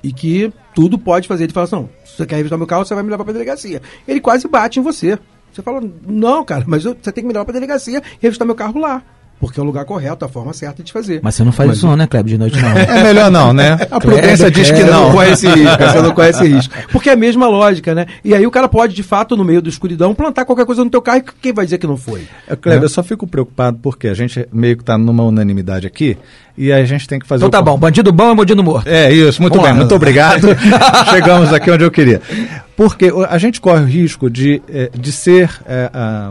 E 0.02 0.12
que 0.12 0.52
tudo 0.74 0.98
pode 0.98 1.26
fazer. 1.28 1.44
Ele 1.44 1.52
fala 1.52 1.64
assim: 1.64 1.76
não, 1.76 1.88
se 2.04 2.16
você 2.16 2.26
quer 2.26 2.36
revistar 2.36 2.58
meu 2.58 2.66
carro, 2.66 2.84
você 2.84 2.92
vai 2.94 3.02
me 3.02 3.08
levar 3.10 3.24
pra 3.24 3.32
delegacia. 3.32 3.80
Ele 4.06 4.20
quase 4.20 4.46
bate 4.48 4.78
em 4.78 4.82
você. 4.82 5.18
Você 5.52 5.62
fala: 5.62 5.80
não, 6.06 6.44
cara, 6.44 6.64
mas 6.66 6.84
eu- 6.84 6.96
você 7.00 7.12
tem 7.12 7.22
que 7.22 7.28
me 7.28 7.32
levar 7.32 7.44
pra 7.44 7.54
delegacia 7.54 7.98
e 7.98 8.18
revistar 8.20 8.44
meu 8.44 8.54
carro 8.56 8.78
lá. 8.80 9.00
Porque 9.42 9.58
é 9.58 9.62
o 9.62 9.66
lugar 9.66 9.84
correto, 9.84 10.24
a 10.24 10.28
forma 10.28 10.52
certa 10.52 10.84
de 10.84 10.92
fazer. 10.92 11.18
Mas 11.20 11.34
você 11.34 11.42
não 11.42 11.50
faz 11.50 11.72
isso 11.72 11.84
não, 11.84 11.96
né, 11.96 12.06
Kleber, 12.06 12.30
de 12.30 12.38
noite 12.38 12.62
não. 12.62 12.68
É 12.78 13.02
melhor 13.02 13.28
não, 13.28 13.52
né? 13.52 13.76
A 13.90 13.98
prudência 13.98 14.48
diz 14.48 14.70
que 14.70 14.76
Você 14.76 14.84
não. 14.84 15.06
não 15.08 15.10
corre 15.10 15.32
esse 15.32 15.48
risco, 15.48 15.78
você 15.82 16.00
não 16.00 16.14
corre 16.14 16.28
esse 16.30 16.46
risco. 16.46 16.72
Porque 16.92 17.10
é 17.10 17.14
a 17.14 17.16
mesma 17.16 17.48
lógica, 17.48 17.92
né? 17.92 18.06
E 18.24 18.36
aí 18.36 18.46
o 18.46 18.52
cara 18.52 18.68
pode, 18.68 18.94
de 18.94 19.02
fato, 19.02 19.36
no 19.36 19.44
meio 19.44 19.60
da 19.60 19.68
escuridão, 19.68 20.14
plantar 20.14 20.44
qualquer 20.44 20.64
coisa 20.64 20.84
no 20.84 20.90
teu 20.90 21.02
carro 21.02 21.18
e 21.18 21.24
quem 21.42 21.52
vai 21.52 21.64
dizer 21.64 21.78
que 21.78 21.88
não 21.88 21.96
foi? 21.96 22.22
É, 22.46 22.54
Kleber, 22.54 22.84
eu 22.84 22.88
só 22.88 23.02
fico 23.02 23.26
preocupado 23.26 23.80
porque 23.82 24.06
a 24.06 24.14
gente 24.14 24.46
meio 24.52 24.76
que 24.76 24.84
está 24.84 24.96
numa 24.96 25.24
unanimidade 25.24 25.88
aqui 25.88 26.16
e 26.56 26.70
a 26.70 26.84
gente 26.84 27.08
tem 27.08 27.18
que 27.18 27.26
fazer 27.26 27.44
Então 27.44 27.48
o 27.48 27.50
tá 27.50 27.68
bom, 27.68 27.76
bandido 27.76 28.12
bom 28.12 28.30
é 28.30 28.34
bandido 28.36 28.62
morto. 28.62 28.86
É 28.86 29.12
isso, 29.12 29.42
muito 29.42 29.60
bem, 29.60 29.74
muito 29.74 29.92
obrigado. 29.92 30.46
Chegamos 31.10 31.52
aqui 31.52 31.68
onde 31.68 31.82
eu 31.82 31.90
queria. 31.90 32.22
Porque 32.76 33.12
a 33.28 33.38
gente 33.38 33.60
corre 33.60 33.82
o 33.82 33.86
risco 33.86 34.30
de, 34.30 34.62
eh, 34.68 34.88
de 34.96 35.10
ser. 35.10 35.50
eh, 35.66 35.90
ah, 35.92 36.30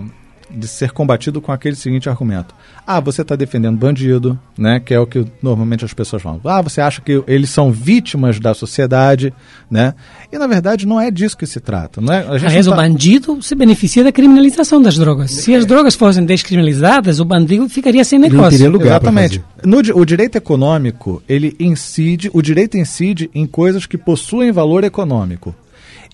de 0.54 0.68
ser 0.68 0.92
combatido 0.92 1.42
com 1.42 1.52
aquele 1.52 1.76
seguinte 1.76 2.10
argumento. 2.10 2.54
Ah, 2.86 3.00
você 3.00 3.22
está 3.22 3.36
defendendo 3.36 3.78
bandido, 3.78 4.38
né? 4.58 4.80
Que 4.80 4.94
é 4.94 5.00
o 5.00 5.06
que 5.08 5.26
normalmente 5.42 5.86
as 5.86 5.94
pessoas 5.94 6.22
falam. 6.22 6.42
Ah, 6.44 6.62
você 6.62 6.82
acha 6.82 7.02
que 7.02 7.24
eles 7.28 7.50
são 7.50 7.72
vítimas 7.72 8.40
da 8.40 8.54
sociedade, 8.54 9.34
né? 9.70 9.94
E 10.32 10.38
na 10.38 10.48
verdade 10.48 10.86
não 10.86 11.00
é 11.00 11.10
disso 11.12 11.38
que 11.38 11.46
se 11.46 11.60
trata, 11.60 12.02
não 12.02 12.14
é? 12.14 12.20
A 12.20 12.38
gente 12.38 12.48
Aliás, 12.48 12.66
não 12.66 12.74
o 12.74 12.76
tá- 12.76 12.82
bandido 12.82 13.42
se 13.42 13.56
beneficia 13.56 14.04
da 14.04 14.12
criminalização 14.12 14.82
das 14.82 14.96
drogas. 14.96 15.32
Se 15.32 15.54
as 15.56 15.66
drogas 15.66 15.96
fossem 15.96 16.26
descriminalizadas, 16.26 17.20
o 17.20 17.26
bandido 17.26 17.70
ficaria 17.70 18.04
sem 18.04 18.20
negócio. 18.20 18.72
Exatamente. 18.82 19.44
No, 19.66 19.78
o 19.78 20.06
direito 20.06 20.38
econômico, 20.38 21.22
ele 21.28 21.56
incide, 21.60 22.30
o 22.34 22.42
direito 22.42 22.78
incide 22.78 23.30
em 23.34 23.46
coisas 23.46 23.86
que 23.86 23.98
possuem 23.98 24.52
valor 24.52 24.84
econômico. 24.84 25.56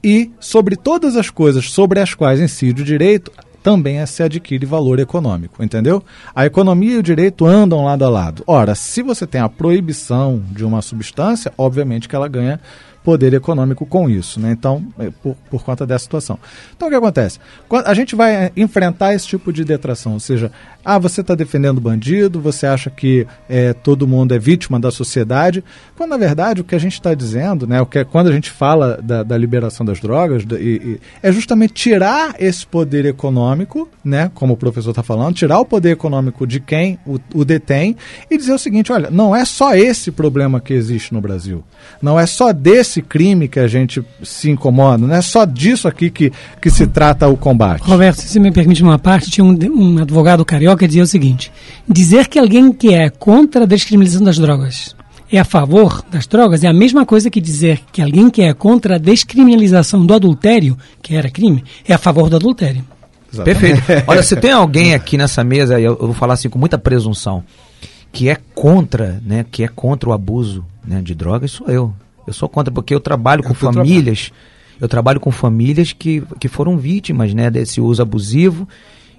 E 0.04 0.32
sobre 0.40 0.76
todas 0.76 1.16
as 1.16 1.30
coisas 1.30 1.70
sobre 1.72 2.00
as 2.00 2.14
quais 2.14 2.40
incide 2.40 2.82
o 2.82 2.86
direito, 2.86 3.32
também 3.68 4.06
se 4.06 4.24
adquire 4.24 4.66
valor 4.66 4.98
econômico, 4.98 5.62
entendeu? 5.62 6.02
A 6.34 6.46
economia 6.46 6.94
e 6.94 6.98
o 7.00 7.04
direito 7.04 7.46
andam 7.46 7.84
lado 7.84 8.06
a 8.06 8.10
lado. 8.10 8.42
Ora, 8.48 8.74
se 8.74 9.02
você 9.02 9.28
tem 9.28 9.42
a 9.42 9.50
proibição 9.50 10.42
de 10.54 10.64
uma 10.64 10.82
substância, 10.82 11.52
obviamente 11.58 12.08
que 12.08 12.16
ela 12.16 12.30
ganha 12.30 12.62
poder 13.08 13.34
econômico 13.34 13.86
com 13.86 14.10
isso, 14.10 14.38
né? 14.38 14.52
Então, 14.52 14.86
é, 15.00 15.10
por, 15.24 15.34
por 15.50 15.64
conta 15.64 15.88
dessa 15.88 16.04
situação. 16.04 16.38
Então, 16.76 16.90
o 16.90 16.92
que 16.92 16.98
acontece? 16.98 17.40
A 17.86 17.94
gente 17.94 18.18
vai 18.18 18.36
é, 18.36 18.52
enfrentar 18.58 19.14
esse 19.14 19.26
tipo 19.26 19.54
de 19.54 19.64
detração, 19.64 20.12
ou 20.16 20.20
seja, 20.20 20.52
ah, 20.84 21.00
você 21.00 21.22
está 21.22 21.34
defendendo 21.34 21.80
bandido, 21.80 22.42
você 22.42 22.68
acha 22.68 22.90
que 22.90 23.26
é, 23.48 23.72
todo 23.72 24.06
mundo 24.06 24.34
é 24.34 24.40
vítima 24.40 24.78
da 24.78 24.92
sociedade, 24.92 25.64
quando 25.96 26.10
na 26.10 26.18
verdade 26.18 26.60
o 26.60 26.66
que 26.66 26.76
a 26.76 26.80
gente 26.80 26.94
está 26.96 27.14
dizendo, 27.14 27.66
né, 27.66 27.80
o 27.82 27.86
que 27.86 28.00
é, 28.00 28.04
quando 28.04 28.28
a 28.28 28.32
gente 28.34 28.52
fala 28.52 29.00
da, 29.02 29.24
da 29.24 29.38
liberação 29.38 29.86
das 29.86 30.02
drogas, 30.02 30.44
da- 30.44 30.60
e- 30.60 30.76
e- 30.76 31.00
é 31.24 31.32
justamente 31.32 31.74
tirar 31.74 32.36
esse 32.40 32.68
poder 32.68 33.06
econômico, 33.06 33.88
né, 34.04 34.30
como 34.34 34.54
o 34.54 34.58
professor 34.58 34.90
está 34.90 35.02
falando, 35.04 35.34
tirar 35.34 35.60
o 35.60 35.66
poder 35.66 35.92
econômico 35.92 36.46
de 36.46 36.60
quem 36.60 37.00
o, 37.06 37.18
o 37.34 37.46
detém 37.46 37.96
e 38.30 38.38
dizer 38.38 38.52
o 38.54 38.58
seguinte, 38.60 38.92
olha, 38.92 39.10
não 39.10 39.34
é 39.34 39.46
só 39.46 39.74
esse 39.76 40.12
problema 40.12 40.60
que 40.60 40.74
existe 40.74 41.14
no 41.14 41.22
Brasil, 41.22 41.64
não 42.02 42.20
é 42.20 42.26
só 42.26 42.52
desse 42.52 42.97
crime 43.02 43.48
que 43.48 43.60
a 43.60 43.68
gente 43.68 44.04
se 44.24 44.50
incomoda, 44.50 45.06
não 45.08 45.16
é 45.16 45.22
só 45.22 45.46
disso 45.46 45.88
aqui 45.88 46.10
que, 46.10 46.32
que 46.62 46.70
se 46.70 46.86
trata 46.88 47.28
o 47.28 47.38
combate. 47.38 47.82
Roberto, 47.84 48.18
se 48.22 48.28
você 48.28 48.40
me 48.40 48.52
permite 48.52 48.82
uma 48.84 48.98
parte, 49.00 49.30
tinha 49.32 49.44
um, 49.46 49.54
de- 49.54 49.70
um 49.70 50.00
advogado 50.00 50.44
carioca 50.46 50.80
que 50.80 50.88
dizia 50.88 51.04
o 51.04 51.08
seguinte: 51.08 51.52
dizer 51.88 52.28
que 52.28 52.38
alguém 52.40 52.72
que 52.72 52.94
é 52.94 53.10
contra 53.10 53.64
a 53.64 53.68
descriminalização 53.68 54.26
das 54.26 54.38
drogas 54.38 54.96
é 55.32 55.38
a 55.40 55.44
favor 55.44 56.04
das 56.10 56.26
drogas 56.26 56.64
é 56.64 56.68
a 56.68 56.74
mesma 56.74 57.06
coisa 57.06 57.30
que 57.30 57.42
dizer 57.42 57.82
que 57.92 58.02
alguém 58.02 58.30
que 58.30 58.42
é 58.42 58.54
contra 58.54 58.96
a 58.96 58.98
descriminalização 58.98 60.06
do 60.06 60.14
adultério, 60.14 60.78
que 61.02 61.16
era 61.16 61.30
crime, 61.30 61.64
é 61.88 61.94
a 61.94 61.98
favor 61.98 62.30
do 62.30 62.38
adultério. 62.38 62.84
Perfeito. 63.44 63.82
Olha, 64.08 64.24
se 64.24 64.38
tem 64.38 64.52
alguém 64.52 64.94
aqui 64.94 65.18
nessa 65.18 65.44
mesa, 65.44 65.80
e 65.80 65.84
eu, 65.84 65.92
eu 66.00 66.06
vou 66.08 66.14
falar 66.14 66.36
assim 66.36 66.48
com 66.50 66.58
muita 66.58 66.78
presunção, 66.78 67.44
que 68.12 68.30
é 68.30 68.38
contra, 68.56 69.22
né, 69.26 69.46
que 69.52 69.64
é 69.64 69.68
contra 69.68 70.10
o 70.10 70.14
abuso 70.14 70.64
né, 70.88 71.02
de 71.02 71.14
drogas, 71.14 71.52
sou 71.52 71.68
eu. 71.68 71.94
Eu 72.28 72.34
sou 72.34 72.48
contra 72.50 72.72
porque 72.74 72.94
eu 72.94 73.00
trabalho 73.00 73.42
com 73.42 73.52
o 73.54 73.56
teu 73.56 73.70
famílias, 73.88 74.32
eu 74.82 74.88
trabalho 74.88 75.20
com 75.20 75.32
famílias 75.32 75.94
que, 75.94 76.22
que 76.40 76.48
foram 76.48 76.78
vítimas, 76.78 77.34
né, 77.34 77.50
desse 77.50 77.80
uso 77.82 78.02
abusivo 78.02 78.68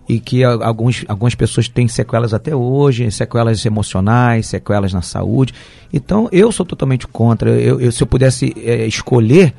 e 0.08 0.20
que 0.20 0.44
a- 0.44 0.58
alguns, 0.64 1.04
algumas 1.08 1.34
pessoas 1.34 1.68
têm 1.68 1.88
sequelas 1.88 2.32
até 2.34 2.54
hoje, 2.54 3.10
sequelas 3.10 3.64
emocionais, 3.66 4.46
sequelas 4.46 4.92
na 4.92 5.02
saúde. 5.02 5.52
Então, 5.92 6.28
eu 6.32 6.52
sou 6.52 6.64
totalmente 6.66 7.06
contra. 7.08 7.50
Eu, 7.50 7.80
eu- 7.80 7.90
se 7.92 8.02
eu 8.02 8.06
pudesse 8.06 8.54
eh, 8.62 8.86
escolher 8.86 9.52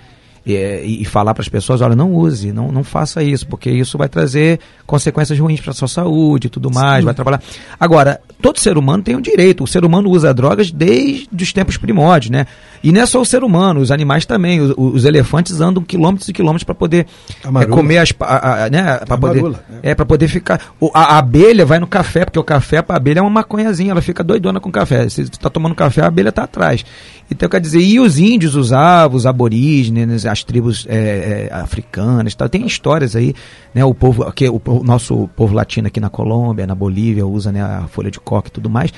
eh, 0.48 0.84
e, 0.86 1.06
falar 1.06 1.34
para 1.36 1.42
as 1.44 1.50
pessoas, 1.50 1.82
olha, 1.82 1.96
não 1.96 2.14
use, 2.16 2.52
não, 2.52 2.72
não 2.72 2.84
faça 2.84 3.22
isso, 3.22 3.46
porque 3.46 3.70
isso 3.70 3.98
vai 3.98 4.08
trazer 4.10 4.60
consequências 4.88 5.38
ruins 5.38 5.60
para 5.62 5.72
a 5.72 5.74
sua 5.74 5.88
saúde 5.88 6.48
e 6.48 6.50
tudo 6.50 6.72
mais, 6.72 7.04
vai 7.04 7.14
trabalhar. 7.14 7.42
Agora, 7.80 8.20
todo 8.42 8.58
ser 8.60 8.78
humano 8.78 9.04
tem 9.04 9.16
um 9.16 9.22
direito. 9.22 9.64
O 9.64 9.68
ser 9.68 9.84
humano 9.86 10.10
usa 10.10 10.34
drogas 10.34 10.72
desde 10.72 11.28
os 11.44 11.54
tempos 11.54 11.78
primórdios, 11.78 12.32
né? 12.32 12.48
E 12.84 12.92
não 12.92 13.02
é 13.02 13.06
só 13.06 13.20
o 13.22 13.26
ser 13.26 13.44
humano, 13.44 13.80
os 13.82 13.92
animais 13.92 14.26
também. 14.26 14.62
Os, 14.62 14.74
os 14.78 15.06
elefantes 15.06 15.60
andam 15.60 15.84
quilômetros 15.84 16.30
e 16.30 16.34
quilômetros 16.34 16.64
para 16.64 16.76
poder 16.76 17.06
marula. 17.52 17.76
comer 17.76 17.98
as, 17.98 18.14
a, 18.20 18.66
a- 18.66 18.70
né, 18.70 18.98
para 19.06 19.16
A 19.16 19.18
poder 19.18 19.44
né? 19.44 19.58
é 19.84 19.96
para 19.96 20.06
poder 20.06 20.28
ficar. 20.28 20.62
o- 20.80 20.90
a, 20.94 21.16
a 21.16 21.18
abelha 21.20 21.66
vai 21.66 21.80
no 21.80 21.88
café, 21.88 22.24
porque 22.26 22.40
o 22.40 22.44
café 22.44 22.82
para 22.82 22.96
a 22.96 22.98
abelha 22.98 23.20
é 23.20 23.22
uma 23.22 23.30
maconhazinha, 23.30 23.92
ela 23.92 24.02
fica 24.02 24.24
doidona 24.24 24.60
com 24.60 24.72
café. 24.72 25.10
Se 25.10 25.16
você 25.26 25.30
está 25.32 25.50
tomando 25.50 25.76
café, 25.76 26.02
a 26.02 26.08
abelha 26.08 26.30
está 26.30 26.44
atrás. 26.44 26.86
Então, 27.32 27.48
quer 27.48 27.62
dizer, 27.62 27.80
e 27.82 28.00
os 28.00 28.18
índios 28.18 28.56
usavam, 28.56 29.16
os 29.16 29.26
aborígenes, 29.28 30.26
as 30.26 30.44
tribos 30.44 30.86
é, 30.90 31.50
é, 31.52 31.54
africanas, 31.54 32.34
tal. 32.34 32.50
tem 32.50 32.66
histórias 32.66 33.16
aí, 33.16 33.36
né? 33.74 33.86
O 33.86 33.94
povo, 33.94 34.24
aqui, 34.24 34.50
o, 34.50 34.60
po- 34.60 34.84
nosso 34.84 35.30
povo 35.36 35.54
latino 35.54 35.88
aqui 35.88 36.00
na 36.00 36.10
Colômbia, 36.10 36.66
na 36.66 36.74
Bolívia, 36.74 37.28
usa 37.28 37.52
né, 37.52 37.62
a 37.62 37.86
folha 37.88 38.10
de 38.10 38.20
coca 38.20 38.48
e 38.48 38.52
tudo 38.52 38.68
mais. 38.70 38.92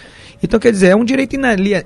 Então, 0.44 0.60
quer 0.60 0.72
dizer, 0.72 0.88
é 0.88 0.96
um 0.96 1.04
direito 1.06 1.36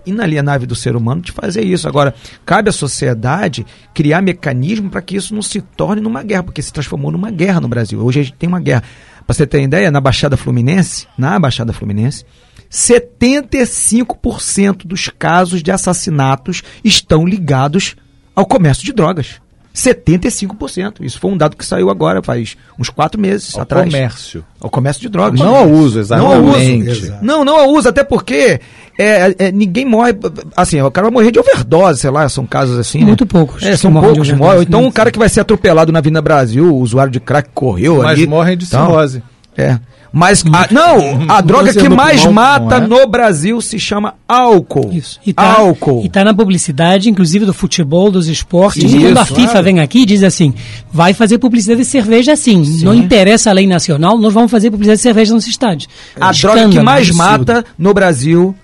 inalienável 0.05 0.67
do 0.67 0.75
ser 0.75 0.95
humano 0.95 1.21
de 1.21 1.31
fazer 1.31 1.63
isso. 1.63 1.84
Agora, 1.87 2.13
cabe 2.45 2.69
à 2.69 2.73
sociedade 2.73 3.65
criar 3.93 4.21
mecanismo 4.21 4.89
para 4.89 5.01
que 5.01 5.15
isso 5.15 5.33
não 5.33 5.41
se 5.41 5.61
torne 5.61 6.01
numa 6.01 6.21
guerra, 6.23 6.43
porque 6.43 6.61
se 6.61 6.73
transformou 6.73 7.11
numa 7.11 7.31
guerra 7.31 7.61
no 7.61 7.67
Brasil. 7.67 7.99
Hoje 7.99 8.19
a 8.19 8.23
gente 8.23 8.35
tem 8.35 8.47
uma 8.49 8.59
guerra. 8.59 8.83
Para 9.25 9.33
você 9.33 9.47
ter 9.47 9.61
ideia, 9.61 9.89
na 9.89 9.99
Baixada 9.99 10.37
Fluminense, 10.37 11.07
na 11.17 11.39
Baixada 11.39 11.73
Fluminense, 11.73 12.23
75% 12.69 14.85
dos 14.85 15.09
casos 15.09 15.63
de 15.63 15.71
assassinatos 15.71 16.61
estão 16.83 17.25
ligados 17.25 17.95
ao 18.35 18.45
comércio 18.45 18.85
de 18.85 18.93
drogas. 18.93 19.41
75%. 19.73 20.97
Isso 21.01 21.19
foi 21.19 21.31
um 21.31 21.37
dado 21.37 21.57
que 21.57 21.65
saiu 21.65 21.89
agora, 21.89 22.21
faz 22.23 22.55
uns 22.79 22.89
quatro 22.89 23.19
meses 23.19 23.55
Ao 23.55 23.63
atrás. 23.63 23.91
comércio. 23.91 24.45
Ao 24.61 24.69
comércio 24.69 25.01
de 25.01 25.09
drogas. 25.09 25.37
Não 25.39 25.53
ao 25.53 25.69
uso, 25.69 25.99
Não 26.15 26.27
ao 26.27 26.41
uso. 26.41 26.57
exatamente. 26.59 27.13
Não, 27.21 27.43
não 27.43 27.59
ao 27.59 27.69
uso, 27.71 27.89
até 27.89 28.01
porque 28.03 28.61
é, 28.97 29.35
é, 29.39 29.51
ninguém 29.51 29.85
morre. 29.85 30.13
Assim, 30.55 30.81
o 30.81 30.89
cara 30.91 31.05
vai 31.07 31.13
morrer 31.13 31.31
de 31.31 31.39
overdose, 31.39 31.99
sei 32.01 32.09
lá, 32.09 32.27
são 32.29 32.45
casos 32.45 32.77
assim. 32.79 32.99
né? 32.99 33.05
Muito 33.05 33.25
poucos 33.25 33.61
É, 33.63 33.71
que 33.71 33.77
são 33.77 33.91
poucos 33.91 34.11
overdose, 34.11 34.35
morrem. 34.35 34.61
Então, 34.61 34.81
né? 34.81 34.87
um 34.87 34.91
cara 34.91 35.11
que 35.11 35.19
vai 35.19 35.29
ser 35.29 35.41
atropelado 35.41 35.91
na 35.91 35.99
Avenida 35.99 36.21
Brasil, 36.21 36.73
o 36.73 36.79
usuário 36.79 37.11
de 37.11 37.19
crack 37.19 37.49
correu 37.53 37.97
Mas 37.97 38.11
ali. 38.11 38.27
morrem 38.27 38.57
de 38.57 38.65
Então, 38.65 38.85
cirrose. 38.87 39.23
É. 39.57 39.79
Mas, 40.17 40.45
a- 40.53 40.67
não, 40.71 41.25
a 41.27 41.41
droga 41.41 41.73
que 41.73 41.89
mais 41.89 42.25
mata 42.25 42.75
é? 42.77 42.79
no 42.87 43.05
Brasil 43.05 43.59
se 43.59 43.77
chama 43.77 44.13
álcool. 44.25 44.89
Isso. 44.93 45.19
E 45.25 45.33
tá, 45.33 45.43
álcool. 45.59 46.03
E 46.05 46.09
tá 46.09 46.23
na 46.23 46.33
publicidade, 46.33 47.09
inclusive 47.09 47.43
do 47.45 47.53
futebol, 47.53 48.09
dos 48.09 48.29
esportes. 48.29 48.81
Isso, 48.85 48.95
Quando 48.97 49.17
a 49.17 49.25
claro. 49.25 49.35
FIFA 49.35 49.61
vem 49.61 49.79
aqui 49.81 50.03
e 50.03 50.05
diz 50.05 50.23
assim, 50.23 50.53
vai 50.89 51.13
fazer 51.13 51.37
publicidade 51.37 51.81
de 51.81 51.85
cerveja 51.85 52.31
assim. 52.31 52.63
Não 52.81 52.93
interessa 52.93 53.49
a 53.49 53.53
lei 53.53 53.67
nacional, 53.67 54.17
nós 54.17 54.33
vamos 54.33 54.49
fazer 54.49 54.71
publicidade 54.71 54.99
de 54.99 55.03
cerveja 55.03 55.33
nos 55.33 55.47
estádios. 55.47 55.89
A 56.15 56.31
droga 56.31 56.59
que 56.59 56.59
Escândalo, 56.61 56.85
mais 56.85 57.11
mata 57.11 57.65
no 57.77 57.93
Brasil 57.93 58.55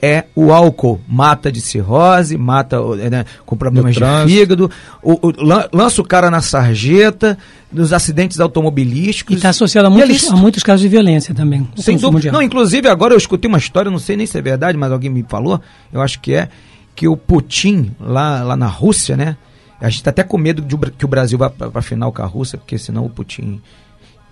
é 0.00 0.24
o 0.34 0.52
álcool. 0.52 1.00
Mata 1.08 1.50
de 1.50 1.60
cirrose, 1.60 2.36
mata 2.38 2.78
né, 3.10 3.24
com 3.44 3.56
problemas 3.56 3.94
de 3.94 4.00
fígado, 4.32 4.70
o- 5.02 5.28
o- 5.28 5.32
lan- 5.44 5.68
lança 5.72 6.00
o 6.00 6.04
cara 6.04 6.30
na 6.30 6.40
sarjeta, 6.40 7.36
nos 7.72 7.92
acidentes 7.92 8.38
automobilísticos. 8.40 9.34
E 9.34 9.36
está 9.36 9.48
associado 9.50 9.88
a 9.88 9.90
é 9.90 9.94
muitos, 9.94 10.30
a 10.30 10.36
muitos 10.36 10.62
casos 10.62 10.80
de 10.82 10.88
violência 10.88 11.34
também. 11.34 11.68
Sem 11.76 11.96
dúvida. 11.96 12.30
Não, 12.32 12.42
inclusive 12.42 12.88
agora 12.88 13.14
eu 13.14 13.18
escutei 13.18 13.48
uma 13.48 13.58
história, 13.58 13.90
não 13.90 13.98
sei 13.98 14.16
nem 14.16 14.26
se 14.26 14.38
é 14.38 14.42
verdade, 14.42 14.78
mas 14.78 14.92
alguém 14.92 15.10
me 15.10 15.24
falou, 15.28 15.60
eu 15.92 16.00
acho 16.00 16.20
que 16.20 16.32
é, 16.34 16.48
que 16.94 17.06
o 17.08 17.16
Putin, 17.16 17.92
lá, 18.00 18.42
lá 18.42 18.56
na 18.56 18.66
Rússia, 18.66 19.16
né? 19.16 19.36
A 19.80 19.88
gente 19.88 20.02
tá 20.02 20.10
até 20.10 20.24
com 20.24 20.36
medo 20.36 20.60
de 20.60 20.76
que 20.92 21.04
o 21.04 21.08
Brasil 21.08 21.38
vá 21.38 21.48
pra, 21.48 21.70
pra 21.70 21.80
final 21.82 22.12
com 22.12 22.20
a 22.22 22.26
Rússia, 22.26 22.58
porque 22.58 22.76
senão 22.78 23.04
o 23.04 23.10
Putin. 23.10 23.60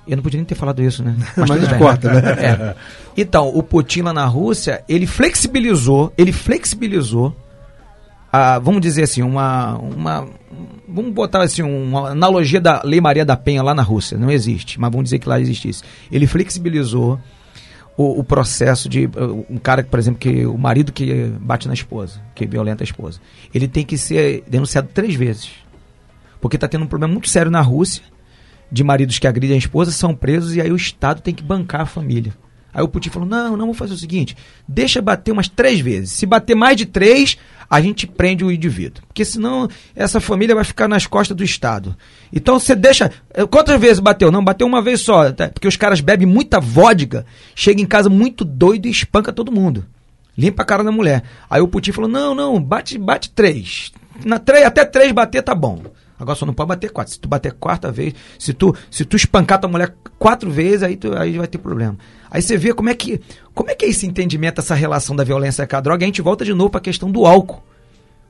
Eu 0.07 0.17
não 0.17 0.23
podia 0.23 0.39
nem 0.39 0.45
ter 0.45 0.55
falado 0.55 0.83
isso, 0.83 1.03
né? 1.03 1.17
Mas 1.37 1.49
não 1.49 1.57
bem. 1.59 1.75
importa, 1.75 2.13
né? 2.13 2.21
É. 2.31 2.75
Então, 3.17 3.49
o 3.49 3.63
Putin 3.63 4.03
lá 4.03 4.13
na 4.13 4.27
Rússia, 4.27 4.85
ele 4.89 5.07
flexibilizou, 5.07 6.13
ele 6.17 6.33
flexibilizou 6.33 7.35
a, 8.33 8.59
vamos 8.59 8.81
dizer 8.81 9.05
assim, 9.05 9.23
uma, 9.23 9.77
uma 9.77 10.29
vamos 10.89 11.13
botar 11.13 11.43
assim 11.43 11.63
uma 11.63 12.11
analogia 12.11 12.61
da 12.61 12.83
Lei 12.85 13.01
Maria 13.01 13.25
da 13.25 13.37
Penha 13.37 13.63
lá 13.63 13.75
na 13.75 13.83
Rússia, 13.83 14.19
não 14.19 14.31
existe, 14.31 14.79
mas 14.79 14.91
vamos 14.91 15.05
dizer 15.05 15.19
que 15.19 15.29
lá 15.29 15.41
existisse. 15.41 15.83
Ele 16.11 16.27
flexibilizou 16.27 17.19
o, 17.97 18.21
o 18.21 18.25
processo 18.25 18.89
de 18.89 19.07
uh, 19.07 19.47
um 19.49 19.59
cara, 19.59 19.83
por 19.83 19.99
exemplo, 19.99 20.21
que 20.21 20.45
o 20.47 20.59
marido 20.59 20.93
que 20.93 21.33
bate 21.41 21.67
na 21.67 21.75
esposa, 21.75 22.21
que 22.35 22.47
violenta 22.47 22.83
a 22.83 22.87
esposa, 22.87 23.21
ele 23.55 23.67
tem 23.67 23.85
que 23.85 23.97
ser 23.97 24.45
denunciado 24.47 24.89
três 24.93 25.15
vezes. 25.15 25.51
Porque 26.41 26.57
está 26.57 26.69
tendo 26.69 26.85
um 26.85 26.89
problema 26.89 27.13
muito 27.13 27.29
sério 27.29 27.51
na 27.51 27.63
Rússia 27.63 28.03
de 28.71 28.83
maridos 28.85 29.19
que 29.19 29.27
agridem 29.27 29.55
a 29.57 29.59
esposa, 29.59 29.91
são 29.93 30.15
presos 30.15 30.55
e 30.55 30.61
aí 30.61 30.71
o 30.73 30.77
Estado 30.77 31.21
tem 31.21 31.35
que 31.35 31.43
bancar 31.43 31.83
a 31.83 31.87
família. 31.87 32.33
Aí 32.73 32.83
o 32.83 32.89
Putin 32.89 33.09
falou: 33.09 33.27
não, 33.29 33.53
não, 33.53 33.59
vamos 33.59 33.79
fazer 33.79 33.95
o 33.95 33.99
seguinte: 33.99 34.37
deixa 34.69 35.01
bater 35.01 35.33
umas 35.33 35.49
três 35.49 35.81
vezes. 35.81 36.11
Se 36.11 36.27
bater 36.27 36.55
mais 36.55 36.77
de 36.77 36.85
três, 36.85 37.39
a 37.71 37.81
gente 37.81 38.07
prende 38.07 38.45
o 38.45 38.53
indivíduo. 38.53 39.03
Porque 39.07 39.25
senão 39.25 39.67
essa 39.95 40.21
família 40.21 40.55
vai 40.55 40.63
ficar 40.63 40.87
nas 40.87 41.07
costas 41.07 41.35
do 41.35 41.43
Estado. 41.43 41.97
Então 42.31 42.59
você 42.59 42.75
deixa. 42.75 43.11
eh, 43.33 43.47
Quantas 43.47 43.81
vezes 43.81 43.99
bateu? 43.99 44.31
Não, 44.31 44.45
bateu 44.45 44.67
uma 44.67 44.83
vez 44.83 45.01
só. 45.01 45.33
tá? 45.33 45.49
Porque 45.49 45.67
os 45.67 45.77
caras 45.77 46.01
bebem 46.01 46.27
muita 46.27 46.61
vodka, 46.61 47.25
chega 47.55 47.81
em 47.81 47.87
casa 47.87 48.11
muito 48.11 48.45
doido 48.45 48.87
e 48.87 48.91
espanca 48.91 49.33
todo 49.33 49.51
mundo. 49.51 49.87
Limpa 50.37 50.63
a 50.63 50.67
cara 50.67 50.85
da 50.85 50.93
mulher. 50.93 51.23
Aí 51.49 51.63
o 51.63 51.69
Putin 51.69 51.93
falou: 51.93 52.11
não, 52.11 52.35
não, 52.35 52.61
bate, 52.61 52.99
bate 52.99 53.31
três. 53.31 53.91
Na 54.23 54.39
três, 54.39 54.67
até 54.67 54.85
três 54.85 55.13
bater 55.13 55.43
tá 55.43 55.55
bom. 55.55 55.83
Agora 56.19 56.37
só 56.37 56.47
não 56.47 56.55
pode 56.55 56.69
bater 56.69 56.91
quatro. 56.91 57.13
Se 57.13 57.21
tu 57.21 57.29
bater 57.29 57.53
quarta 57.53 57.93
vez, 57.93 58.15
se 58.39 58.53
tu, 58.55 58.75
se 58.91 59.05
tu 59.05 59.17
espancar 59.17 59.61
tua 59.61 59.71
mulher 59.71 59.95
quatro 60.19 60.51
vezes, 60.51 60.83
aí, 60.83 60.97
tu, 60.97 61.17
aí 61.17 61.37
vai 61.37 61.47
ter 61.47 61.59
problema. 61.59 61.97
Aí 62.31 62.41
você 62.43 62.57
vê 62.57 62.73
como 62.73 62.89
é 62.89 62.95
que 62.95 63.21
como 63.55 63.71
é 63.71 63.75
que 63.75 63.85
é 63.85 63.89
esse 63.89 64.07
entendimento, 64.07 64.61
essa 64.61 64.75
relação 64.75 65.15
da 65.15 65.25
violência 65.25 65.67
com 65.67 65.77
a 65.77 65.81
droga. 65.81 66.03
E 66.03 66.05
a 66.05 66.09
gente 66.09 66.23
volta 66.23 66.45
de 66.45 66.55
novo 66.55 66.71
para 66.71 66.79
a 66.79 66.83
questão 66.83 67.11
do 67.11 67.27
álcool. 67.27 67.63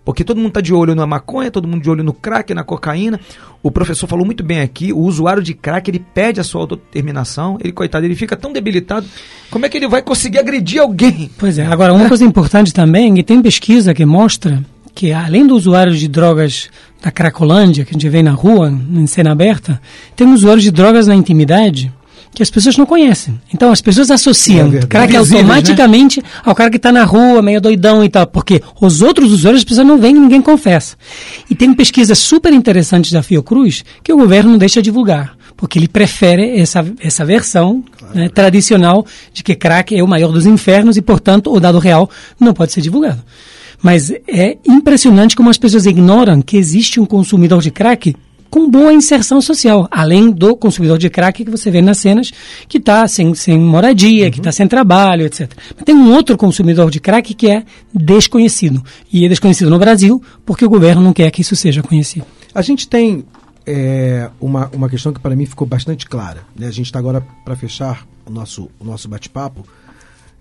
Porque 0.07 0.23
todo 0.23 0.39
mundo 0.39 0.53
tá 0.53 0.61
de 0.61 0.73
olho 0.73 0.95
na 0.95 1.05
maconha, 1.05 1.51
todo 1.51 1.67
mundo 1.67 1.83
de 1.83 1.91
olho 1.91 2.05
no 2.05 2.13
crack, 2.13 2.55
na 2.55 2.63
cocaína. 2.63 3.19
O 3.61 3.73
professor 3.73 4.07
falou 4.07 4.25
muito 4.25 4.45
bem 4.45 4.61
aqui, 4.61 4.93
o 4.93 5.01
usuário 5.01 5.43
de 5.43 5.53
crack, 5.53 5.91
ele 5.91 5.99
perde 5.99 6.39
a 6.39 6.45
sua 6.45 6.61
autodeterminação, 6.61 7.59
ele, 7.61 7.73
coitado, 7.73 8.07
ele 8.07 8.15
fica 8.15 8.37
tão 8.37 8.53
debilitado, 8.53 9.05
como 9.51 9.67
é 9.67 9.69
que 9.69 9.77
ele 9.77 9.89
vai 9.89 10.03
conseguir 10.03 10.39
agredir 10.39 10.81
alguém? 10.81 11.29
Pois 11.37 11.59
é. 11.59 11.67
Agora, 11.67 11.93
uma 11.93 12.07
coisa 12.07 12.25
importante 12.25 12.73
também, 12.73 13.17
que 13.17 13.25
tem 13.25 13.43
pesquisa 13.43 13.93
que 13.93 14.07
mostra 14.07 14.63
que 14.95 15.13
além 15.13 15.47
do 15.47 15.55
usuário 15.55 15.95
de 15.95 16.09
drogas 16.09 16.71
da 17.03 17.11
Cracolândia, 17.11 17.85
que 17.85 17.91
a 17.91 17.95
gente 17.95 18.09
vê 18.09 18.23
na 18.23 18.33
rua, 18.33 18.69
em 18.71 19.07
cena 19.07 19.33
aberta, 19.33 19.81
tem 20.15 20.27
usuários 20.33 20.65
de 20.65 20.71
drogas 20.71 21.07
na 21.07 21.15
intimidade 21.15 21.93
que 22.37 22.43
as 22.43 22.51
pessoas 22.51 22.77
não 22.77 22.85
conhecem. 22.85 23.41
Então 23.53 23.73
as 23.73 23.81
pessoas 23.81 24.11
associam 24.11 24.67
É 24.67 24.81
crack 24.81 25.15
Invisíveis, 25.15 25.43
automaticamente 25.43 26.23
ao 26.45 26.55
cara 26.55 26.69
que 26.69 26.77
está 26.77 26.93
na 26.93 27.03
rua, 27.03 27.41
meio 27.41 27.63
doidão 27.63 28.05
e 28.05 28.11
tal, 28.11 28.27
porque 28.27 28.63
os 28.79 29.01
outros 29.01 29.33
usuários 29.33 29.61
as 29.61 29.65
pessoas 29.65 29.87
não 29.87 29.97
e 30.05 30.13
ninguém 30.13 30.43
confessa. 30.43 30.97
E 31.49 31.55
tem 31.55 31.73
pesquisas 31.73 32.19
super 32.19 32.53
interessantes 32.53 33.11
da 33.11 33.23
Fiocruz 33.23 33.87
que 34.03 34.13
o 34.13 34.19
governo 34.19 34.51
não 34.51 34.59
deixa 34.59 34.83
divulgar, 34.83 35.35
porque 35.57 35.79
ele 35.79 35.89
prefere 35.89 36.59
essa, 36.61 36.85
essa 37.01 37.25
versão 37.25 37.83
né, 38.15 38.29
tradicional 38.29 39.07
de 39.33 39.43
que 39.43 39.55
crack 39.55 39.97
é 39.97 40.03
o 40.03 40.07
maior 40.07 40.31
dos 40.31 40.45
infernos 40.45 40.99
e, 40.99 41.03
portanto, 41.03 41.51
o 41.51 41.59
dado 41.59 41.79
real 41.79 42.11
não 42.39 42.53
pode 42.53 42.71
ser 42.71 42.83
divulgado. 42.83 43.25
Mas 43.83 44.11
é 44.11 44.57
impressionante 44.67 45.37
como 45.37 45.51
as 45.51 45.59
pessoas 45.59 45.87
ignoram 45.87 46.43
que 46.43 46.57
existe 46.57 47.01
um 47.01 47.07
consumidor 47.07 47.61
de 47.63 47.71
crack 47.71 48.15
com 48.51 48.71
boa 48.71 48.93
inserção 48.93 49.41
social, 49.41 49.87
além 49.91 50.31
do 50.31 50.57
consumidor 50.57 50.99
de 50.99 51.11
crack 51.11 51.45
que 51.45 51.51
você 51.51 51.71
vê 51.71 51.83
nas 51.83 51.99
cenas 51.99 52.33
que 52.69 52.79
está 52.79 53.07
sem, 53.07 53.35
sem 53.35 53.59
moradia, 53.59 54.31
que 54.31 54.39
está 54.39 54.51
sem 54.53 54.67
trabalho, 54.67 55.27
etc. 55.27 55.53
Mas 55.75 55.85
tem 55.85 55.95
um 55.95 56.15
outro 56.15 56.37
consumidor 56.37 56.91
de 56.91 57.01
crack 57.01 57.35
que 57.35 57.51
é 57.51 57.65
desconhecido. 57.93 58.83
E 59.13 59.25
é 59.25 59.29
desconhecido 59.29 59.71
no 59.71 59.79
Brasil 59.79 60.23
porque 60.45 60.65
o 60.65 60.71
governo 60.71 61.03
não 61.03 61.13
quer 61.13 61.31
que 61.31 61.43
isso 61.43 61.57
seja 61.57 61.83
conhecido. 61.83 62.25
A 62.55 62.63
gente 62.63 62.89
tem 62.89 63.25
é, 63.67 64.31
uma, 64.41 64.71
uma 64.73 64.89
questão 64.89 65.13
que 65.13 65.21
para 65.21 65.37
mim 65.37 65.45
ficou 65.45 65.67
bastante 65.67 66.07
clara. 66.07 66.43
Né? 66.55 66.67
A 66.67 66.73
gente 66.73 66.87
está 66.87 66.99
agora 66.99 67.21
para 67.45 67.57
fechar 67.57 68.07
o 68.25 68.31
nosso, 68.31 68.71
o 68.79 68.85
nosso 68.85 69.09
bate-papo. 69.09 69.67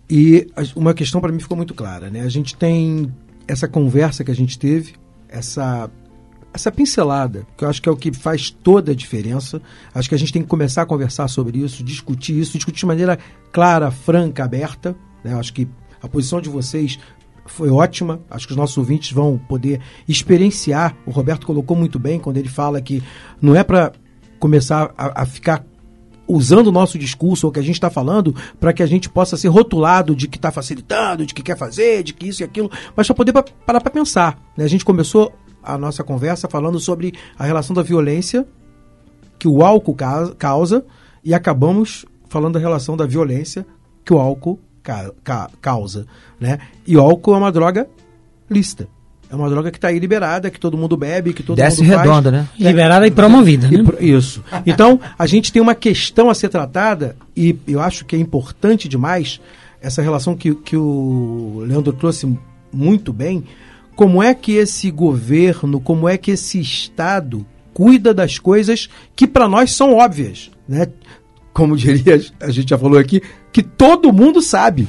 E 0.09 0.47
uma 0.75 0.93
questão 0.93 1.19
para 1.19 1.31
mim 1.31 1.39
ficou 1.39 1.57
muito 1.57 1.73
clara. 1.73 2.09
Né? 2.09 2.21
A 2.21 2.29
gente 2.29 2.55
tem 2.55 3.11
essa 3.47 3.67
conversa 3.67 4.23
que 4.23 4.31
a 4.31 4.35
gente 4.35 4.57
teve, 4.57 4.95
essa, 5.29 5.89
essa 6.53 6.71
pincelada, 6.71 7.45
que 7.57 7.63
eu 7.63 7.69
acho 7.69 7.81
que 7.81 7.89
é 7.89 7.91
o 7.91 7.97
que 7.97 8.13
faz 8.13 8.49
toda 8.49 8.91
a 8.91 8.95
diferença. 8.95 9.61
Acho 9.93 10.09
que 10.09 10.15
a 10.15 10.17
gente 10.17 10.33
tem 10.33 10.41
que 10.41 10.47
começar 10.47 10.83
a 10.83 10.85
conversar 10.85 11.27
sobre 11.27 11.59
isso, 11.59 11.83
discutir 11.83 12.39
isso, 12.39 12.53
discutir 12.53 12.79
de 12.79 12.85
maneira 12.85 13.19
clara, 13.51 13.91
franca, 13.91 14.43
aberta. 14.43 14.95
Né? 15.23 15.33
Acho 15.33 15.53
que 15.53 15.67
a 16.01 16.07
posição 16.07 16.41
de 16.41 16.49
vocês 16.49 16.99
foi 17.45 17.69
ótima. 17.69 18.21
Acho 18.29 18.47
que 18.47 18.53
os 18.53 18.57
nossos 18.57 18.77
ouvintes 18.77 19.11
vão 19.11 19.37
poder 19.37 19.81
experienciar. 20.07 20.95
O 21.05 21.11
Roberto 21.11 21.45
colocou 21.45 21.75
muito 21.77 21.99
bem 21.99 22.19
quando 22.19 22.37
ele 22.37 22.49
fala 22.49 22.81
que 22.81 23.03
não 23.41 23.55
é 23.55 23.63
para 23.63 23.91
começar 24.39 24.93
a, 24.97 25.23
a 25.23 25.25
ficar 25.25 25.65
usando 26.27 26.67
o 26.67 26.71
nosso 26.71 26.97
discurso 26.97 27.45
ou 27.45 27.49
o 27.49 27.53
que 27.53 27.59
a 27.59 27.63
gente 27.63 27.75
está 27.75 27.89
falando 27.89 28.35
para 28.59 28.73
que 28.73 28.81
a 28.81 28.85
gente 28.85 29.07
possa 29.09 29.37
ser 29.37 29.47
rotulado 29.49 30.15
de 30.15 30.27
que 30.27 30.37
está 30.37 30.51
facilitando, 30.51 31.25
de 31.25 31.33
que 31.33 31.43
quer 31.43 31.57
fazer, 31.57 32.03
de 32.03 32.13
que 32.13 32.27
isso 32.27 32.41
e 32.41 32.45
aquilo, 32.45 32.69
mas 32.95 33.05
para 33.07 33.15
poder 33.15 33.33
pa- 33.33 33.45
parar 33.65 33.79
para 33.81 33.91
pensar. 33.91 34.39
né? 34.57 34.63
A 34.63 34.67
gente 34.67 34.83
começou 34.85 35.33
a 35.63 35.77
nossa 35.77 36.03
conversa 36.03 36.47
falando 36.47 36.79
sobre 36.79 37.13
a 37.37 37.43
relação 37.45 37.75
da 37.75 37.81
violência 37.81 38.45
que 39.39 39.47
o 39.47 39.63
álcool 39.63 39.95
ca- 39.95 40.33
causa 40.37 40.85
e 41.23 41.33
acabamos 41.33 42.05
falando 42.29 42.53
da 42.53 42.59
relação 42.59 42.95
da 42.97 43.05
violência 43.05 43.65
que 44.03 44.13
o 44.13 44.19
álcool 44.19 44.59
ca- 44.83 45.11
ca- 45.23 45.49
causa. 45.61 46.05
Né? 46.39 46.59
E 46.85 46.95
o 46.97 47.01
álcool 47.01 47.35
é 47.35 47.37
uma 47.37 47.51
droga 47.51 47.87
lícita. 48.49 48.87
É 49.29 49.35
uma 49.35 49.49
droga 49.49 49.71
que 49.71 49.77
está 49.77 49.87
aí 49.87 49.97
liberada, 49.99 50.49
que 50.51 50.59
todo 50.59 50.77
mundo 50.77 50.95
bebe, 50.95 51.33
que 51.33 51.41
todo 51.43 51.57
Desce 51.57 51.81
mundo 51.81 51.93
faz. 51.93 52.01
redonda, 52.07 52.31
né? 52.31 52.47
Liberada 52.59 53.07
e 53.07 53.11
promovida. 53.11 53.67
E 53.67 53.77
Né? 53.77 53.83
pro- 53.83 54.03
Isso. 54.03 54.43
Então, 54.65 54.99
a 55.17 55.25
gente 55.25 55.51
tem 55.51 55.61
uma 55.61 55.73
questão 55.75 56.29
a 56.29 56.35
ser 56.35 56.49
tratada, 56.49 57.15
e 57.35 57.57
eu 57.67 57.81
acho 57.81 58.05
que 58.05 58.15
é 58.15 58.19
importante 58.19 58.87
demais 58.87 59.39
essa 59.81 60.01
relação 60.01 60.35
que, 60.35 60.53
que 60.55 60.77
o 60.77 61.63
Leandro 61.67 61.91
trouxe 61.93 62.37
muito 62.71 63.11
bem. 63.11 63.43
Como 63.95 64.21
é 64.21 64.33
que 64.33 64.53
esse 64.53 64.91
governo, 64.91 65.79
como 65.79 66.07
é 66.07 66.17
que 66.17 66.31
esse 66.31 66.59
Estado 66.59 67.45
cuida 67.73 68.13
das 68.13 68.37
coisas 68.37 68.89
que 69.15 69.25
para 69.27 69.47
nós 69.47 69.71
são 69.71 69.93
óbvias, 69.95 70.51
né? 70.67 70.87
Como 71.53 71.75
diria, 71.77 72.21
a 72.39 72.51
gente 72.51 72.69
já 72.69 72.77
falou 72.77 72.99
aqui, 72.99 73.21
que 73.51 73.63
todo 73.63 74.11
mundo 74.13 74.41
sabe 74.41 74.87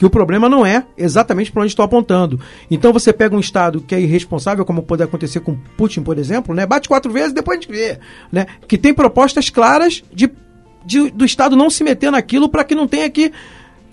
que 0.00 0.06
o 0.06 0.08
problema 0.08 0.48
não 0.48 0.64
é 0.64 0.82
exatamente 0.96 1.52
para 1.52 1.60
onde 1.60 1.72
estou 1.72 1.84
apontando. 1.84 2.40
Então 2.70 2.90
você 2.90 3.12
pega 3.12 3.36
um 3.36 3.38
Estado 3.38 3.82
que 3.82 3.94
é 3.94 4.00
irresponsável, 4.00 4.64
como 4.64 4.82
pode 4.82 5.02
acontecer 5.02 5.40
com 5.40 5.54
Putin, 5.76 6.00
por 6.00 6.16
exemplo, 6.18 6.54
né? 6.54 6.64
bate 6.64 6.88
quatro 6.88 7.12
vezes 7.12 7.34
depois 7.34 7.58
a 7.58 7.60
gente 7.60 7.70
vê, 7.70 7.98
né? 8.32 8.46
que 8.66 8.78
tem 8.78 8.94
propostas 8.94 9.50
claras 9.50 10.02
de, 10.10 10.30
de- 10.86 11.10
do 11.10 11.22
Estado 11.22 11.54
não 11.54 11.68
se 11.68 11.84
meter 11.84 12.10
naquilo 12.10 12.48
para 12.48 12.64
que 12.64 12.74
não 12.74 12.88
tenha 12.88 13.10
que 13.10 13.30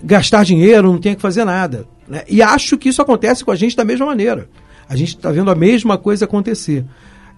gastar 0.01 0.45
dinheiro, 0.45 0.89
não 0.93 0.97
tenha 0.97 1.13
que 1.13 1.21
fazer 1.21 1.43
nada. 1.43 1.85
né? 2.07 2.23
E 2.29 2.41
acho 2.41 2.77
que 2.77 2.87
isso 2.87 3.01
acontece 3.01 3.43
com 3.43 3.51
a 3.51 3.55
gente 3.57 3.75
da 3.75 3.83
mesma 3.83 4.05
maneira. 4.05 4.47
A 4.87 4.95
gente 4.95 5.09
está 5.17 5.29
vendo 5.29 5.51
a 5.51 5.55
mesma 5.55 5.97
coisa 5.97 6.23
acontecer. 6.23 6.85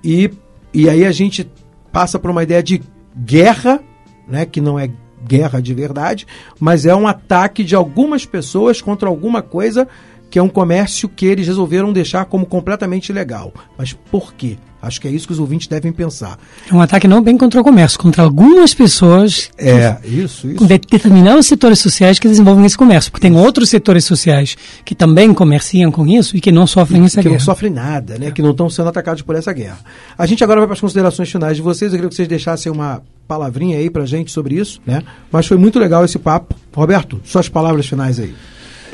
E, 0.03 0.29
e 0.71 0.87
aí 0.87 1.07
a 1.07 1.11
gente 1.11 1.49
passa 1.91 2.19
por 2.19 2.29
uma 2.29 2.43
ideia 2.43 2.61
de 2.61 2.83
guerra, 3.17 3.79
né? 4.27 4.45
que 4.45 4.61
não 4.61 4.77
é 4.77 4.91
guerra 5.25 5.61
de 5.61 5.73
verdade, 5.73 6.27
mas 6.59 6.85
é 6.85 6.95
um 6.95 7.07
ataque 7.07 7.63
de 7.63 7.75
algumas 7.75 8.25
pessoas 8.25 8.81
contra 8.81 9.09
alguma 9.09 9.41
coisa 9.41 9.87
que 10.29 10.37
é 10.37 10.43
um 10.43 10.49
comércio 10.49 11.09
que 11.09 11.25
eles 11.25 11.47
resolveram 11.47 11.91
deixar 11.91 12.25
como 12.25 12.45
completamente 12.45 13.09
ilegal. 13.09 13.51
Mas 13.77 13.93
por 13.93 14.33
quê? 14.33 14.57
Acho 14.81 15.01
que 15.01 15.07
é 15.07 15.11
isso 15.11 15.27
que 15.27 15.33
os 15.33 15.39
ouvintes 15.39 15.67
devem 15.67 15.91
pensar. 15.91 16.39
É 16.69 16.73
um 16.73 16.81
ataque 16.81 17.07
não 17.07 17.21
bem 17.21 17.37
contra 17.37 17.59
o 17.59 17.63
comércio, 17.63 17.99
contra 17.99 18.23
algumas 18.23 18.73
pessoas. 18.73 19.49
É, 19.57 19.97
isso, 20.05 20.47
isso. 20.47 20.55
Com 20.55 20.65
determinados 20.65 21.47
setores 21.47 21.79
sociais 21.79 22.17
que 22.17 22.27
desenvolvem 22.27 22.65
esse 22.65 22.77
comércio. 22.77 23.11
Porque 23.11 23.27
tem 23.27 23.37
outros 23.37 23.69
setores 23.69 24.05
sociais 24.05 24.55
que 24.85 24.95
também 24.95 25.33
comerciam 25.33 25.91
com 25.91 26.07
isso 26.07 26.37
e 26.37 26.41
que 26.41 26.51
não 26.51 26.65
sofrem 26.65 27.03
essa 27.03 27.17
que 27.17 27.23
guerra. 27.23 27.39
não 27.39 27.45
sofrem 27.45 27.71
nada, 27.71 28.17
né? 28.17 28.31
Que 28.31 28.41
não 28.41 28.51
estão 28.51 28.69
sendo 28.69 28.87
atacados 28.87 29.21
por 29.21 29.35
essa 29.35 29.51
guerra. 29.51 29.79
A 30.17 30.25
gente 30.25 30.43
agora 30.43 30.61
vai 30.61 30.67
para 30.67 30.75
as 30.75 30.81
considerações 30.81 31.29
finais 31.29 31.57
de 31.57 31.61
vocês. 31.61 31.91
Eu 31.91 31.97
queria 31.97 32.09
que 32.09 32.15
vocês 32.15 32.27
deixassem 32.27 32.71
uma 32.71 33.01
palavrinha 33.27 33.77
aí 33.77 33.89
pra 33.89 34.05
gente 34.05 34.31
sobre 34.31 34.55
isso, 34.55 34.81
né? 34.85 35.03
Mas 35.31 35.45
foi 35.45 35.57
muito 35.57 35.77
legal 35.77 36.03
esse 36.05 36.17
papo. 36.17 36.55
Roberto, 36.73 37.21
suas 37.25 37.49
palavras 37.49 37.85
finais 37.85 38.19
aí. 38.19 38.33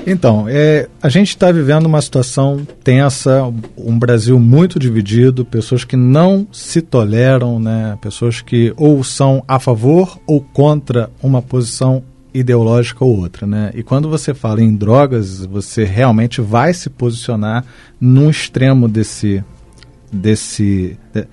Então, 0.06 0.46
é, 0.48 0.88
a 1.02 1.10
gente 1.10 1.30
está 1.30 1.52
vivendo 1.52 1.86
uma 1.86 2.02
situação 2.02 2.66
tensa, 2.84 3.52
um 3.78 3.98
Brasil 3.98 4.40
muito 4.40 4.80
dividido, 4.80 5.46
pessoas 5.46 5.84
que 5.84 5.96
não 5.96 6.48
se 6.52 6.82
toleram, 6.82 7.60
né? 7.60 7.98
pessoas 8.02 8.42
que 8.42 8.74
ou 8.78 9.04
são 9.04 9.44
a 9.48 9.60
favor 9.60 10.20
ou 10.28 10.42
contra 10.42 11.10
uma 11.22 11.42
posição 11.42 12.04
ideológica 12.34 13.04
ou 13.04 13.18
outra, 13.18 13.48
né? 13.48 13.72
E 13.74 13.82
quando 13.82 14.10
você 14.10 14.34
fala 14.34 14.62
em 14.62 14.76
drogas, 14.76 15.46
você 15.46 15.86
realmente 15.86 16.42
vai 16.42 16.74
se 16.74 16.90
posicionar 16.90 17.64
num 18.00 18.30
extremo 18.30 18.90
desse 18.90 19.42
desse 20.12 20.98
de, 21.14 21.26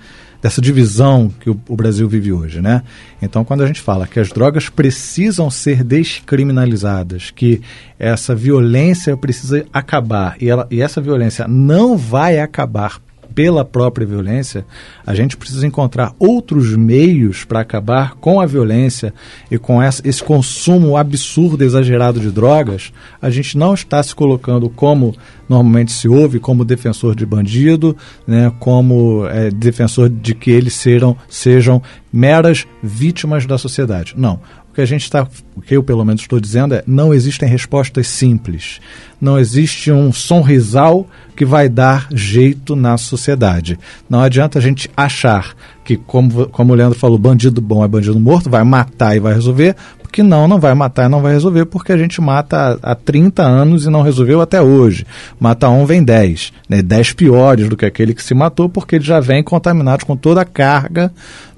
dessa 0.42 0.60
divisão 0.60 1.32
que 1.40 1.48
o, 1.48 1.58
o, 1.68 1.76
Brasil 1.76 2.08
vive 2.08 2.32
hoje, 2.32 2.60
né? 2.60 2.82
Então, 3.22 3.44
quando 3.44 3.62
a 3.62 3.66
gente 3.66 3.80
fala 3.80 4.08
que 4.08 4.18
as 4.18 4.28
drogas 4.28 4.68
precisam 4.68 5.48
ser 5.48 5.84
descriminalizadas, 5.84 7.30
que 7.30 7.62
essa 7.96 8.34
violência 8.34 9.16
precisa 9.16 9.64
acabar 9.72 10.36
e, 10.40 10.50
ela, 10.50 10.66
e 10.68 10.82
essa 10.82 11.00
violência 11.00 11.46
não 11.46 11.96
vai 11.96 12.40
acabar 12.40 13.00
pela 13.34 13.64
própria 13.64 14.06
violência, 14.06 14.64
a 15.06 15.14
gente 15.14 15.36
precisa 15.36 15.66
encontrar 15.66 16.14
outros 16.18 16.76
meios 16.76 17.44
para 17.44 17.60
acabar 17.60 18.14
com 18.14 18.40
a 18.40 18.46
violência 18.46 19.12
e 19.50 19.58
com 19.58 19.82
essa, 19.82 20.06
esse 20.06 20.22
consumo 20.22 20.96
absurdo, 20.96 21.64
exagerado 21.64 22.20
de 22.20 22.30
drogas. 22.30 22.92
A 23.20 23.30
gente 23.30 23.56
não 23.56 23.74
está 23.74 24.02
se 24.02 24.14
colocando 24.14 24.68
como 24.68 25.14
normalmente 25.48 25.92
se 25.92 26.08
ouve, 26.08 26.38
como 26.38 26.64
defensor 26.64 27.14
de 27.14 27.26
bandido, 27.26 27.96
né, 28.26 28.52
como 28.58 29.26
é, 29.26 29.50
defensor 29.50 30.08
de 30.08 30.34
que 30.34 30.50
eles 30.50 30.72
serão, 30.72 31.16
sejam 31.28 31.82
meras 32.12 32.66
vítimas 32.82 33.46
da 33.46 33.58
sociedade. 33.58 34.14
Não. 34.16 34.40
O 34.72 34.74
que 34.74 34.80
a 34.80 34.86
gente 34.86 35.02
está, 35.02 35.28
o 35.54 35.60
que 35.60 35.76
eu 35.76 35.82
pelo 35.82 36.02
menos 36.02 36.22
estou 36.22 36.40
dizendo 36.40 36.74
é, 36.74 36.82
não 36.86 37.12
existem 37.12 37.46
respostas 37.46 38.08
simples. 38.08 38.80
Não 39.20 39.38
existe 39.38 39.92
um 39.92 40.10
sonrisal 40.10 41.06
que 41.36 41.44
vai 41.44 41.68
dar 41.68 42.08
jeito 42.10 42.74
na 42.74 42.96
sociedade. 42.96 43.78
Não 44.08 44.22
adianta 44.22 44.58
a 44.58 44.62
gente 44.62 44.90
achar 44.96 45.54
que, 45.84 45.98
como, 45.98 46.48
como 46.48 46.72
o 46.72 46.74
Leandro 46.74 46.98
falou, 46.98 47.18
bandido 47.18 47.60
bom 47.60 47.84
é 47.84 47.88
bandido 47.88 48.18
morto, 48.18 48.48
vai 48.48 48.64
matar 48.64 49.14
e 49.14 49.20
vai 49.20 49.34
resolver, 49.34 49.76
porque 50.00 50.22
não, 50.22 50.48
não 50.48 50.58
vai 50.58 50.74
matar 50.74 51.04
e 51.04 51.08
não 51.10 51.20
vai 51.20 51.34
resolver, 51.34 51.66
porque 51.66 51.92
a 51.92 51.98
gente 51.98 52.18
mata 52.18 52.78
há, 52.82 52.92
há 52.92 52.94
30 52.94 53.42
anos 53.42 53.84
e 53.84 53.90
não 53.90 54.00
resolveu 54.00 54.40
até 54.40 54.62
hoje. 54.62 55.06
Mata 55.38 55.68
um, 55.68 55.84
vem 55.84 56.02
10. 56.02 56.50
Né? 56.66 56.80
10 56.80 57.12
piores 57.12 57.68
do 57.68 57.76
que 57.76 57.84
aquele 57.84 58.14
que 58.14 58.22
se 58.22 58.32
matou, 58.32 58.70
porque 58.70 58.96
ele 58.96 59.04
já 59.04 59.20
vem 59.20 59.42
contaminado 59.42 60.06
com 60.06 60.16
toda 60.16 60.40
a 60.40 60.46
carga 60.46 61.12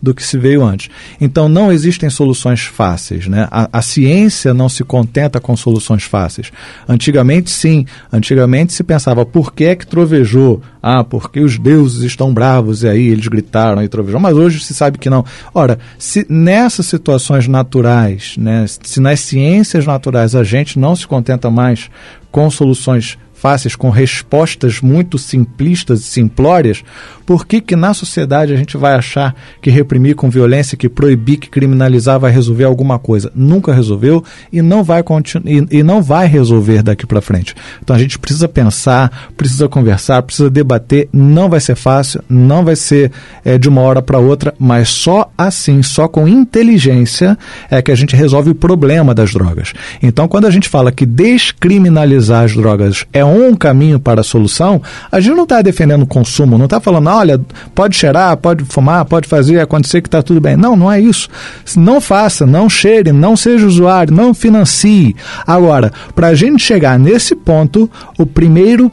do 0.05 0.15
que 0.15 0.23
se 0.23 0.37
veio 0.39 0.63
antes. 0.63 0.91
Então 1.21 1.49
não 1.49 1.73
existem 1.73 2.11
soluções 2.11 2.61
fáceis. 2.61 3.27
Né? 3.27 3.49
A, 3.51 3.69
a 3.73 3.83
ciência 3.83 4.53
não 4.53 4.69
se 4.69 4.85
contenta 4.85 5.41
com 5.41 5.57
soluções 5.57 6.05
fáceis. 6.05 6.53
Antigamente, 6.87 7.51
sim. 7.51 7.87
Antigamente 8.13 8.75
se 8.75 8.85
pensava, 8.85 9.25
por 9.25 9.53
que 9.53 9.65
é 9.65 9.75
que 9.75 9.87
trovejou? 9.87 10.61
Ah, 10.83 11.03
porque 11.03 11.41
os 11.41 11.59
deuses 11.59 12.03
estão 12.03 12.33
bravos 12.33 12.83
e 12.83 12.89
aí 12.89 13.09
eles 13.09 13.27
gritaram 13.27 13.83
e 13.83 13.89
trovejou. 13.89 14.21
Mas 14.21 14.37
hoje 14.37 14.61
se 14.61 14.75
sabe 14.75 14.99
que 14.99 15.09
não. 15.09 15.25
Ora, 15.55 15.79
se 15.99 16.27
nessas 16.29 16.87
situações 16.87 17.49
naturais, 17.49 18.35
né, 18.37 18.67
se 18.69 19.01
nas 19.01 19.21
ciências 19.21 19.87
naturais 19.87 20.35
a 20.35 20.45
gente 20.45 20.79
não 20.79 20.95
se 20.95 21.07
contenta 21.07 21.51
mais 21.51 21.91
com 22.31 22.51
soluções 22.51 23.17
fáceis, 23.45 23.77
com 23.77 23.91
respostas 23.91 24.81
muito 24.81 25.19
simplistas 25.19 26.01
e 26.01 26.05
simplórias, 26.05 26.83
por 27.27 27.47
que, 27.47 27.61
que 27.61 27.77
na 27.77 27.93
sociedade 27.93 28.55
a 28.55 28.57
gente 28.57 28.75
vai 28.79 28.95
achar 28.95 29.35
que 29.61 29.71
reprimir 29.71 30.15
com 30.15 30.31
violência, 30.31 30.79
que 30.79 30.89
proibir, 30.89 31.37
que 31.37 31.51
criminalizar 31.51 32.19
vai 32.19 32.31
resolver 32.31 32.65
alguma 32.65 32.99
coisa? 32.99 33.31
Nunca 33.35 33.75
resolveu 33.75 34.25
e 34.51 34.63
não 34.63 34.83
vai, 34.83 35.05
e, 35.45 35.79
e 35.79 35.83
não 35.83 36.03
vai 36.03 36.27
resolver 36.27 36.83
daqui 36.83 37.07
para 37.07 37.21
frente. 37.21 37.55
Então 37.83 37.95
a 37.95 37.99
gente 37.99 38.19
precisa 38.19 38.49
pensar, 38.49 39.31
precisa 39.37 39.69
conversar, 39.69 40.23
precisa 40.23 40.49
debater. 40.49 41.11
Não 41.13 41.51
vai 41.51 41.61
ser 41.61 41.75
fácil, 41.75 42.25
não 42.27 42.65
vai 42.65 42.77
ser 42.77 43.13
é, 43.45 43.59
de 43.59 43.69
uma 43.69 43.83
hora 43.83 44.01
para 44.01 44.19
outra, 44.19 44.55
mas 44.59 44.89
só 44.89 45.31
assim, 45.37 45.83
só 45.83 46.09
com 46.09 46.27
inteligência 46.27 47.37
é 47.71 47.83
que 47.83 47.93
a 47.93 47.95
gente 47.95 48.17
resolve 48.17 48.51
o 48.51 48.55
problema 48.55 49.15
das 49.15 49.33
drogas. 49.33 49.75
Então 50.03 50.27
quando 50.27 50.47
a 50.47 50.51
gente 50.51 50.67
fala 50.69 50.91
que 50.91 51.05
descriminalizar 51.05 52.45
as 52.45 52.55
drogas 52.55 53.05
é 53.13 53.23
um 53.25 53.34
um 53.35 53.55
caminho 53.55 53.99
para 53.99 54.21
a 54.21 54.25
solução, 54.25 54.81
a 55.11 55.21
gente 55.21 55.35
não 55.35 55.45
está 55.45 55.63
defendendo 55.63 56.03
o 56.03 56.07
consumo, 56.07 56.59
não 56.59 56.65
está 56.67 56.81
falando, 56.81 57.09
olha, 57.09 57.41
pode 57.75 57.97
cheirar, 57.97 58.37
pode 58.37 58.65
fumar, 58.65 59.05
pode 59.05 59.29
fazer 59.29 59.61
acontecer 59.61 60.01
que 60.01 60.09
está 60.09 60.23
tudo 60.23 60.41
bem. 60.41 60.57
Não, 60.57 60.77
não 60.77 60.91
é 60.91 61.01
isso. 61.01 61.29
Não 61.77 62.01
faça, 62.01 62.47
não 62.47 62.69
cheire, 62.69 63.13
não 63.13 63.37
seja 63.37 63.67
usuário, 63.67 64.15
não 64.15 64.35
financie. 64.35 65.15
Agora, 65.47 65.93
para 66.15 66.29
a 66.29 66.35
gente 66.35 66.63
chegar 66.63 66.99
nesse 66.99 67.35
ponto, 67.35 67.91
o 68.19 68.27
primeiro, 68.27 68.91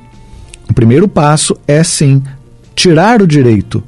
o 0.69 0.73
primeiro 0.73 1.07
passo 1.07 1.55
é 1.67 1.83
sim 1.83 2.21
tirar 2.75 3.21
o 3.21 3.27
direito 3.27 3.83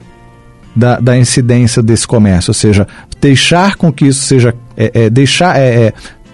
da, 0.76 1.00
da 1.00 1.18
incidência 1.18 1.82
desse 1.82 2.08
comércio, 2.08 2.52
ou 2.52 2.56
seja, 2.56 2.88
deixar 3.22 3.76
com 3.76 3.92
que 3.92 4.08
isso 4.08 4.26
seja, 4.26 4.56
é, 4.76 4.92
é, 4.94 5.10
deixar, 5.10 5.58
é, 5.58 5.88
é, 5.88 5.94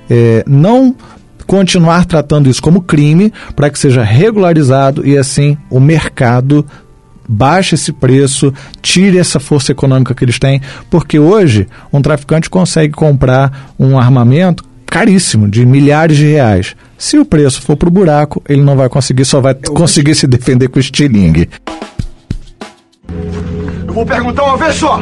é 0.09 0.43
não 0.47 0.95
continuar 1.49 2.05
tratando 2.05 2.47
isso 2.47 2.61
como 2.61 2.79
crime 2.79 3.33
para 3.55 3.71
que 3.71 3.79
seja 3.79 4.03
regularizado 4.03 5.03
e 5.03 5.17
assim 5.17 5.57
o 5.67 5.79
mercado 5.79 6.63
baixe 7.27 7.73
esse 7.73 7.91
preço, 7.91 8.53
tire 8.83 9.17
essa 9.17 9.39
força 9.39 9.71
econômica 9.71 10.13
que 10.13 10.23
eles 10.23 10.37
têm, 10.37 10.61
porque 10.91 11.17
hoje 11.17 11.67
um 11.91 12.03
traficante 12.03 12.51
consegue 12.51 12.93
comprar 12.93 13.73
um 13.79 13.97
armamento 13.97 14.63
caríssimo, 14.85 15.49
de 15.49 15.65
milhares 15.65 16.17
de 16.17 16.27
reais. 16.27 16.75
Se 16.99 17.17
o 17.17 17.25
preço 17.25 17.63
for 17.63 17.75
para 17.75 17.89
o 17.89 17.91
buraco, 17.91 18.43
ele 18.47 18.61
não 18.61 18.75
vai 18.75 18.87
conseguir, 18.87 19.25
só 19.25 19.41
vai 19.41 19.55
conseguir 19.55 20.13
se 20.13 20.27
defender 20.27 20.67
com 20.67 20.79
estilingue. 20.79 21.49
Eu 23.87 23.93
vou 23.93 24.05
perguntar 24.05 24.43
uma 24.43 24.57
vez 24.57 24.75
só. 24.75 24.99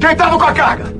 Quem 0.00 0.12
estava 0.12 0.38
com 0.38 0.44
a 0.44 0.52
carga? 0.52 0.94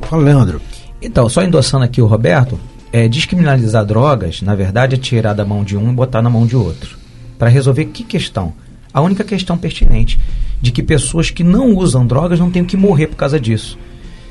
Fala, 0.00 0.22
Leandro. 0.22 0.60
Então, 1.00 1.28
só 1.28 1.42
endossando 1.42 1.84
aqui 1.84 2.00
o 2.00 2.06
Roberto, 2.06 2.58
é, 2.92 3.08
descriminalizar 3.08 3.84
drogas, 3.84 4.42
na 4.42 4.54
verdade, 4.54 4.94
é 4.94 4.98
tirar 4.98 5.34
da 5.34 5.44
mão 5.44 5.64
de 5.64 5.76
um 5.76 5.90
e 5.90 5.94
botar 5.94 6.22
na 6.22 6.30
mão 6.30 6.46
de 6.46 6.56
outro. 6.56 6.96
Para 7.38 7.48
resolver 7.48 7.86
que 7.86 8.02
questão? 8.02 8.52
A 8.92 9.00
única 9.00 9.22
questão 9.22 9.58
pertinente 9.58 10.18
de 10.60 10.72
que 10.72 10.82
pessoas 10.82 11.30
que 11.30 11.44
não 11.44 11.74
usam 11.74 12.06
drogas 12.06 12.40
não 12.40 12.50
têm 12.50 12.64
que 12.64 12.76
morrer 12.76 13.08
por 13.08 13.16
causa 13.16 13.38
disso. 13.38 13.78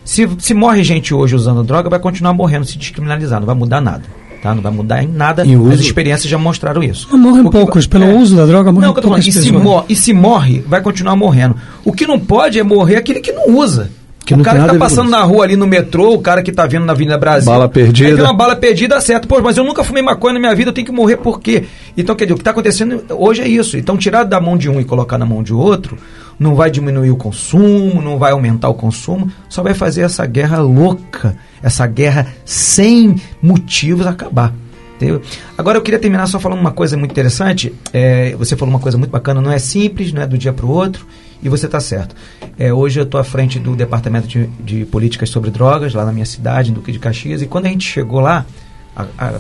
Se, 0.04 0.28
se 0.40 0.54
morre 0.54 0.84
gente 0.84 1.14
hoje 1.14 1.36
usando 1.36 1.64
droga, 1.64 1.90
vai 1.90 2.00
continuar 2.00 2.34
morrendo 2.34 2.66
se 2.66 2.78
descriminalizar, 2.78 3.40
não 3.40 3.48
vai 3.48 3.56
mudar 3.56 3.82
nada. 3.82 4.04
Tá? 4.42 4.54
Não 4.54 4.62
vai 4.62 4.72
mudar 4.72 5.04
em 5.04 5.08
nada. 5.08 5.44
E 5.46 5.56
As 5.56 5.80
experiências 5.80 6.30
já 6.30 6.38
mostraram 6.38 6.84
isso. 6.84 7.08
Não 7.12 7.18
morrem 7.18 7.50
poucos, 7.50 7.88
pelo 7.88 8.04
é, 8.04 8.14
uso 8.14 8.36
da 8.36 8.46
droga 8.46 8.72
morrem 8.72 8.88
não, 8.88 8.94
poucas 8.94 9.26
e 9.26 9.32
se, 9.32 9.52
mor 9.52 9.86
e 9.90 9.96
se 9.96 10.14
morre, 10.14 10.64
vai 10.68 10.82
continuar 10.82 11.16
morrendo. 11.16 11.56
O 11.84 11.92
que 11.92 12.06
não 12.06 12.20
pode 12.20 12.60
é 12.60 12.64
morrer 12.64 12.98
aquele 12.98 13.22
que 13.22 13.32
não 13.32 13.58
usa. 13.58 13.90
Que 14.26 14.34
o 14.34 14.42
cara 14.42 14.64
que 14.64 14.68
tá 14.70 14.76
passando 14.76 15.10
na 15.10 15.22
rua 15.22 15.44
ali 15.44 15.56
no 15.56 15.68
metrô, 15.68 16.14
o 16.14 16.20
cara 16.20 16.42
que 16.42 16.52
tá 16.52 16.66
vindo 16.66 16.84
na 16.84 16.94
Avenida 16.94 17.18
Brasil. 17.18 17.52
Bala 17.52 17.70
perdida. 17.70 18.10
Aí 18.10 18.22
uma 18.22 18.34
bala 18.34 18.56
perdida, 18.56 19.00
certo. 19.00 19.28
Pô, 19.28 19.40
mas 19.40 19.56
eu 19.56 19.64
nunca 19.64 19.84
fumei 19.84 20.02
maconha 20.02 20.34
na 20.34 20.40
minha 20.40 20.56
vida, 20.56 20.70
eu 20.70 20.74
tenho 20.74 20.88
que 20.88 20.92
morrer 20.92 21.18
por 21.18 21.40
quê? 21.40 21.66
Então, 21.96 22.16
quer 22.16 22.26
dizer, 22.26 22.34
o 22.34 22.38
que 22.38 22.42
está 22.42 22.50
acontecendo 22.52 23.04
hoje 23.12 23.44
é 23.44 23.48
isso. 23.48 23.78
Então, 23.78 23.96
tirar 23.96 24.24
da 24.24 24.42
mão 24.42 24.58
de 24.58 24.68
um 24.68 24.80
e 24.80 24.84
colocar 24.84 25.20
na 25.20 25.26
mão 25.28 25.44
de 25.44 25.54
outro, 25.54 25.96
não 26.40 26.56
vai 26.56 26.72
diminuir 26.72 27.12
o 27.12 27.16
consumo, 27.16 28.02
não 28.02 28.18
vai 28.18 28.32
aumentar 28.32 28.68
o 28.70 28.74
consumo, 28.74 29.32
só 29.48 29.62
vai 29.62 29.76
fazer 29.76 30.02
essa 30.02 30.26
guerra 30.26 30.60
louca, 30.60 31.38
essa 31.62 31.86
guerra 31.86 32.28
sem 32.44 33.16
motivos 33.42 34.08
acabar. 34.08 34.54
Entendeu? 34.96 35.22
Agora 35.58 35.78
eu 35.78 35.82
queria 35.82 36.00
terminar 36.00 36.26
só 36.26 36.40
falando 36.40 36.60
uma 36.60 36.72
coisa 36.72 36.98
muito 36.98 37.12
interessante. 37.12 37.74
É, 37.94 38.34
você 38.38 38.56
falou 38.56 38.74
uma 38.74 38.80
coisa 38.80 38.98
muito 38.98 39.12
bacana, 39.12 39.42
não 39.42 39.52
é 39.52 39.60
simples, 39.60 40.12
não 40.12 40.22
é 40.22 40.28
do 40.28 40.38
dia 40.38 40.54
para 40.54 40.66
o 40.66 40.70
outro. 40.70 41.06
E 41.46 41.50
você 41.50 41.68
está 41.68 41.80
certo. 41.80 42.16
É, 42.58 42.74
hoje 42.74 43.00
eu 43.00 43.04
estou 43.04 43.20
à 43.20 43.24
frente 43.24 43.60
do 43.60 43.76
Departamento 43.76 44.28
de, 44.28 44.48
de, 44.48 44.84
Políticas 44.84 45.30
sobre 45.30 45.52
Drogas, 45.52 45.94
lá 45.94 46.04
na 46.04 46.12
minha 46.12 46.26
cidade, 46.26 46.72
em 46.72 46.74
Duque 46.74 46.92
de 46.92 46.98
Caxias, 46.98 47.40
e 47.40 47.46
quando 47.46 47.68
a 47.68 47.70
gente 47.70 47.88
chegou 47.88 48.20
lá, 48.20 48.48
há, 48.96 49.40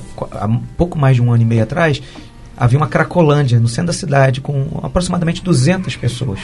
pouco 0.77 0.99
mais 0.99 1.15
de 1.15 1.23
um 1.23 1.33
ano 1.33 1.41
e 1.41 1.45
meio 1.45 1.63
atrás, 1.63 1.99
havia 2.55 2.77
uma 2.77 2.87
cracolândia 2.87 3.59
no 3.59 3.67
centro 3.67 3.87
da 3.87 3.93
cidade, 3.93 4.39
com 4.39 4.81
aproximadamente 4.83 5.43
200 5.43 5.95
pessoas. 5.95 6.39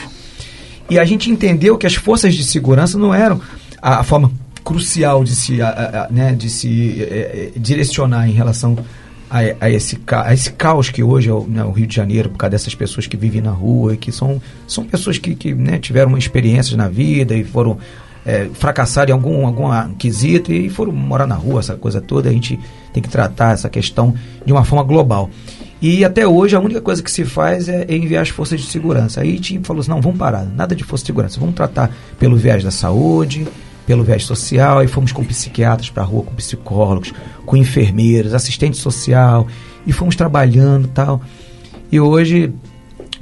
E 0.90 0.98
a 0.98 1.04
gente 1.04 1.30
entendeu 1.30 1.78
que 1.78 1.86
as 1.86 1.94
forças 1.94 2.34
de 2.34 2.42
segurança 2.42 2.98
não 2.98 3.14
eram 3.14 3.40
a, 3.80 4.00
a 4.00 4.02
forma 4.02 4.32
crucial 4.64 5.22
de 5.22 5.36
se, 5.36 5.62
a, 5.62 5.68
a, 5.68 6.12
né, 6.12 6.32
de 6.32 6.50
se 6.50 7.02
é, 7.02 7.52
é, 7.54 7.58
direcionar 7.60 8.28
em 8.28 8.32
relação 8.32 8.76
a, 9.32 9.64
a, 9.64 9.70
esse, 9.70 9.98
a 10.10 10.34
esse 10.34 10.52
caos 10.52 10.90
que 10.90 11.02
hoje 11.02 11.30
é 11.30 11.32
o, 11.32 11.46
né, 11.46 11.64
o, 11.64 11.70
Rio 11.70 11.86
de 11.86 11.96
Janeiro, 11.96 12.28
por 12.28 12.36
causa 12.36 12.50
dessas 12.50 12.74
pessoas 12.74 13.06
que 13.06 13.16
vivem 13.16 13.40
na 13.40 13.50
rua 13.50 13.96
que 13.96 14.12
são, 14.12 14.42
são 14.68 14.84
pessoas 14.84 15.16
que, 15.16 15.34
que 15.34 15.54
né, 15.54 15.78
tiveram 15.78 16.18
experiências 16.18 16.76
na 16.76 16.86
vida 16.86 17.34
e 17.34 17.42
foram 17.42 17.78
é, 18.26 18.46
em 19.08 19.12
algum, 19.12 19.46
algum 19.46 19.94
quesito 19.94 20.52
e 20.52 20.68
foram 20.68 20.92
morar 20.92 21.26
na 21.26 21.34
rua, 21.34 21.60
essa 21.60 21.74
coisa 21.76 21.98
toda. 21.98 22.28
A 22.28 22.32
gente 22.32 22.60
tem 22.92 23.02
que 23.02 23.08
tratar 23.08 23.54
essa 23.54 23.70
questão 23.70 24.14
de 24.44 24.52
uma 24.52 24.64
forma 24.64 24.84
global. 24.84 25.30
E 25.80 26.04
até 26.04 26.28
hoje 26.28 26.54
a 26.54 26.60
única 26.60 26.82
coisa 26.82 27.02
que 27.02 27.10
se 27.10 27.24
faz 27.24 27.70
é, 27.70 27.86
é 27.88 27.96
enviar 27.96 28.22
as 28.22 28.28
forças 28.28 28.60
de 28.60 28.66
segurança. 28.66 29.22
Aí 29.22 29.30
a 29.30 29.32
gente 29.32 29.60
falou 29.64 29.80
assim, 29.80 29.90
não, 29.90 30.00
vamos 30.02 30.18
parar, 30.18 30.44
nada 30.44 30.76
de 30.76 30.84
força 30.84 31.04
de 31.04 31.06
segurança, 31.06 31.40
vamos 31.40 31.54
tratar 31.54 31.90
pelo 32.18 32.36
viés 32.36 32.62
da 32.62 32.70
saúde, 32.70 33.48
pelo 33.86 34.04
viés 34.04 34.24
social, 34.24 34.82
e 34.82 34.88
fomos 34.88 35.12
com 35.12 35.24
psiquiatras 35.24 35.90
para 35.90 36.02
a 36.02 36.06
rua, 36.06 36.24
com 36.24 36.34
psicólogos, 36.34 37.12
com 37.44 37.56
enfermeiros, 37.56 38.34
assistente 38.34 38.76
social, 38.76 39.46
e 39.86 39.92
fomos 39.92 40.16
trabalhando 40.16 40.88
tal. 40.88 41.20
E 41.90 42.00
hoje 42.00 42.52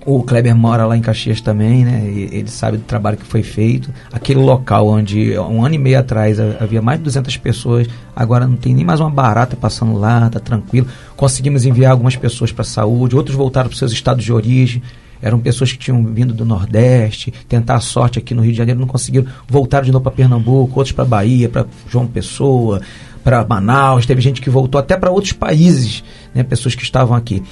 o 0.07 0.23
Kleber 0.23 0.55
mora 0.57 0.87
lá 0.87 0.97
em 0.97 1.01
Caxias 1.01 1.41
também, 1.41 1.85
né? 1.85 2.03
E 2.09 2.37
ele 2.37 2.49
sabe 2.49 2.79
do 2.79 2.85
trabalho 2.85 3.17
que 3.17 3.25
foi 3.25 3.43
feito. 3.43 3.93
Aquele 4.13 4.41
local 4.41 4.89
onde 4.89 5.39
um 5.39 5.65
ano 5.65 5.75
e 5.75 5.79
meio 5.79 5.99
atrás 5.99 6.39
havia 6.41 6.81
mais 6.81 6.99
de 6.99 7.05
200 7.05 7.37
pessoas, 7.37 7.87
agora 8.17 8.47
não 8.47 8.57
tem 8.57 8.75
nem 8.75 8.85
mais 8.85 9.01
uma 9.01 9.11
barata 9.11 9.57
passando 9.57 9.99
lá, 9.99 10.29
tá 10.31 10.41
tranquilo. 10.41 10.87
Conseguimos 11.17 11.67
enviar 11.67 11.93
algumas 11.93 12.17
pessoas 12.17 12.51
para 12.51 12.63
a 12.63 12.65
saúde, 12.65 13.15
outros 13.15 13.37
voltaram 13.37 13.69
para 13.69 13.79
seus 13.79 13.93
estados 13.93 14.25
de 14.25 14.33
origem. 14.33 14.83
Eram 15.23 15.39
pessoas 15.39 15.73
que 15.73 15.79
tinham 15.79 16.05
vindo 16.05 16.33
do 16.33 16.45
Nordeste, 16.45 17.33
tentar 17.49 17.77
a 17.77 17.81
sorte 17.81 18.19
aqui 18.19 18.35
no 18.35 18.43
Rio 18.43 18.53
de 18.53 18.59
Janeiro, 18.59 18.81
não 18.81 18.87
conseguiram. 18.87 19.27
Voltaram 19.49 19.85
de 19.85 19.93
novo 19.93 20.03
para 20.03 20.13
Pernambuco, 20.13 20.79
outros 20.79 20.93
para 20.93 21.05
Bahia, 21.05 21.49
para 21.49 21.67
João 21.89 22.07
Pessoa, 22.07 22.81
para 23.23 23.45
Manaus. 23.47 24.07
Teve 24.07 24.21
gente 24.21 24.41
que 24.41 24.49
voltou 24.49 24.79
até 24.79 24.97
para 24.97 25.11
outros 25.11 25.33
países, 25.33 26.03
né? 26.35 26.43
Pessoas 26.43 26.75
que 26.75 26.83
estavam 26.83 27.17
aqui. 27.17 27.43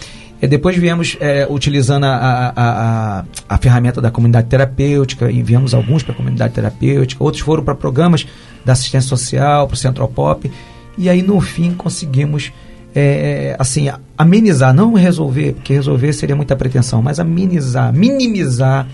E 0.41 0.47
depois 0.47 0.77
viemos 0.77 1.17
é, 1.21 1.47
utilizando 1.51 2.05
a, 2.05 2.15
a, 2.15 2.53
a, 2.57 3.25
a, 3.49 3.59
ferramenta 3.59 4.01
da 4.01 4.09
comunidade 4.09 4.47
terapêutica, 4.47 5.31
enviamos 5.31 5.75
alguns 5.75 6.05
para 6.05 6.13
a 6.13 6.17
comunidade 6.17 6.55
terapêutica, 6.55 7.23
outros 7.23 7.43
foram 7.43 7.65
para 7.65 7.75
programas 7.75 8.25
da 8.65 8.73
assistência 8.73 9.09
social, 9.09 9.67
para 9.67 9.75
o 9.75 9.77
Central 9.77 10.07
Pop, 10.07 10.49
e 10.97 11.09
aí 11.09 11.23
no 11.23 11.41
fim 11.41 11.75
conseguimos 11.75 12.53
é, 12.95 13.57
assim 13.59 13.89
amenizar, 14.17 14.75
não 14.75 14.95
resolver, 14.95 15.55
porque 15.55 15.75
resolver 15.75 16.13
seria 16.13 16.35
muita 16.35 16.57
pretensão, 16.57 17.03
mas 17.03 17.21
amenizar, 17.21 17.93
minimizar 17.93 18.87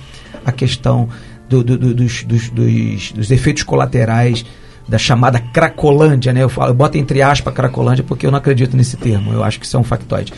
a 0.45 0.53
questão 0.53 1.09
do, 1.49 1.62
do, 1.62 1.78
do, 1.78 1.95
dos, 1.95 2.24
dos, 2.24 2.51
dos, 2.51 3.12
dos 3.12 3.30
efeitos 3.30 3.62
colaterais 3.62 4.45
da 4.86 4.99
chamada 4.99 5.38
Cracolândia, 5.38 6.32
né? 6.32 6.42
Eu, 6.42 6.49
falo, 6.49 6.70
eu 6.70 6.74
boto 6.74 6.99
entre 6.99 7.22
aspas 7.22 7.55
Cracolândia 7.55 8.05
porque 8.05 8.26
eu 8.26 8.30
não 8.30 8.38
acredito 8.38 8.76
nesse 8.76 8.97
termo, 8.97 9.32
eu 9.32 9.42
acho 9.42 9.59
que 9.59 9.66
isso 9.66 9.76
é 9.76 9.80
um 9.80 9.84
factoide. 9.84 10.32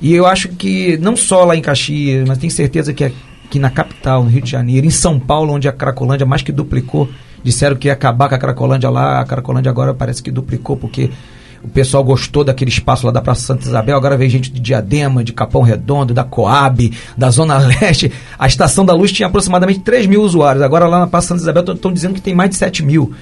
E 0.00 0.12
eu 0.12 0.26
acho 0.26 0.48
que 0.48 0.96
não 0.98 1.16
só 1.16 1.44
lá 1.44 1.56
em 1.56 1.60
Caxias, 1.60 2.26
mas 2.26 2.38
tenho 2.38 2.50
certeza 2.50 2.92
que 2.92 3.04
aqui 3.04 3.58
na 3.58 3.70
capital, 3.70 4.24
no 4.24 4.30
Rio 4.30 4.42
de 4.42 4.50
Janeiro, 4.50 4.86
em 4.86 4.90
São 4.90 5.18
Paulo, 5.18 5.52
onde 5.52 5.68
a 5.68 5.72
Cracolândia 5.72 6.26
mais 6.26 6.42
que 6.42 6.50
duplicou, 6.50 7.08
disseram 7.42 7.76
que 7.76 7.88
ia 7.88 7.92
acabar 7.92 8.28
com 8.28 8.34
a 8.34 8.38
Cracolândia 8.38 8.90
lá, 8.90 9.20
a 9.20 9.24
Cracolândia 9.24 9.70
agora 9.70 9.94
parece 9.94 10.22
que 10.22 10.30
duplicou, 10.30 10.76
porque 10.76 11.10
o 11.64 11.68
pessoal 11.68 12.04
gostou 12.04 12.44
daquele 12.44 12.70
espaço 12.70 13.06
lá 13.06 13.12
da 13.12 13.22
Praça 13.22 13.40
Santa 13.40 13.66
Isabel, 13.66 13.96
agora 13.96 14.16
vem 14.16 14.28
gente 14.28 14.52
de 14.52 14.60
Diadema, 14.60 15.24
de 15.24 15.32
Capão 15.32 15.62
Redondo, 15.62 16.12
da 16.12 16.22
Coab, 16.22 16.92
da 17.16 17.30
Zona 17.30 17.56
Leste. 17.80 18.12
A 18.38 18.46
Estação 18.46 18.84
da 18.84 18.92
Luz 18.92 19.10
tinha 19.10 19.26
aproximadamente 19.26 19.80
3 19.80 20.06
mil 20.06 20.22
usuários, 20.22 20.62
agora 20.62 20.86
lá 20.86 21.00
na 21.00 21.06
Praça 21.06 21.28
Santa 21.28 21.40
Isabel 21.40 21.64
estão 21.74 21.92
dizendo 21.92 22.14
que 22.14 22.20
tem 22.20 22.34
mais 22.34 22.50
de 22.50 22.56
7 22.56 22.84
mil. 22.84 23.12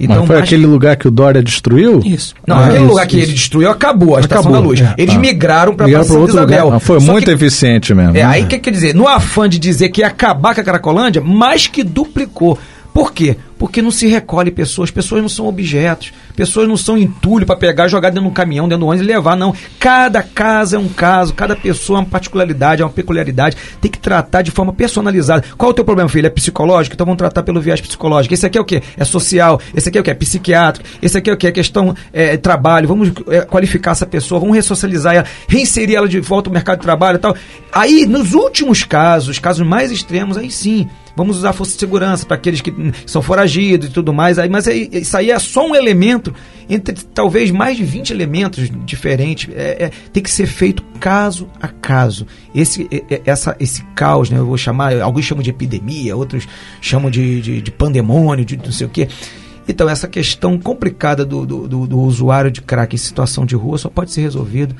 Então, 0.00 0.16
Mas 0.16 0.26
foi 0.26 0.36
mais... 0.36 0.48
aquele 0.48 0.64
lugar 0.64 0.96
que 0.96 1.06
o 1.06 1.10
Dória 1.10 1.42
destruiu? 1.42 2.00
Isso. 2.02 2.34
Não, 2.46 2.56
ah, 2.56 2.64
aquele 2.64 2.78
isso, 2.78 2.86
lugar 2.88 3.06
que 3.06 3.16
isso. 3.18 3.26
ele 3.26 3.32
destruiu 3.34 3.70
acabou, 3.70 4.16
a 4.16 4.20
acabou. 4.20 4.38
Estação 4.38 4.52
da 4.52 4.58
Luz. 4.58 4.80
É, 4.80 4.94
Eles 4.96 5.14
ah. 5.14 5.18
migraram 5.18 5.74
para 5.74 5.86
a 5.86 6.04
Santa 6.04 6.30
Isabel. 6.30 6.64
Lugar. 6.64 6.80
foi 6.80 7.00
Só 7.00 7.12
muito 7.12 7.26
que, 7.26 7.30
eficiente 7.32 7.92
mesmo. 7.92 8.16
É, 8.16 8.22
né? 8.22 8.24
aí 8.24 8.46
que 8.46 8.58
quer 8.58 8.70
dizer, 8.70 8.94
no 8.94 9.06
afã 9.06 9.46
de 9.46 9.58
dizer 9.58 9.90
que 9.90 10.00
ia 10.00 10.06
acabar 10.06 10.54
com 10.54 10.62
a 10.62 10.64
Cracolândia, 10.64 11.20
mais 11.20 11.66
que 11.66 11.84
duplicou. 11.84 12.58
Por 12.92 13.12
quê? 13.12 13.36
Porque 13.58 13.82
não 13.82 13.90
se 13.90 14.06
recolhe 14.06 14.50
pessoas, 14.50 14.90
pessoas 14.90 15.20
não 15.20 15.28
são 15.28 15.46
objetos, 15.46 16.12
pessoas 16.34 16.66
não 16.66 16.78
são 16.78 16.96
entulho 16.96 17.44
para 17.44 17.56
pegar, 17.56 17.88
jogar 17.88 18.08
dentro 18.08 18.24
de 18.24 18.28
um 18.30 18.32
caminhão, 18.32 18.66
dentro 18.66 18.80
do 18.80 18.86
ônibus 18.86 19.06
e 19.06 19.12
levar, 19.12 19.36
não. 19.36 19.54
Cada 19.78 20.22
casa 20.22 20.76
é 20.76 20.78
um 20.78 20.88
caso, 20.88 21.34
cada 21.34 21.54
pessoa 21.54 21.98
é 21.98 22.02
uma 22.02 22.08
particularidade, 22.08 22.80
é 22.80 22.84
uma 22.84 22.90
peculiaridade, 22.90 23.56
tem 23.80 23.90
que 23.90 23.98
tratar 23.98 24.40
de 24.40 24.50
forma 24.50 24.72
personalizada. 24.72 25.44
Qual 25.58 25.70
é 25.70 25.72
o 25.72 25.74
teu 25.74 25.84
problema, 25.84 26.08
filho? 26.08 26.26
É 26.26 26.30
psicológico? 26.30 26.94
Então 26.94 27.04
vamos 27.04 27.18
tratar 27.18 27.42
pelo 27.42 27.60
viés 27.60 27.80
psicológico. 27.82 28.32
Esse 28.32 28.46
aqui 28.46 28.56
é 28.56 28.60
o 28.60 28.64
quê? 28.64 28.82
É 28.96 29.04
social, 29.04 29.60
esse 29.74 29.90
aqui 29.90 29.98
é 29.98 30.00
o 30.00 30.04
quê? 30.04 30.10
É 30.10 30.14
psiquiátrico, 30.14 30.88
esse 31.02 31.18
aqui 31.18 31.28
é 31.28 31.32
o 31.32 31.36
quê? 31.36 31.48
É 31.48 31.52
questão 31.52 31.94
é, 32.14 32.38
trabalho, 32.38 32.88
vamos 32.88 33.12
é, 33.28 33.42
qualificar 33.42 33.90
essa 33.90 34.06
pessoa, 34.06 34.40
vamos 34.40 34.56
ressocializar 34.56 35.14
ela, 35.14 35.26
reinserir 35.46 35.96
ela 35.96 36.08
de 36.08 36.18
volta 36.18 36.48
no 36.48 36.54
mercado 36.54 36.78
de 36.78 36.82
trabalho 36.82 37.16
e 37.16 37.20
tal. 37.20 37.36
Aí, 37.72 38.06
nos 38.06 38.32
últimos 38.32 38.84
casos, 38.84 39.38
casos 39.38 39.66
mais 39.66 39.92
extremos, 39.92 40.38
aí 40.38 40.50
sim, 40.50 40.88
Vamos 41.20 41.36
usar 41.36 41.52
força 41.52 41.74
de 41.74 41.80
segurança 41.80 42.24
para 42.24 42.34
aqueles 42.34 42.62
que 42.62 42.72
são 43.04 43.20
foragidos 43.20 43.90
e 43.90 43.92
tudo 43.92 44.10
mais. 44.10 44.38
Aí, 44.38 44.48
mas 44.48 44.66
isso 44.66 45.14
aí 45.14 45.30
é 45.30 45.38
só 45.38 45.68
um 45.68 45.74
elemento 45.74 46.34
entre 46.66 46.94
talvez 46.94 47.50
mais 47.50 47.76
de 47.76 47.84
20 47.84 48.08
elementos 48.08 48.70
diferentes. 48.86 49.54
É, 49.54 49.84
é, 49.84 49.90
tem 50.14 50.22
que 50.22 50.30
ser 50.30 50.46
feito 50.46 50.82
caso 50.98 51.46
a 51.60 51.68
caso. 51.68 52.26
Esse, 52.54 52.88
é, 52.90 53.16
é, 53.16 53.22
essa, 53.26 53.54
esse 53.60 53.84
caos, 53.94 54.30
né, 54.30 54.38
eu 54.38 54.46
vou 54.46 54.56
chamar, 54.56 54.98
alguns 54.98 55.26
chamam 55.26 55.42
de 55.42 55.50
epidemia, 55.50 56.16
outros 56.16 56.48
chamam 56.80 57.10
de, 57.10 57.42
de, 57.42 57.60
de 57.60 57.70
pandemônio, 57.70 58.42
de 58.42 58.56
não 58.56 58.72
sei 58.72 58.86
o 58.86 58.90
quê. 58.90 59.06
Então, 59.68 59.90
essa 59.90 60.08
questão 60.08 60.58
complicada 60.58 61.22
do, 61.22 61.44
do, 61.44 61.68
do, 61.68 61.86
do 61.86 62.00
usuário 62.00 62.50
de 62.50 62.62
crack 62.62 62.94
em 62.94 62.98
situação 62.98 63.44
de 63.44 63.54
rua 63.54 63.76
só 63.76 63.90
pode 63.90 64.10
ser 64.10 64.22
resolvido 64.22 64.74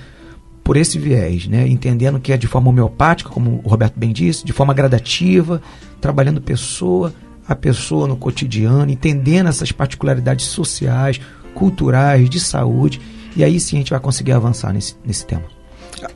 por 0.70 0.76
esse 0.76 1.00
viés, 1.00 1.48
né? 1.48 1.66
entendendo 1.66 2.20
que 2.20 2.32
é 2.32 2.36
de 2.36 2.46
forma 2.46 2.70
homeopática, 2.70 3.28
como 3.28 3.60
o 3.64 3.68
Roberto 3.68 3.94
bem 3.96 4.12
disse, 4.12 4.44
de 4.44 4.52
forma 4.52 4.72
gradativa, 4.72 5.60
trabalhando 6.00 6.40
pessoa 6.40 7.12
a 7.48 7.56
pessoa 7.56 8.06
no 8.06 8.16
cotidiano, 8.16 8.88
entendendo 8.88 9.48
essas 9.48 9.72
particularidades 9.72 10.46
sociais, 10.46 11.20
culturais, 11.56 12.30
de 12.30 12.38
saúde, 12.38 13.00
e 13.34 13.42
aí 13.42 13.58
sim 13.58 13.74
a 13.74 13.78
gente 13.80 13.90
vai 13.90 13.98
conseguir 13.98 14.30
avançar 14.30 14.72
nesse, 14.72 14.94
nesse 15.04 15.26
tema. 15.26 15.42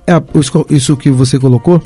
É, 0.07 0.23
isso 0.71 0.97
que 0.97 1.11
você 1.11 1.37
colocou, 1.37 1.83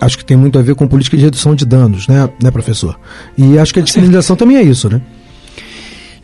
acho 0.00 0.16
que 0.16 0.24
tem 0.24 0.36
muito 0.36 0.60
a 0.60 0.62
ver 0.62 0.76
com 0.76 0.86
política 0.86 1.16
de 1.16 1.24
redução 1.24 1.56
de 1.56 1.66
danos, 1.66 2.06
né, 2.06 2.28
né 2.40 2.52
professor? 2.52 2.96
E 3.36 3.58
acho 3.58 3.74
que 3.74 3.80
a 3.80 3.82
discriminação 3.82 4.36
também 4.36 4.58
é 4.58 4.62
isso, 4.62 4.88
né? 4.88 5.02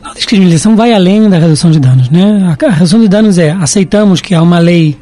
A 0.01 0.13
discriminação 0.13 0.77
vai 0.77 0.93
além 0.93 1.29
da 1.29 1.39
redução 1.39 1.69
de 1.69 1.81
danos, 1.81 2.09
né? 2.09 2.55
A 2.57 2.69
redução 2.69 3.01
de 3.01 3.09
danos 3.09 3.37
é 3.37 3.51
aceitamos 3.51 4.21
que 4.21 4.33
há 4.33 4.41
uma 4.41 4.59
lei 4.59 4.97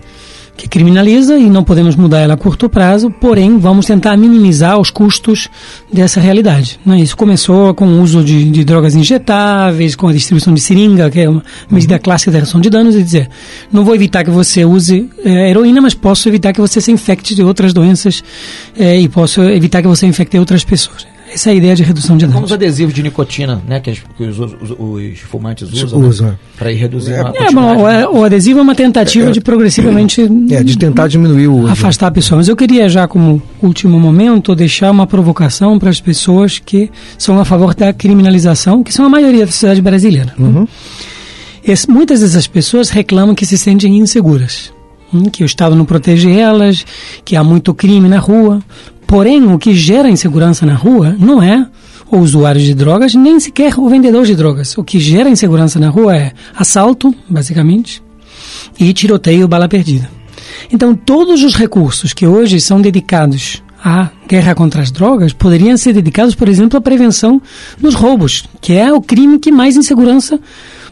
que 0.56 0.68
criminaliza 0.68 1.38
e 1.38 1.50
não 1.50 1.64
podemos 1.64 1.96
mudar 1.96 2.20
ela 2.20 2.36
a 2.36 2.38
curto 2.38 2.70
prazo, 2.70 3.10
porém 3.10 3.58
vamos 3.58 3.86
tentar 3.86 4.16
minimizar 4.18 4.80
os 4.80 4.90
custos 4.90 5.50
dessa 5.92 6.20
realidade. 6.20 6.80
Né? 6.86 7.00
Isso 7.00 7.18
começou 7.18 7.74
com 7.74 7.86
o 7.86 8.02
uso 8.02 8.24
de, 8.24 8.50
de, 8.50 8.64
drogas 8.64 8.96
injetáveis, 8.96 9.96
com 9.96 10.08
a 10.08 10.14
distribuição 10.14 10.54
de 10.54 10.62
seringa, 10.62 11.10
que 11.10 11.22
é 11.22 11.30
uma 11.30 11.44
medida 11.70 11.98
clássica 11.98 12.32
da 12.32 12.38
redução 12.40 12.62
de 12.62 12.70
danos, 12.70 12.96
e 12.96 13.04
dizer, 13.04 13.30
não 13.72 13.84
vou 13.84 13.96
evitar 13.96 14.24
que 14.24 14.30
você 14.30 14.64
use 14.64 15.10
é, 15.24 15.50
heroína, 15.50 15.82
mas 15.82 15.94
posso 15.94 16.28
evitar 16.30 16.54
que 16.54 16.62
você 16.62 16.80
se 16.80 16.92
infecte 16.92 17.34
de 17.34 17.44
outras 17.44 17.74
doenças 17.74 18.24
é, 18.78 19.00
e 19.00 19.08
posso 19.10 19.42
evitar 19.42 19.82
que 19.82 19.88
você 19.88 20.06
infecte 20.06 20.38
outras 20.38 20.64
pessoas. 20.64 21.11
Essa 21.34 21.50
é 21.50 21.54
a 21.54 21.56
ideia 21.56 21.76
de 21.76 21.84
redução 21.84 22.18
de 22.18 22.26
danos. 22.26 22.36
Como 22.36 22.46
os 22.46 22.52
adesivos 22.52 22.94
de 22.94 23.02
nicotina, 23.02 23.62
né, 23.68 23.80
que, 23.80 23.94
que 24.18 24.24
os, 24.24 24.38
os, 24.38 24.54
os, 24.78 25.20
fumantes 25.20 25.72
usam, 25.72 26.02
Usa. 26.02 26.26
né, 26.26 26.36
para 26.58 26.72
ir 26.72 26.76
reduzindo 26.76 27.16
é, 27.16 27.22
a 27.22 27.48
é, 27.48 27.52
bom, 27.52 27.78
o, 27.78 28.20
o, 28.20 28.24
adesivo 28.24 28.60
é 28.60 28.62
uma 28.62 28.76
tentativa 28.76 29.30
é, 29.30 29.32
de 29.32 29.40
progressivamente 29.40 30.22
é, 30.50 30.64
de 30.64 30.78
tentar 30.78 31.08
diminuir 31.08 31.48
o 31.48 31.68
afastar 31.68 32.08
a 32.08 32.12
pessoa. 32.12 32.38
Mas 32.38 32.48
eu 32.48 32.56
queria 32.56 32.90
já 32.90 33.08
como 33.08 33.42
último 33.62 34.00
momento 34.00 34.54
deixar 34.54 34.92
uma 34.92 35.08
provocação 35.08 35.80
para 35.80 35.90
as 35.90 36.02
pessoas 36.02 36.60
que 36.60 36.92
são 37.18 37.40
a 37.40 37.46
favor 37.46 37.74
da 37.74 37.94
criminalização, 37.94 38.84
que 38.84 38.94
são 38.94 39.06
a 39.06 39.10
maioria 39.10 39.46
da 39.46 39.52
sociedade 39.52 39.82
brasileira. 39.82 40.34
Né? 40.38 40.48
Uhum. 40.48 40.68
Esse, 41.64 41.90
muitas 41.90 42.22
dessas 42.22 42.48
pessoas 42.48 42.90
reclamam 42.90 43.36
que 43.36 43.46
se 43.46 43.58
sentem 43.58 43.98
inseguras 43.98 44.74
hum, 45.14 45.24
que 45.24 45.44
o 45.44 45.46
Estado 45.46 45.76
não 45.76 45.86
protege 45.86 46.32
elas, 46.32 46.86
que 47.24 47.36
há 47.36 47.44
muito 47.44 47.74
crime 47.74 48.10
na 48.10 48.18
rua. 48.18 48.62
Porém, 49.12 49.52
o 49.52 49.60
que 49.60 49.76
gera 49.76 50.10
insegurança 50.10 50.66
na 50.66 50.74
rua 50.74 51.14
não 51.20 51.44
é 51.44 51.68
o 52.10 52.20
usuário 52.20 52.62
de 52.62 52.74
drogas, 52.74 53.14
nem 53.14 53.42
sequer 53.42 53.78
o 53.78 53.90
vendedor 53.90 54.26
de 54.26 54.34
drogas. 54.34 54.78
O 54.78 54.86
que 54.86 55.02
gera 55.02 55.28
insegurança 55.28 55.78
na 55.78 55.90
rua 55.90 56.16
é 56.16 56.32
assalto, 56.56 57.14
basicamente, 57.28 58.02
e 58.80 58.94
tiroteio, 58.94 59.50
bala 59.50 59.68
perdida. 59.68 60.10
Então, 60.72 60.96
todos 60.96 61.44
os 61.44 61.56
recursos 61.56 62.14
que 62.14 62.26
hoje 62.26 62.62
são 62.62 62.80
dedicados 62.80 63.62
à 63.84 64.10
guerra 64.30 64.56
contra 64.56 64.82
as 64.82 64.92
drogas 64.92 65.34
poderiam 65.34 65.76
ser 65.76 65.92
dedicados, 65.92 66.34
por 66.34 66.48
exemplo, 66.48 66.78
à 66.78 66.82
prevenção 66.82 67.42
dos 67.78 67.96
roubos, 67.96 68.46
que 68.62 68.72
é 68.72 68.94
o 68.94 69.02
crime 69.02 69.40
que 69.40 69.52
mais 69.52 69.76
insegurança 69.76 70.40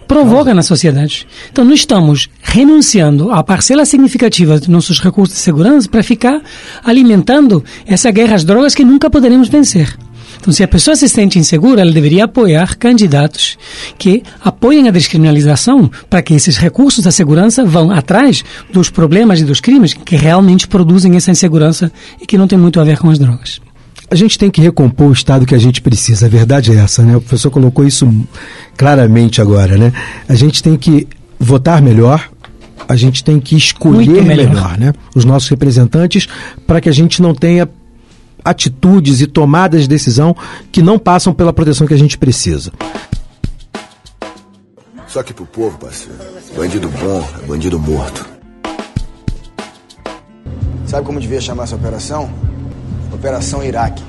provoca 0.10 0.56
na 0.56 0.64
sociedade. 0.64 1.28
Então, 1.52 1.64
nós 1.64 1.82
estamos 1.82 2.30
renunciando 2.42 3.32
a 3.32 3.44
parcela 3.44 3.86
significativa 3.86 4.58
dos 4.58 4.68
nossos 4.68 5.00
recursos 5.00 5.38
de 5.38 5.42
segurança 5.44 5.88
para 5.88 6.02
ficar 6.02 6.42
alimentando 6.84 7.64
essa 7.86 8.10
guerra 8.10 8.36
às 8.36 8.44
drogas 8.44 8.74
que 8.74 8.84
nunca 8.84 9.08
poderemos 9.08 9.48
vencer. 9.48 9.96
Então, 10.42 10.52
se 10.52 10.64
a 10.64 10.68
pessoa 10.68 10.96
se 10.96 11.08
sente 11.08 11.38
insegura, 11.38 11.82
ela 11.82 11.92
deveria 11.92 12.24
apoiar 12.24 12.76
candidatos 12.76 13.56
que 14.00 14.24
apoiem 14.44 14.88
a 14.88 14.92
descriminalização 14.92 15.92
para 16.10 16.24
que 16.24 16.34
esses 16.34 16.58
recursos 16.58 17.04
da 17.04 17.12
segurança 17.12 17.64
vão 17.64 17.92
atrás 17.92 18.44
dos 18.74 18.90
problemas 18.90 19.40
e 19.42 19.46
dos 19.46 19.62
crimes 19.62 19.94
que 19.94 20.16
realmente 20.16 20.68
produzem 20.68 21.16
essa 21.18 21.30
insegurança 21.30 21.92
e 22.20 22.26
que 22.26 22.38
não 22.38 22.48
tem 22.48 22.58
muito 22.58 22.80
a 22.80 22.84
ver 22.84 22.98
com 22.98 23.12
as 23.12 23.20
drogas. 23.20 23.62
A 24.12 24.16
gente 24.16 24.40
tem 24.40 24.50
que 24.50 24.60
recompor 24.60 25.08
o 25.08 25.14
Estado 25.14 25.46
que 25.46 25.54
a 25.54 25.60
gente 25.60 25.82
precisa, 25.82 26.26
a 26.26 26.30
verdade 26.30 26.72
é 26.72 26.76
essa, 26.76 27.04
né? 27.04 27.16
O 27.16 27.22
professor 27.22 27.52
colocou 27.52 27.86
isso 27.86 28.12
claramente 28.76 29.40
agora, 29.40 29.78
né? 29.78 29.94
A 30.28 30.34
gente 30.34 30.64
tem 30.64 30.76
que 30.76 31.08
votar 31.40 31.80
melhor, 31.80 32.28
a 32.88 32.96
gente 32.96 33.24
tem 33.24 33.40
que 33.40 33.56
escolher 33.56 34.24
melhor. 34.24 34.50
melhor, 34.50 34.78
né? 34.80 34.94
Os 35.16 35.26
nossos 35.26 35.48
representantes 35.50 36.28
para 36.66 36.82
que 36.82 36.90
a 36.90 36.92
gente 36.92 37.22
não 37.22 37.36
tenha 37.36 37.70
atitudes 38.44 39.22
e 39.22 39.28
tomadas 39.28 39.84
de 39.84 39.88
decisão 39.88 40.36
que 40.72 40.82
não 40.82 40.98
passam 40.98 41.32
pela 41.32 41.54
proteção 41.54 41.86
que 41.86 41.94
a 41.94 41.98
gente 41.98 42.18
precisa. 42.18 42.72
Só 45.08 45.22
que 45.22 45.34
pro 45.34 45.46
povo, 45.46 45.78
parceiro, 45.78 46.18
bandido 46.56 46.90
bom 46.90 47.30
é 47.44 47.46
bandido 47.46 47.80
morto. 47.80 48.28
Sabe 50.88 51.06
como 51.06 51.20
devia 51.20 51.40
chamar 51.40 51.64
essa 51.64 51.76
operação? 51.76 52.32
Operação 53.20 53.62
Iraque. 53.62 54.02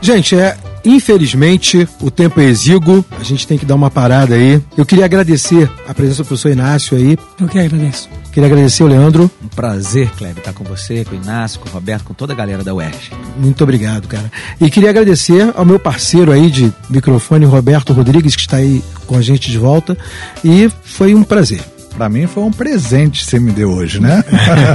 Gente, 0.00 0.34
é 0.34 0.56
Infelizmente, 0.82 1.86
o 2.00 2.10
tempo 2.10 2.40
é 2.40 2.44
exíguo, 2.44 3.04
a 3.18 3.22
gente 3.22 3.46
tem 3.46 3.58
que 3.58 3.66
dar 3.66 3.74
uma 3.74 3.90
parada 3.90 4.34
aí. 4.34 4.62
Eu 4.74 4.86
queria 4.86 5.04
agradecer 5.04 5.70
a 5.86 5.92
presença 5.92 6.22
do 6.22 6.26
professor 6.26 6.50
Inácio 6.50 6.96
aí. 6.96 7.18
Eu 7.38 7.46
que 7.46 7.58
agradeço. 7.58 8.08
Queria 8.32 8.46
agradecer 8.46 8.82
o 8.84 8.86
Leandro. 8.86 9.30
Um 9.42 9.48
prazer, 9.48 10.10
Kleber, 10.10 10.38
estar 10.38 10.52
com 10.52 10.64
você, 10.64 11.04
com 11.04 11.14
o 11.14 11.18
Inácio, 11.18 11.58
com 11.60 11.68
o 11.68 11.72
Roberto, 11.72 12.04
com 12.04 12.14
toda 12.14 12.32
a 12.32 12.36
galera 12.36 12.62
da 12.62 12.72
UERJ. 12.72 13.12
Muito 13.36 13.62
obrigado, 13.64 14.06
cara. 14.06 14.30
E 14.60 14.70
queria 14.70 14.90
agradecer 14.90 15.52
ao 15.54 15.64
meu 15.64 15.78
parceiro 15.78 16.30
aí 16.30 16.50
de 16.50 16.72
microfone, 16.88 17.44
Roberto 17.44 17.92
Rodrigues, 17.92 18.36
que 18.36 18.42
está 18.42 18.58
aí 18.58 18.82
com 19.06 19.16
a 19.16 19.22
gente 19.22 19.50
de 19.50 19.58
volta. 19.58 19.98
E 20.44 20.70
foi 20.84 21.14
um 21.14 21.22
prazer. 21.22 21.60
Para 21.96 22.08
mim 22.08 22.26
foi 22.26 22.44
um 22.44 22.52
presente 22.52 23.20
que 23.24 23.30
você 23.30 23.38
me 23.38 23.50
deu 23.50 23.70
hoje, 23.72 24.00
né? 24.00 24.24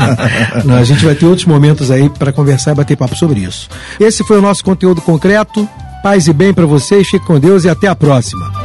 Não, 0.66 0.76
a 0.76 0.84
gente 0.84 1.06
vai 1.06 1.16
ter 1.16 1.26
outros 1.26 1.46
momentos 1.46 1.90
aí 1.90 2.10
para 2.10 2.34
conversar 2.34 2.72
e 2.74 2.76
bater 2.76 2.98
papo 2.98 3.16
sobre 3.16 3.40
isso. 3.40 3.70
Esse 4.00 4.24
foi 4.24 4.38
o 4.38 4.42
nosso 4.42 4.64
conteúdo 4.64 5.02
concreto. 5.02 5.68
Paz 6.04 6.28
e 6.28 6.34
bem 6.34 6.54
para 6.54 6.66
vocês, 6.66 7.08
fique 7.08 7.26
com 7.26 7.40
Deus 7.40 7.64
e 7.64 7.70
até 7.70 7.88
a 7.88 7.96
próxima. 7.96 8.65